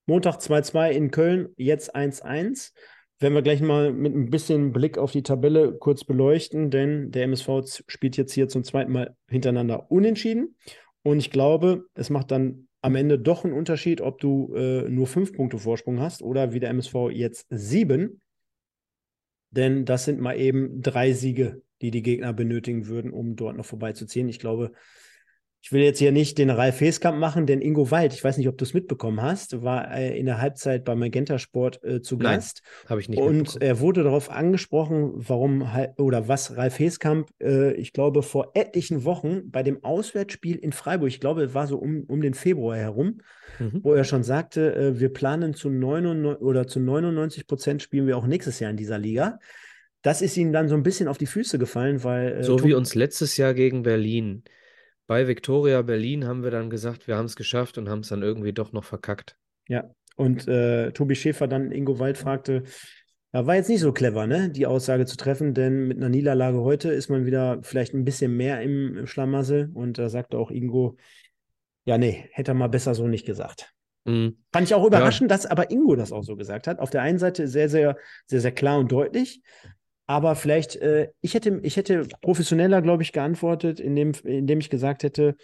[0.07, 2.73] Montag 2-2 in Köln, jetzt 1-1.
[3.19, 7.25] Werden wir gleich mal mit ein bisschen Blick auf die Tabelle kurz beleuchten, denn der
[7.25, 10.57] MSV spielt jetzt hier zum zweiten Mal hintereinander unentschieden.
[11.03, 15.07] Und ich glaube, es macht dann am Ende doch ein Unterschied, ob du äh, nur
[15.07, 18.21] fünf Punkte Vorsprung hast oder wie der MSV jetzt sieben.
[19.51, 23.65] Denn das sind mal eben drei Siege, die die Gegner benötigen würden, um dort noch
[23.65, 24.29] vorbeizuziehen.
[24.29, 24.73] Ich glaube,
[25.61, 28.49] ich will jetzt hier nicht den Ralf Heeskamp machen, denn Ingo Wald, ich weiß nicht,
[28.49, 32.17] ob du es mitbekommen hast, war äh, in der Halbzeit bei Magenta Sport äh, zu
[32.17, 32.63] Gast.
[32.87, 33.21] Habe ich nicht.
[33.21, 39.05] Und er wurde darauf angesprochen, warum oder was Ralf Heeskamp, äh, ich glaube, vor etlichen
[39.05, 42.77] Wochen bei dem Auswärtsspiel in Freiburg, ich glaube, es war so um, um den Februar
[42.77, 43.21] herum,
[43.59, 43.81] mhm.
[43.83, 48.17] wo er schon sagte, äh, wir planen zu 99 oder zu 99 Prozent spielen wir
[48.17, 49.39] auch nächstes Jahr in dieser Liga.
[50.03, 52.39] Das ist ihm dann so ein bisschen auf die Füße gefallen, weil.
[52.39, 54.45] Äh, so wie uns letztes Jahr gegen Berlin
[55.09, 58.23] bei Victoria Berlin haben wir dann gesagt, wir haben es geschafft und haben es dann
[58.23, 59.37] irgendwie doch noch verkackt.
[59.67, 62.63] Ja, und äh, Tobi Schäfer dann Ingo Wald fragte,
[63.33, 66.61] ja, war jetzt nicht so clever, ne, die Aussage zu treffen, denn mit einer Niederlage
[66.61, 70.97] heute ist man wieder vielleicht ein bisschen mehr im Schlamassel und da sagte auch Ingo,
[71.85, 73.73] ja, nee, hätte er mal besser so nicht gesagt.
[74.05, 74.37] Mhm.
[74.53, 75.37] Fand ich auch überraschend, ja.
[75.37, 76.81] dass aber Ingo das auch so gesagt hat.
[76.81, 77.97] Auf der einen Seite sehr, sehr,
[78.27, 79.43] sehr, sehr klar und deutlich.
[80.09, 85.03] Aber vielleicht, äh, ich, hätte, ich hätte professioneller, glaube ich, geantwortet, indem, indem ich gesagt
[85.03, 85.37] hätte,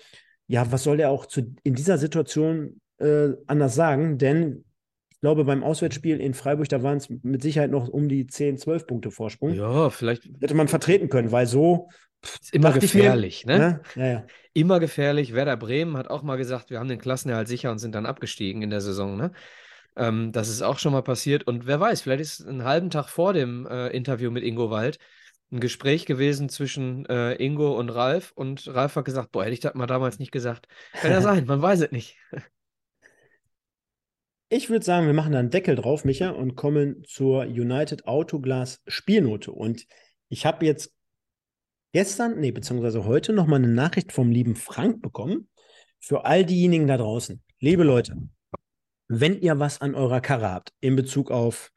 [0.46, 4.16] ja, was soll er auch zu, in dieser Situation äh, anders sagen?
[4.16, 4.64] Denn
[5.10, 8.56] ich glaube, beim Auswärtsspiel in Freiburg, da waren es mit Sicherheit noch um die 10,
[8.56, 9.52] 12 Punkte Vorsprung.
[9.52, 10.24] Ja, vielleicht.
[10.40, 11.88] Hätte man vertreten können, weil so.
[12.22, 13.80] Ist immer gefährlich, mir, ne?
[13.96, 14.26] Ja, ja.
[14.54, 15.34] Immer gefährlich.
[15.34, 18.62] Werder Bremen hat auch mal gesagt, wir haben den Klassenerhalt sicher und sind dann abgestiegen
[18.62, 19.32] in der Saison, ne?
[19.96, 21.46] Ähm, das ist auch schon mal passiert.
[21.46, 24.98] Und wer weiß, vielleicht ist einen halben Tag vor dem äh, Interview mit Ingo Wald
[25.52, 28.32] ein Gespräch gewesen zwischen äh, Ingo und Ralf.
[28.34, 30.66] Und Ralf hat gesagt: Boah, hätte ich das mal damals nicht gesagt.
[30.92, 32.16] Kann ja sein, man weiß es nicht.
[34.50, 38.82] Ich würde sagen, wir machen da einen Deckel drauf, Micha, und kommen zur United Autoglas
[38.86, 39.50] Spielnote.
[39.50, 39.86] Und
[40.28, 40.92] ich habe jetzt
[41.92, 45.48] gestern, nee, beziehungsweise heute nochmal eine Nachricht vom lieben Frank bekommen.
[45.98, 47.42] Für all diejenigen da draußen.
[47.60, 48.16] Liebe Leute,
[49.08, 51.70] wenn ihr was an eurer Karre habt in Bezug auf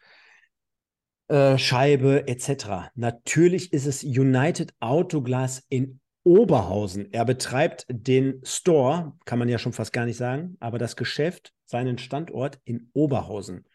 [1.27, 7.11] äh, Scheibe etc., natürlich ist es United Autoglas in Oberhausen.
[7.13, 11.53] Er betreibt den Store, kann man ja schon fast gar nicht sagen, aber das Geschäft,
[11.65, 13.65] seinen Standort in Oberhausen.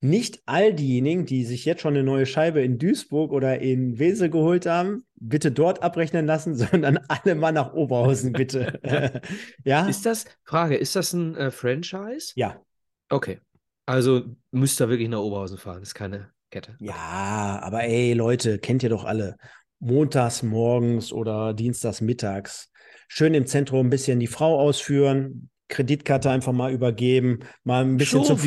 [0.00, 4.30] Nicht all diejenigen, die sich jetzt schon eine neue Scheibe in Duisburg oder in Wesel
[4.30, 8.80] geholt haben, bitte dort abrechnen lassen, sondern alle mal nach Oberhausen, bitte.
[9.64, 9.88] ja.
[9.88, 12.32] Ist das, Frage, ist das ein äh, Franchise?
[12.36, 12.60] Ja.
[13.08, 13.40] Okay.
[13.86, 15.82] Also müsst ihr wirklich nach Oberhausen fahren.
[15.82, 16.76] ist keine Kette.
[16.80, 19.36] Ja, aber ey, Leute, kennt ihr doch alle.
[19.80, 22.70] Montags morgens oder dienstags mittags.
[23.06, 28.24] Schön im Zentrum ein bisschen die Frau ausführen, Kreditkarte einfach mal übergeben, mal ein bisschen,
[28.24, 28.38] zum,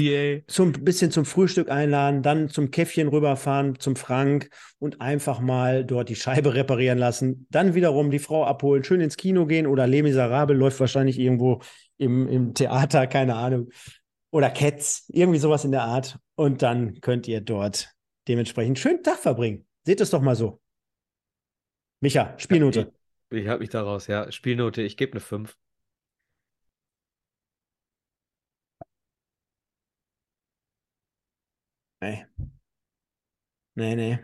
[0.48, 4.50] zum, bisschen zum Frühstück einladen, dann zum Käffchen rüberfahren, zum Frank
[4.80, 7.48] und einfach mal dort die Scheibe reparieren lassen.
[7.52, 11.62] Dann wiederum die Frau abholen, schön ins Kino gehen oder Les Miserables läuft wahrscheinlich irgendwo
[11.98, 13.70] im, im Theater, keine Ahnung.
[14.32, 16.18] Oder Cats, irgendwie sowas in der Art.
[16.36, 17.94] Und dann könnt ihr dort
[18.28, 19.68] dementsprechend einen schönen Tag verbringen.
[19.86, 20.62] Seht es doch mal so.
[22.00, 22.94] Micha, Spielnote.
[23.30, 24.32] Ich, ich habe mich daraus, ja.
[24.32, 25.58] Spielnote, ich gebe eine 5.
[32.02, 32.26] Nee.
[33.76, 34.20] Nee, nee.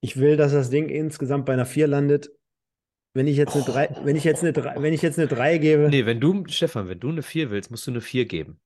[0.00, 2.30] Ich will, dass das Ding insgesamt bei einer 4 landet.
[3.18, 5.58] Wenn ich jetzt eine 3, wenn ich jetzt eine 3, wenn ich jetzt eine 3
[5.58, 5.88] gebe.
[5.90, 8.60] Nee, wenn du, Stefan, wenn du eine 4 willst, musst du eine 4 geben.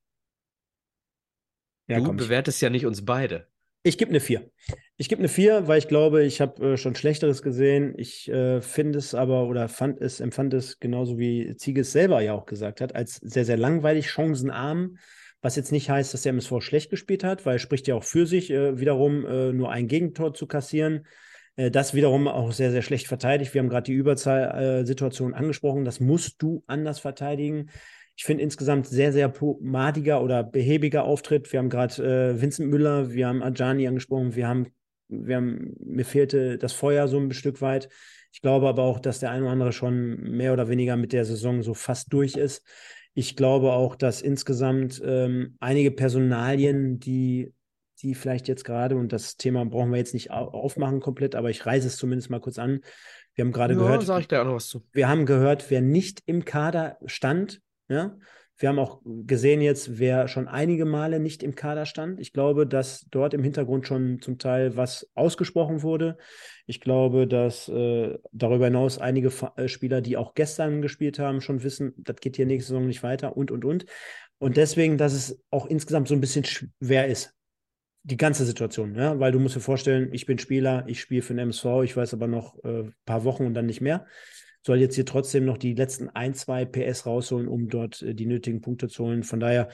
[1.89, 3.47] Ja, du komm, ich- bewertest ja nicht uns beide.
[3.83, 4.49] Ich gebe eine 4.
[4.99, 7.95] Ich gebe eine 4, weil ich glaube, ich habe äh, schon Schlechteres gesehen.
[7.97, 12.21] Ich äh, finde es aber oder fand es, empfand es genauso wie Ziege es selber
[12.21, 14.99] ja auch gesagt hat, als sehr, sehr langweilig, chancenarm.
[15.41, 18.05] Was jetzt nicht heißt, dass der MSV schlecht gespielt hat, weil er spricht ja auch
[18.05, 21.07] für sich, äh, wiederum äh, nur ein Gegentor zu kassieren.
[21.57, 23.55] Äh, das wiederum auch sehr, sehr schlecht verteidigt.
[23.55, 25.85] Wir haben gerade die Überzahlsituation angesprochen.
[25.85, 27.71] Das musst du anders verteidigen.
[28.17, 31.51] Ich finde insgesamt sehr, sehr pomadiger oder behäbiger Auftritt.
[31.53, 34.67] Wir haben gerade äh, Vincent Müller, wir haben Ajani angesprochen, wir haben,
[35.09, 37.89] wir haben, mir fehlte das Feuer so ein Stück weit.
[38.33, 41.25] Ich glaube aber auch, dass der ein oder andere schon mehr oder weniger mit der
[41.25, 42.67] Saison so fast durch ist.
[43.15, 47.53] Ich glaube auch, dass insgesamt ähm, einige Personalien, die,
[48.03, 51.51] die vielleicht jetzt gerade, und das Thema brauchen wir jetzt nicht au- aufmachen komplett, aber
[51.51, 52.81] ich reise es zumindest mal kurz an.
[53.35, 54.85] Wir haben gerade Ja, gehört, sag ich dir auch noch was zu.
[54.93, 57.61] wir haben gehört, wer nicht im Kader stand.
[57.89, 58.17] Ja?
[58.59, 62.21] Wir haben auch gesehen jetzt, wer schon einige Male nicht im Kader stand.
[62.21, 66.19] Ich glaube, dass dort im Hintergrund schon zum Teil was ausgesprochen wurde.
[66.67, 71.41] Ich glaube, dass äh, darüber hinaus einige Fa- äh, Spieler, die auch gestern gespielt haben,
[71.41, 73.87] schon wissen, das geht hier nächste Saison nicht weiter und, und, und.
[74.39, 77.33] Und deswegen, dass es auch insgesamt so ein bisschen schwer ist,
[78.05, 81.35] die ganze Situation, ja, weil du musst dir vorstellen, ich bin Spieler, ich spiele für
[81.35, 84.07] den MSV, ich weiß aber noch ein äh, paar Wochen und dann nicht mehr.
[84.65, 88.27] Soll jetzt hier trotzdem noch die letzten ein, zwei PS rausholen, um dort äh, die
[88.27, 89.23] nötigen Punkte zu holen.
[89.23, 89.69] Von daher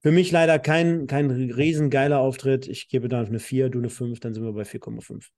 [0.00, 2.66] für mich leider kein, kein riesengeiler Auftritt.
[2.66, 5.28] Ich gebe da eine 4, du eine 5, dann sind wir bei 4,5.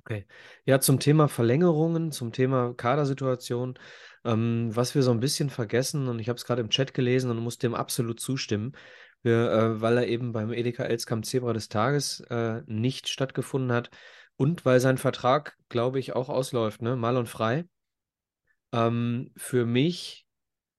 [0.00, 0.26] Okay.
[0.66, 3.78] Ja, zum Thema Verlängerungen, zum Thema Kadersituation,
[4.24, 7.30] ähm, was wir so ein bisschen vergessen, und ich habe es gerade im Chat gelesen
[7.30, 8.72] und muss dem absolut zustimmen,
[9.24, 13.90] wir, äh, weil er eben beim Edeka Elskamp Zebra des Tages äh, nicht stattgefunden hat
[14.36, 16.96] und weil sein Vertrag, glaube ich, auch ausläuft, ne?
[16.96, 17.64] Marlon Frei.
[18.72, 20.26] Ähm, für mich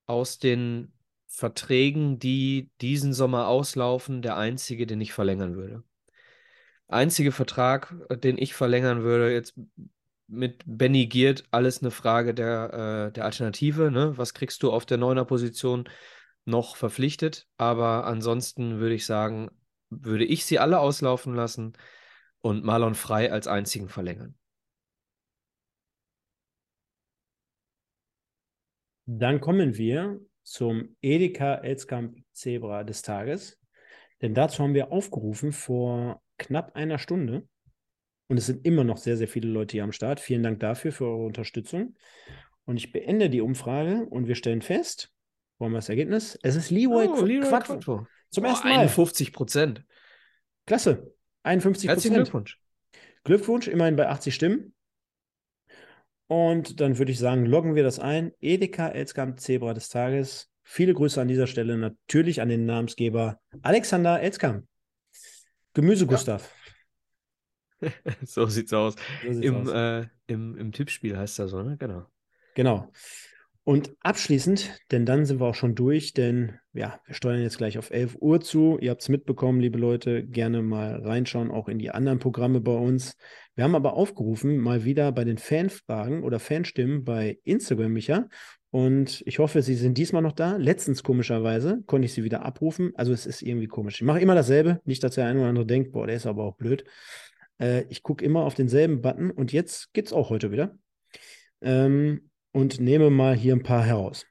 [0.05, 0.93] aus den
[1.27, 5.83] Verträgen, die diesen Sommer auslaufen, der einzige, den ich verlängern würde
[6.87, 9.55] einzige Vertrag, äh, den ich verlängern würde, jetzt
[10.27, 13.91] mit Benny Giert, alles eine Frage der, äh, der Alternative.
[13.91, 14.17] Ne?
[14.17, 15.87] Was kriegst du auf der Neuner-Position
[16.45, 17.47] noch verpflichtet?
[17.57, 19.49] Aber ansonsten würde ich sagen,
[19.89, 21.73] würde ich sie alle auslaufen lassen
[22.41, 24.35] und Marlon Frei als einzigen verlängern.
[29.07, 33.59] Dann kommen wir zum Edeka Elskamp Zebra des Tages.
[34.21, 37.47] Denn dazu haben wir aufgerufen vor knapp einer Stunde.
[38.27, 40.19] Und es sind immer noch sehr, sehr viele Leute hier am Start.
[40.19, 41.95] Vielen Dank dafür, für eure Unterstützung.
[42.65, 45.14] Und ich beende die Umfrage und wir stellen fest,
[45.57, 46.37] wollen wir das Ergebnis?
[46.43, 47.73] Es ist Leroy, Oh, Leroy Quattro.
[47.75, 48.07] Quattro.
[48.31, 48.79] Zum Boah, ersten Mal.
[48.79, 49.83] 51 Prozent.
[50.65, 51.13] Klasse.
[51.43, 52.25] 51 Herzlichen Prozent.
[52.25, 52.59] Glückwunsch.
[53.23, 54.73] Glückwunsch, immerhin bei 80 Stimmen.
[56.27, 58.31] Und dann würde ich sagen, loggen wir das ein.
[58.41, 60.49] Edeka Elskamp Zebra des Tages.
[60.63, 64.65] Viele Grüße an dieser Stelle natürlich an den Namensgeber Alexander Elskamp.
[65.73, 66.51] Gemüse Gustav.
[68.25, 68.95] So sieht's aus.
[69.23, 69.69] So sieht's Im, aus.
[69.69, 71.77] äh, im, Im Tippspiel heißt das so, ne?
[71.77, 72.05] Genau.
[72.55, 72.91] Genau.
[73.67, 77.79] Und abschließend, denn dann sind wir auch schon durch, denn ja, wir steuern jetzt gleich
[77.79, 78.77] auf 11 Uhr zu.
[78.79, 82.75] Ihr habt es mitbekommen, liebe Leute, gerne mal reinschauen, auch in die anderen Programme bei
[82.75, 83.17] uns.
[83.55, 88.27] Wir haben aber aufgerufen, mal wieder bei den Fanfragen oder Fanstimmen bei Instagram, Micha.
[88.69, 90.57] Und ich hoffe, Sie sind diesmal noch da.
[90.57, 92.91] Letztens, komischerweise, konnte ich sie wieder abrufen.
[92.93, 93.95] Also es ist irgendwie komisch.
[93.95, 94.79] Ich mache immer dasselbe.
[94.85, 96.83] Nicht, dass der eine oder andere denkt, boah, der ist aber auch blöd.
[97.59, 100.77] Äh, ich gucke immer auf denselben Button und jetzt geht es auch heute wieder.
[101.61, 104.25] Ähm, und nehme mal hier ein paar heraus.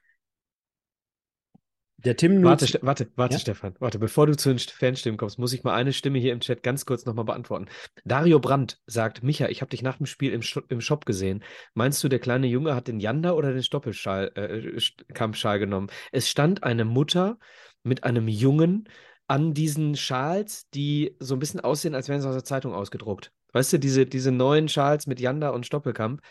[1.97, 3.39] Der Tim Warte, Ste warte, warte, ja?
[3.39, 3.75] Stefan.
[3.79, 6.63] Warte, bevor du zu den Fanstimmen kommst, muss ich mal eine Stimme hier im Chat
[6.63, 7.67] ganz kurz nochmal beantworten.
[8.03, 11.43] Dario Brandt sagt, Micha, ich habe dich nach dem Spiel im, im Shop gesehen.
[11.75, 14.79] Meinst du, der kleine Junge hat den Janda oder den Stoppelschal, äh,
[15.13, 15.87] Kampfschal genommen?
[16.11, 17.37] Es stand eine Mutter
[17.83, 18.89] mit einem Jungen
[19.27, 23.31] an diesen Schals, die so ein bisschen aussehen, als wären sie aus der Zeitung ausgedruckt.
[23.53, 26.21] Weißt du, diese, diese neuen Schals mit Janda und Stoppelkamp.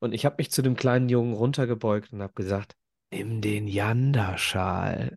[0.00, 2.74] Und ich habe mich zu dem kleinen Jungen runtergebeugt und habe gesagt,
[3.10, 5.16] nimm den Janda-Schal.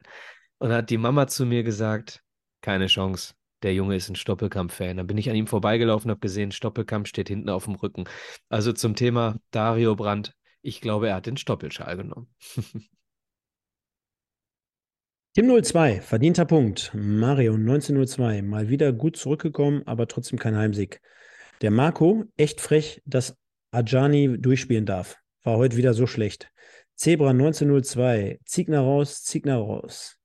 [0.59, 2.21] Und hat die Mama zu mir gesagt,
[2.61, 3.33] keine Chance.
[3.63, 4.97] Der Junge ist ein Stoppelkamp-Fan.
[4.97, 8.03] Dann bin ich an ihm vorbeigelaufen und habe gesehen, Stoppelkamp steht hinten auf dem Rücken.
[8.49, 10.35] Also zum Thema Dario Brandt.
[10.61, 12.27] Ich glaube, er hat den Stoppelschal genommen.
[15.35, 16.91] Tim 02, verdienter Punkt.
[16.93, 21.01] Mario 1902, mal wieder gut zurückgekommen, aber trotzdem kein Heimsieg.
[21.61, 23.35] Der Marco, echt frech, dass
[23.73, 25.17] Ajani durchspielen darf.
[25.43, 26.49] War heute wieder so schlecht.
[26.95, 30.17] Zebra 1902, Ziegner raus, Ziegner raus.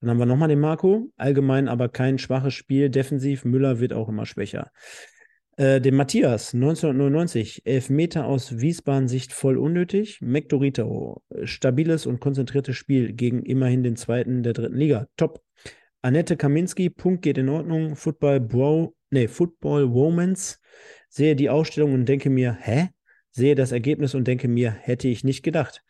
[0.00, 1.10] Dann haben wir nochmal den Marco.
[1.16, 2.90] Allgemein aber kein schwaches Spiel.
[2.90, 4.70] Defensiv, Müller wird auch immer schwächer.
[5.56, 10.20] Äh, den Matthias 1999, Elfmeter aus Wiesbaden-Sicht voll unnötig.
[10.20, 15.06] McDorito, stabiles und konzentriertes Spiel gegen immerhin den zweiten der dritten Liga.
[15.16, 15.42] Top.
[16.02, 17.96] Annette Kaminski, Punkt geht in Ordnung.
[17.96, 20.58] Football Bro, nee, Football Romance.
[21.08, 22.88] Sehe die Ausstellung und denke mir, hä?
[23.34, 25.82] Sehe das Ergebnis und denke mir, hätte ich nicht gedacht.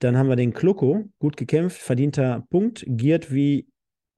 [0.00, 3.68] Dann haben wir den Kloko, gut gekämpft, verdienter Punkt, giert wie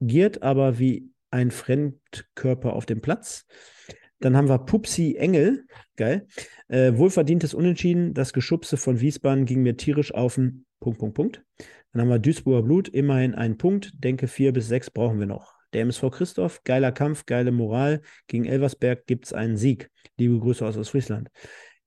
[0.01, 3.45] giert aber wie ein Fremdkörper auf dem Platz.
[4.19, 5.65] Dann haben wir Pupsi Engel,
[5.95, 6.27] geil.
[6.67, 11.43] Äh, wohlverdientes Unentschieden, das Geschubse von Wiesbaden ging mir tierisch auf den Punkt, Punkt, Punkt.
[11.91, 15.53] Dann haben wir Duisburger Blut, immerhin ein Punkt, denke vier bis sechs brauchen wir noch.
[15.73, 18.01] Der MSV Christoph, geiler Kampf, geile Moral.
[18.27, 19.89] Gegen Elversberg gibt es einen Sieg.
[20.17, 21.29] Liebe Grüße aus Ostfriesland.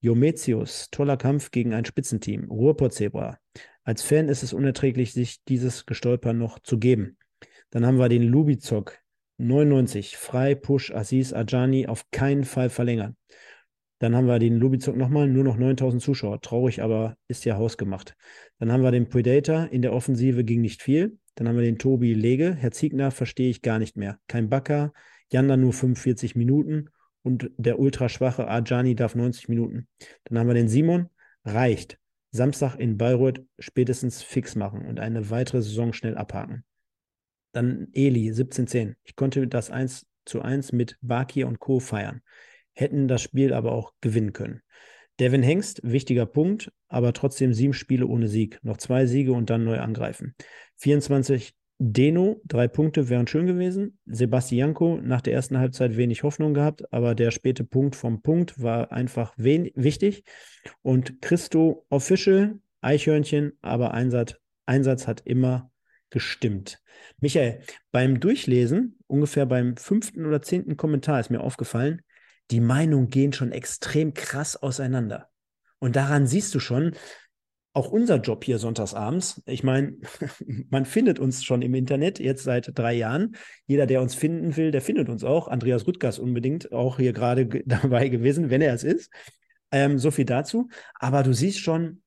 [0.01, 2.45] Jometius, toller Kampf gegen ein Spitzenteam.
[2.51, 3.39] Ruhrpott-Zebra.
[3.83, 7.17] Als Fan ist es unerträglich, sich dieses Gestolpern noch zu geben.
[7.71, 8.99] Dann haben wir den Lubizok.
[9.39, 10.17] 99.
[10.17, 13.17] Frei, Push, Aziz, Ajani auf keinen Fall verlängern.
[13.99, 16.41] Dann haben wir den Lubizok nochmal, nur noch 9000 Zuschauer.
[16.41, 18.15] Traurig, aber ist ja hausgemacht.
[18.59, 19.69] Dann haben wir den Predator.
[19.73, 21.19] In der Offensive ging nicht viel.
[21.35, 22.55] Dann haben wir den Tobi Lege.
[22.55, 24.19] Herr Ziegner verstehe ich gar nicht mehr.
[24.29, 24.93] Kein Backer.
[25.33, 26.91] Janda nur 45 Minuten
[27.23, 29.89] und der ultraschwache Ajani darf 90 Minuten.
[30.25, 31.09] Dann haben wir den Simon,
[31.45, 31.99] reicht.
[32.31, 36.65] Samstag in Bayreuth spätestens fix machen und eine weitere Saison schnell abhaken.
[37.53, 38.95] Dann Eli, 17-10.
[39.05, 41.81] Ich konnte das 1 zu 1 mit Bakir und Co.
[41.81, 42.21] feiern.
[42.75, 44.63] Hätten das Spiel aber auch gewinnen können.
[45.19, 48.61] Devin Hengst, wichtiger Punkt, aber trotzdem sieben Spiele ohne Sieg.
[48.63, 50.35] Noch zwei Siege und dann neu angreifen.
[50.77, 53.99] 24 Deno, drei Punkte wären schön gewesen.
[54.07, 58.91] Sebastianko nach der ersten Halbzeit wenig Hoffnung gehabt, aber der späte Punkt vom Punkt war
[58.91, 60.25] einfach wichtig.
[60.83, 64.35] Und Christo Official, Eichhörnchen, aber Einsatz,
[64.67, 65.71] Einsatz hat immer
[66.11, 66.83] gestimmt.
[67.21, 67.61] Michael,
[67.93, 72.03] beim Durchlesen, ungefähr beim fünften oder zehnten Kommentar ist mir aufgefallen,
[72.51, 75.29] die Meinungen gehen schon extrem krass auseinander.
[75.79, 76.97] Und daran siehst du schon,
[77.79, 79.41] auch unser Job hier sonntagsabends.
[79.47, 79.97] Ich meine,
[80.69, 83.37] man findet uns schon im Internet jetzt seit drei Jahren.
[83.67, 85.47] Jeder, der uns finden will, der findet uns auch.
[85.47, 89.11] Andreas Rüttgers unbedingt auch hier gerade dabei gewesen, wenn er es ist.
[89.71, 90.69] Ähm, so viel dazu.
[90.95, 92.03] Aber du siehst schon,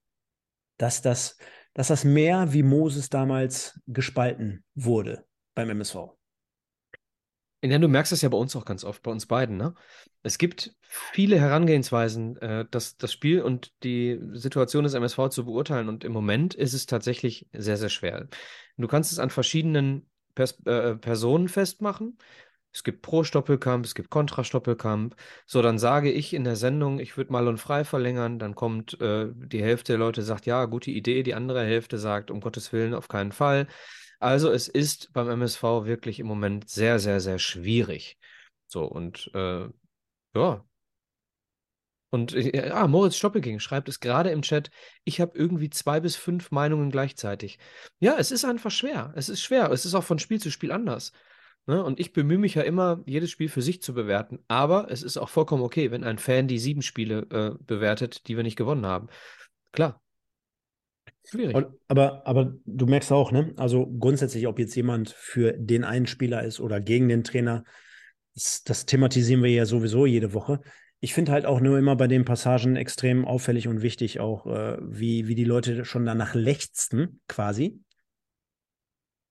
[0.77, 1.38] dass das,
[1.73, 5.26] dass das mehr wie Moses damals gespalten wurde
[5.56, 6.20] beim MSV.
[7.63, 9.75] Ja, du merkst es ja bei uns auch ganz oft, bei uns beiden, ne?
[10.23, 15.88] Es gibt viele Herangehensweisen, äh, das, das Spiel und die Situation des MSV zu beurteilen.
[15.88, 18.27] Und im Moment ist es tatsächlich sehr, sehr schwer.
[18.77, 22.17] Du kannst es an verschiedenen Pers äh, Personen festmachen.
[22.73, 25.15] Es gibt Pro-Stoppelkamp, es gibt Kontra-Stoppelkamp.
[25.45, 28.39] So, dann sage ich in der Sendung, ich würde mal und frei verlängern.
[28.39, 31.21] Dann kommt äh, die Hälfte der Leute sagt, ja, gute Idee.
[31.23, 33.67] Die andere Hälfte sagt, um Gottes Willen, auf keinen Fall.
[34.22, 38.19] Also es ist beim MSV wirklich im Moment sehr, sehr, sehr schwierig.
[38.68, 39.68] So, und äh,
[40.35, 40.65] ja.
[42.11, 44.69] Und äh, ah, Moritz Stoppelking schreibt es gerade im Chat,
[45.06, 47.57] ich habe irgendwie zwei bis fünf Meinungen gleichzeitig.
[47.99, 49.11] Ja, es ist einfach schwer.
[49.15, 49.72] Es ist schwer.
[49.72, 51.14] Es ist auch von Spiel zu Spiel anders.
[51.65, 51.84] Ne?
[51.84, 54.38] Und ich bemühe mich ja immer, jedes Spiel für sich zu bewerten.
[54.48, 58.35] Aber es ist auch vollkommen okay, wenn ein Fan die sieben Spiele äh, bewertet, die
[58.35, 59.07] wir nicht gewonnen haben.
[59.72, 59.99] Klar,
[61.23, 61.56] Schwierig.
[61.56, 63.53] Und, aber, aber du merkst auch, ne?
[63.57, 67.64] Also grundsätzlich, ob jetzt jemand für den einen Spieler ist oder gegen den Trainer,
[68.34, 70.61] das, das thematisieren wir ja sowieso jede Woche.
[70.99, 74.77] Ich finde halt auch nur immer bei den Passagen extrem auffällig und wichtig, auch äh,
[74.81, 77.80] wie, wie die Leute schon danach lechzten, quasi.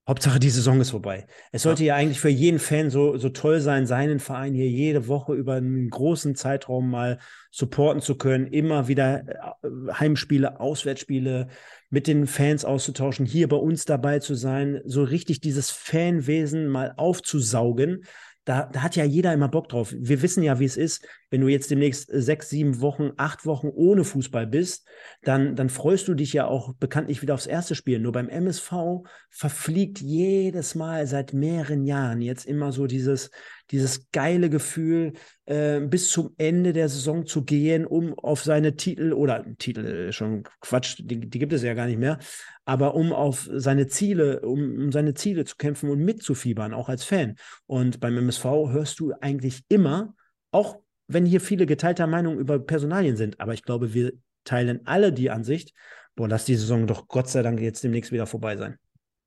[0.09, 1.27] Hauptsache, die Saison ist vorbei.
[1.53, 1.95] Es sollte ja.
[1.95, 5.55] ja, eigentlich für jeden Fan so, so toll sein, seinen Verein hier jede Woche über
[5.55, 7.19] einen großen Zeitraum mal
[7.53, 9.23] supporten zu können, immer wieder
[9.63, 11.47] äh, Heimspiele, Auswärtsspiele
[11.91, 16.95] mit den Fans auszutauschen, hier bei uns dabei zu sein, so richtig dieses Fanwesen mal
[16.97, 18.05] aufzusaugen
[18.45, 19.95] da, da hat ja jeder immer Bock drauf.
[19.97, 23.47] Wir wissen ja, wie es ist, wenn du jetzt demnächst äh, sechs, sieben Wochen, acht
[23.47, 24.87] Wochen ohne Fußball bist,
[25.23, 28.01] dann, dann freust du dich ja auch bekanntlich wieder aufs erste Spiel.
[28.01, 33.31] Nur beim MSV verfliegt jedes Mal seit mehreren Jahren jetzt immer so dieses,
[33.71, 35.13] dieses geile Gefühl,
[35.47, 40.13] äh, bis zum Ende der Saison zu gehen, um auf seine Titel oder Titel äh,
[40.13, 42.19] schon Quatsch, die, die gibt es ja gar nicht mehr,
[42.65, 47.05] aber um auf seine Ziele, um, um seine Ziele zu kämpfen und mitzufiebern, auch als
[47.05, 47.37] Fan.
[47.67, 50.15] Und beim MSV hörst du eigentlich immer,
[50.53, 50.81] auch
[51.13, 54.13] wenn hier viele geteilter Meinung über Personalien sind, aber ich glaube, wir
[54.45, 55.75] teilen alle die Ansicht,
[56.15, 58.79] boah, lass die Saison doch Gott sei Dank jetzt demnächst wieder vorbei sein.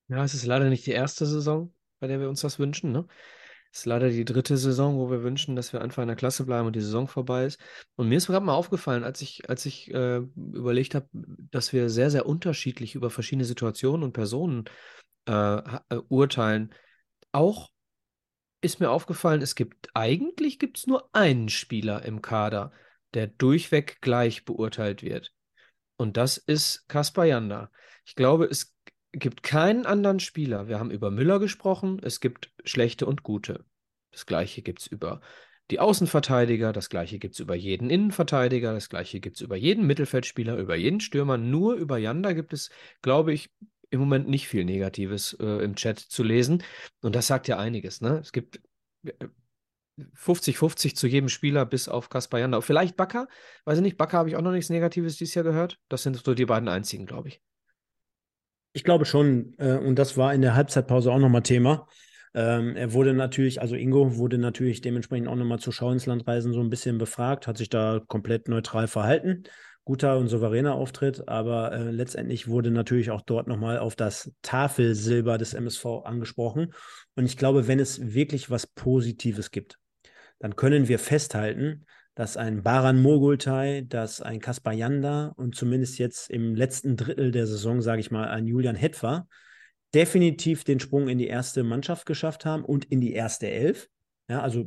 [0.07, 3.05] Ja, es ist leider nicht die erste Saison, bei der wir uns das wünschen, ne?
[3.71, 6.45] Es ist leider die dritte Saison, wo wir wünschen, dass wir einfach in der Klasse
[6.45, 7.59] bleiben und die Saison vorbei ist.
[7.95, 11.89] Und mir ist gerade mal aufgefallen, als ich, als ich äh, überlegt habe, dass wir
[11.89, 14.65] sehr, sehr unterschiedlich über verschiedene Situationen und Personen
[15.27, 16.71] äh, äh, urteilen.
[17.31, 17.71] Auch
[18.63, 22.71] ist mir aufgefallen, es gibt eigentlich gibt es nur einen Spieler im Kader,
[23.13, 25.33] der durchweg gleich beurteilt wird.
[25.97, 27.71] Und das ist Kaspar Janda.
[28.05, 28.75] Ich glaube, es
[29.11, 30.67] gibt keinen anderen Spieler.
[30.67, 33.65] Wir haben über Müller gesprochen, es gibt schlechte und gute.
[34.11, 35.21] Das gleiche gibt es über
[35.71, 39.87] die Außenverteidiger, das gleiche gibt es über jeden Innenverteidiger, das gleiche gibt es über jeden
[39.87, 41.37] Mittelfeldspieler, über jeden Stürmer.
[41.37, 42.69] Nur über Janda gibt es,
[43.01, 43.49] glaube ich,
[43.93, 46.63] im Moment nicht viel Negatives äh, im Chat zu lesen.
[47.01, 48.01] Und das sagt ja einiges.
[48.01, 48.19] Ne?
[48.19, 48.59] Es gibt
[50.15, 52.61] 50-50 äh, zu jedem Spieler bis auf Kaspar Janda.
[52.61, 53.27] Vielleicht Bakker,
[53.65, 55.79] weiß ich nicht, Bakker habe ich auch noch nichts Negatives dieses Jahr gehört.
[55.89, 57.41] Das sind so die beiden einzigen, glaube ich.
[58.73, 61.87] Ich glaube schon, äh, und das war in der Halbzeitpause auch nochmal Thema.
[62.33, 66.27] Ähm, er wurde natürlich, also Ingo wurde natürlich dementsprechend auch nochmal zur Schau ins Land
[66.27, 69.43] reisen so ein bisschen befragt, hat sich da komplett neutral verhalten.
[69.85, 75.37] Guter und souveräner Auftritt, aber äh, letztendlich wurde natürlich auch dort nochmal auf das Tafelsilber
[75.37, 76.73] des MSV angesprochen.
[77.15, 79.77] Und ich glaube, wenn es wirklich was Positives gibt,
[80.39, 81.85] dann können wir festhalten,
[82.15, 87.47] dass ein Baran Mogultai, dass ein Kaspar Janda und zumindest jetzt im letzten Drittel der
[87.47, 89.27] Saison, sage ich mal, ein Julian Hetfer
[89.93, 93.89] definitiv den Sprung in die erste Mannschaft geschafft haben und in die erste Elf.
[94.29, 94.65] Ja, also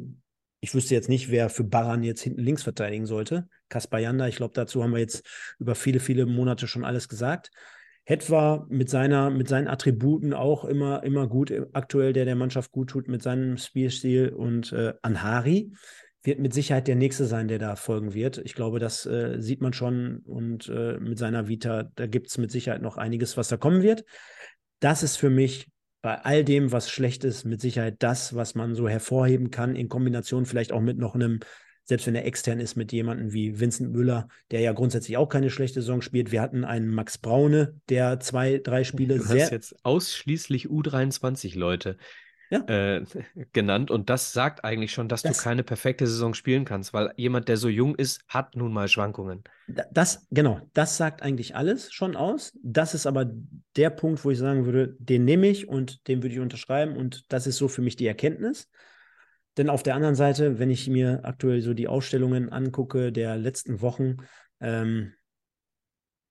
[0.67, 3.49] ich wüsste jetzt nicht, wer für Baran jetzt hinten links verteidigen sollte.
[3.69, 5.25] Kaspar Janda, ich glaube, dazu haben wir jetzt
[5.61, 7.53] über viele, viele Monate schon alles gesagt.
[8.03, 12.91] Hetwa mit, seiner, mit seinen Attributen auch immer, immer gut, aktuell, der der Mannschaft gut
[12.91, 15.73] tut, mit seinem Spielstil und äh, Anhari
[16.25, 18.39] wird mit Sicherheit der Nächste sein, der da folgen wird.
[18.39, 22.39] Ich glaube, das äh, sieht man schon und äh, mit seiner Vita, da gibt es
[22.39, 24.05] mit Sicherheit noch einiges, was da kommen wird.
[24.81, 25.69] Das ist für mich
[26.07, 29.89] bei all dem, was schlecht ist, mit Sicherheit das, was man so hervorheben kann, in
[29.89, 31.41] Kombination vielleicht auch mit noch einem,
[31.83, 35.51] selbst wenn er extern ist, mit jemandem wie Vincent Müller, der ja grundsätzlich auch keine
[35.51, 36.31] schlechte Saison spielt.
[36.31, 39.47] Wir hatten einen Max Braune, der zwei, drei Spiele du sehr.
[39.47, 41.97] Hast jetzt ausschließlich U23 Leute
[42.51, 42.61] ja.
[42.67, 43.05] äh,
[43.53, 43.91] genannt.
[43.91, 47.49] Und das sagt eigentlich schon, dass das, du keine perfekte Saison spielen kannst, weil jemand,
[47.49, 49.45] der so jung ist, hat nun mal Schwankungen.
[49.91, 52.53] Das, genau, das sagt eigentlich alles schon aus.
[52.63, 53.31] Das ist aber
[53.77, 56.97] der Punkt, wo ich sagen würde, den nehme ich und den würde ich unterschreiben.
[56.97, 58.69] Und das ist so für mich die Erkenntnis.
[59.57, 63.81] Denn auf der anderen Seite, wenn ich mir aktuell so die Ausstellungen angucke der letzten
[63.81, 64.19] Wochen,
[64.61, 65.15] ähm,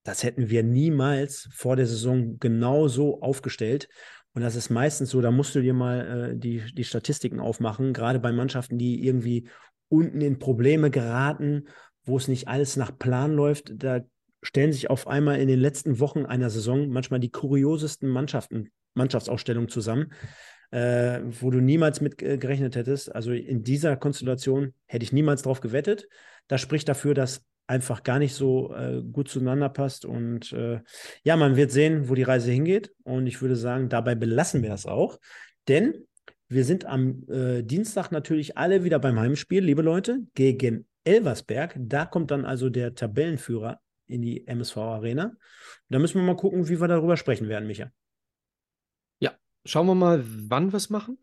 [0.06, 3.90] das hätten wir niemals vor der Saison genau so aufgestellt.
[4.36, 7.94] Und das ist meistens so, da musst du dir mal äh, die, die Statistiken aufmachen,
[7.94, 9.48] gerade bei Mannschaften, die irgendwie
[9.88, 11.70] unten in Probleme geraten,
[12.04, 13.72] wo es nicht alles nach Plan läuft.
[13.76, 14.02] Da
[14.44, 19.70] stellen sich auf einmal in den letzten Wochen einer Saison manchmal die kuriosesten Mannschaften, Mannschaftsausstellungen
[19.70, 20.12] zusammen,
[20.72, 23.16] äh, wo du niemals mit äh, gerechnet hättest.
[23.16, 26.10] Also in dieser Konstellation hätte ich niemals drauf gewettet.
[26.48, 30.06] Das spricht dafür, dass einfach gar nicht so äh, gut zueinander passt.
[30.06, 30.82] Und äh,
[31.24, 32.94] ja, man wird sehen, wo die Reise hingeht.
[33.04, 35.20] Und ich würde sagen, dabei belassen wir das auch.
[35.68, 36.06] Denn
[36.48, 41.76] wir sind am äh, Dienstag natürlich alle wieder beim Heimspiel, liebe Leute, gegen Elversberg.
[41.80, 45.36] Da kommt dann also der Tabellenführer in die MSV Arena.
[45.90, 47.92] Da müssen wir mal gucken, wie wir darüber sprechen werden, Micha.
[49.20, 49.34] Ja,
[49.66, 51.18] schauen wir mal, wann wir es machen,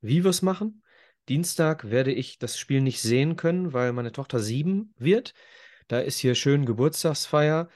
[0.00, 0.82] wie wir es machen.
[1.28, 5.34] Dienstag werde ich das Spiel nicht sehen können, weil meine Tochter sieben wird.
[5.92, 7.68] Da ist hier schön Geburtstagsfeier.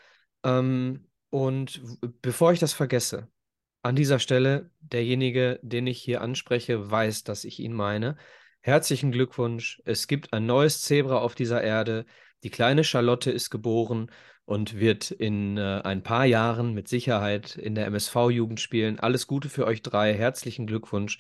[0.43, 1.83] Ähm, und
[2.23, 3.29] bevor ich das vergesse,
[3.83, 8.17] an dieser Stelle, derjenige, den ich hier anspreche, weiß, dass ich ihn meine.
[8.63, 9.83] Herzlichen Glückwunsch.
[9.85, 12.07] Es gibt ein neues Zebra auf dieser Erde.
[12.43, 14.11] Die kleine Charlotte ist geboren.
[14.47, 18.99] und wird in äh, ein paar Jahren mit Sicherheit in der MSV-Jugend spielen.
[18.99, 20.15] Alles Gute für euch drei.
[20.15, 21.19] Herzlichen Glückwunsch.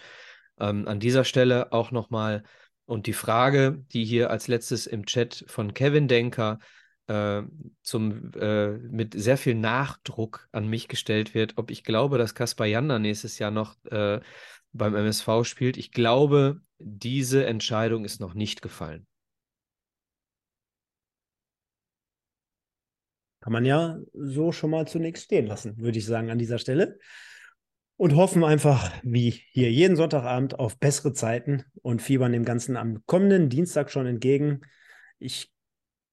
[0.58, 2.42] Ähm, an dieser Stelle auch nochmal
[2.86, 6.58] und die Frage, die hier als letztes im Chat von Kevin Denker
[7.08, 7.42] äh,
[7.82, 12.66] zum, äh, mit sehr viel Nachdruck an mich gestellt wird, ob ich glaube, dass Kaspar
[12.66, 14.20] Janda nächstes Jahr noch äh,
[14.72, 15.76] beim MSV spielt.
[15.76, 19.06] Ich glaube, diese Entscheidung ist noch nicht gefallen.
[23.40, 26.98] Kann man ja so schon mal zunächst stehen lassen, würde ich sagen, an dieser Stelle.
[27.98, 33.06] Und hoffen einfach, wie hier jeden Sonntagabend, auf bessere Zeiten und fiebern dem Ganzen am
[33.06, 34.60] kommenden Dienstag schon entgegen.
[35.18, 35.55] Ich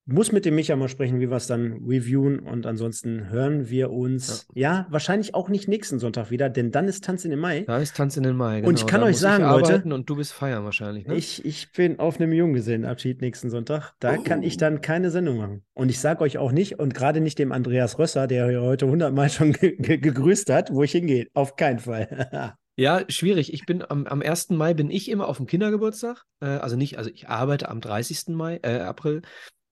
[0.05, 2.39] muss mit dem Micha mal sprechen, wie wir es dann reviewen.
[2.39, 4.73] Und ansonsten hören wir uns, ja.
[4.73, 4.87] ja.
[4.89, 7.61] wahrscheinlich auch nicht nächsten Sonntag wieder, denn dann ist Tanz in den Mai.
[7.61, 8.69] Da ist Tanz in den Mai, genau.
[8.69, 9.83] Und ich kann da euch sagen, Leute.
[9.85, 11.15] Und du bist feiern wahrscheinlich, ne?
[11.15, 13.93] Ich, ich bin auf einem Junggesellenabschied nächsten Sonntag.
[13.99, 14.23] Da oh.
[14.23, 15.63] kann ich dann keine Sendung machen.
[15.73, 19.29] Und ich sage euch auch nicht, und gerade nicht dem Andreas Rösser, der heute hundertmal
[19.29, 21.27] schon gegrüßt hat, wo ich hingehe.
[21.33, 22.53] Auf keinen Fall.
[22.75, 23.53] Ja, schwierig.
[23.53, 24.49] Ich bin am, am 1.
[24.49, 26.23] Mai bin ich immer auf dem Kindergeburtstag.
[26.39, 28.29] Äh, also nicht, also ich arbeite am 30.
[28.29, 29.21] Mai, äh, April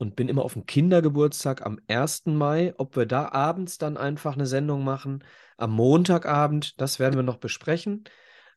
[0.01, 2.25] und bin immer auf dem Kindergeburtstag am 1.
[2.25, 2.73] Mai.
[2.77, 5.23] Ob wir da abends dann einfach eine Sendung machen,
[5.57, 8.05] am Montagabend, das werden wir noch besprechen.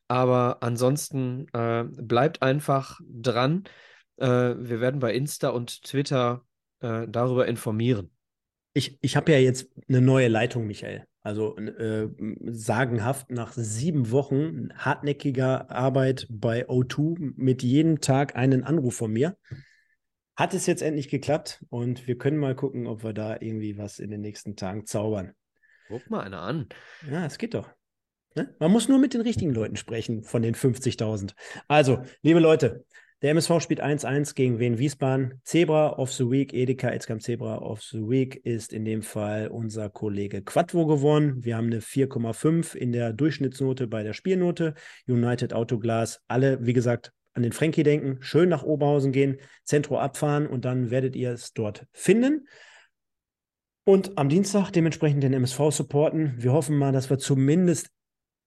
[0.08, 3.64] Aber ansonsten äh, bleibt einfach dran.
[4.16, 6.46] Äh, wir werden bei Insta und Twitter
[6.80, 8.10] äh, darüber informieren.
[8.72, 11.04] Ich, ich habe ja jetzt eine neue Leitung, Michael.
[11.22, 12.08] Also äh,
[12.46, 19.36] sagenhaft nach sieben Wochen hartnäckiger Arbeit bei O2 mit jedem Tag einen Anruf von mir
[20.36, 23.98] hat es jetzt endlich geklappt und wir können mal gucken, ob wir da irgendwie was
[23.98, 25.32] in den nächsten Tagen zaubern.
[25.88, 26.68] Guck mal einer an.
[27.10, 27.70] Ja, es geht doch.
[28.34, 28.54] Ne?
[28.58, 31.34] Man muss nur mit den richtigen Leuten sprechen von den 50.000.
[31.68, 32.84] Also, liebe Leute,
[33.22, 35.40] der MSV spielt 1-1 gegen Wien Wiesbaden.
[35.44, 39.88] Zebra of the Week, Edeka Etzkamp Zebra of the Week ist in dem Fall unser
[39.88, 41.44] Kollege Quattro gewonnen.
[41.44, 44.74] Wir haben eine 4,5 in der Durchschnittsnote bei der Spielnote.
[45.06, 50.46] United Autoglas, alle, wie gesagt, an den Frankie denken, schön nach Oberhausen gehen, Zentro abfahren
[50.46, 52.48] und dann werdet ihr es dort finden.
[53.84, 56.34] Und am Dienstag dementsprechend den MSV supporten.
[56.38, 57.90] Wir hoffen mal, dass wir zumindest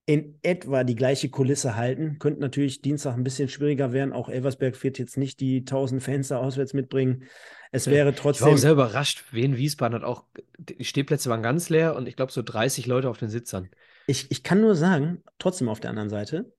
[0.08, 2.18] in etwa die gleiche Kulisse halten.
[2.18, 4.14] Könnte natürlich Dienstag ein bisschen schwieriger werden.
[4.14, 7.26] Auch Elversberg wird jetzt nicht die 1000 Fans da auswärts mitbringen.
[7.72, 8.48] Es wäre trotzdem.
[8.48, 9.26] Ich war sehr überrascht.
[9.32, 10.24] Wien Wiesbaden hat auch,
[10.58, 13.70] die Stehplätze waren ganz leer und ich glaube so 30 Leute auf den Sitzern.
[14.08, 16.54] Ich, ich kann nur sagen, trotzdem auf der anderen Seite,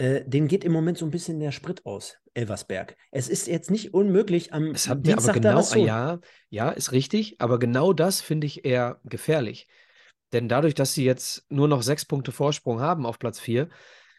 [0.00, 2.96] äh, den geht im Moment so ein bisschen der Sprit aus, Elversberg.
[3.10, 6.92] Es ist jetzt nicht unmöglich am es hat Dienstag aber genau, da ja, ja, ist
[6.92, 9.68] richtig, aber genau das finde ich eher gefährlich.
[10.32, 13.68] Denn dadurch, dass sie jetzt nur noch sechs Punkte Vorsprung haben auf Platz vier,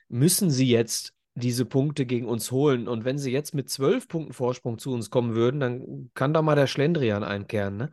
[0.07, 2.87] müssen sie jetzt diese Punkte gegen uns holen.
[2.87, 6.43] Und wenn sie jetzt mit zwölf Punkten Vorsprung zu uns kommen würden, dann kann da
[6.43, 7.91] mal der Schlendrian einkehren, ne?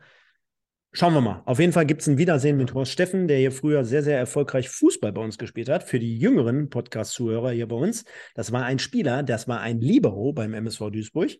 [0.91, 1.43] Schauen wir mal.
[1.45, 4.17] Auf jeden Fall gibt es ein Wiedersehen mit Horst Steffen, der hier früher sehr, sehr
[4.17, 5.83] erfolgreich Fußball bei uns gespielt hat.
[5.83, 8.05] Für die jüngeren Podcast-Zuhörer hier bei uns.
[8.33, 11.31] Das war ein Spieler, das war ein Libero beim MSV Duisburg.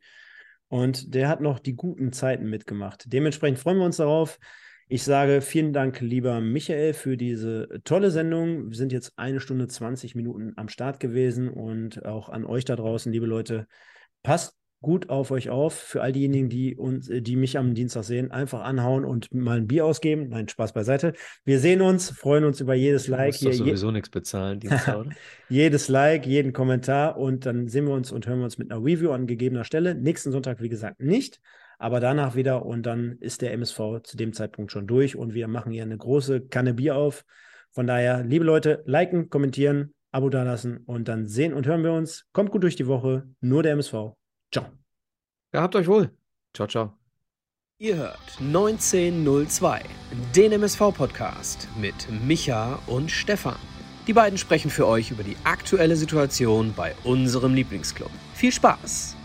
[0.68, 3.06] Und der hat noch die guten Zeiten mitgemacht.
[3.08, 4.38] Dementsprechend freuen wir uns darauf.
[4.88, 8.70] Ich sage vielen Dank, lieber Michael, für diese tolle Sendung.
[8.70, 12.76] Wir sind jetzt eine Stunde 20 Minuten am Start gewesen und auch an euch da
[12.76, 13.66] draußen, liebe Leute.
[14.22, 15.74] Passt gut auf euch auf.
[15.74, 19.58] Für all diejenigen, die uns, äh, die mich am Dienstag sehen, einfach anhauen und mal
[19.58, 20.30] ein Bier ausgeben.
[20.30, 21.14] Nein, Spaß beiseite.
[21.46, 23.38] Wir sehen uns, freuen uns über jedes Like.
[23.40, 25.10] Du musst doch sowieso je nichts bezahlen, Dienstag, oder?
[25.50, 28.84] jedes Like, jeden Kommentar und dann sehen wir uns und hören wir uns mit einer
[28.84, 29.96] Review an gegebener Stelle.
[29.96, 31.40] Nächsten Sonntag, wie gesagt, nicht.
[31.78, 35.48] Aber danach wieder und dann ist der MSV zu dem Zeitpunkt schon durch und wir
[35.48, 37.24] machen hier eine große Kanne Bier auf.
[37.72, 42.26] Von daher, liebe Leute, liken, kommentieren, Abo dalassen und dann sehen und hören wir uns.
[42.34, 43.30] Kommt gut durch die Woche.
[43.42, 44.19] Nur der MSV.
[44.52, 44.66] Ciao.
[45.54, 46.12] Ja, habt euch wohl.
[46.54, 46.94] Ciao, ciao.
[47.82, 49.82] Ihr hört 1902,
[50.36, 51.96] den MSV-Podcast mit
[52.26, 53.56] Micha und Stefan.
[54.06, 58.12] Die beiden sprechen für euch über die aktuelle Situation bei unserem Lieblingsclub.
[58.34, 59.19] Viel Spaß!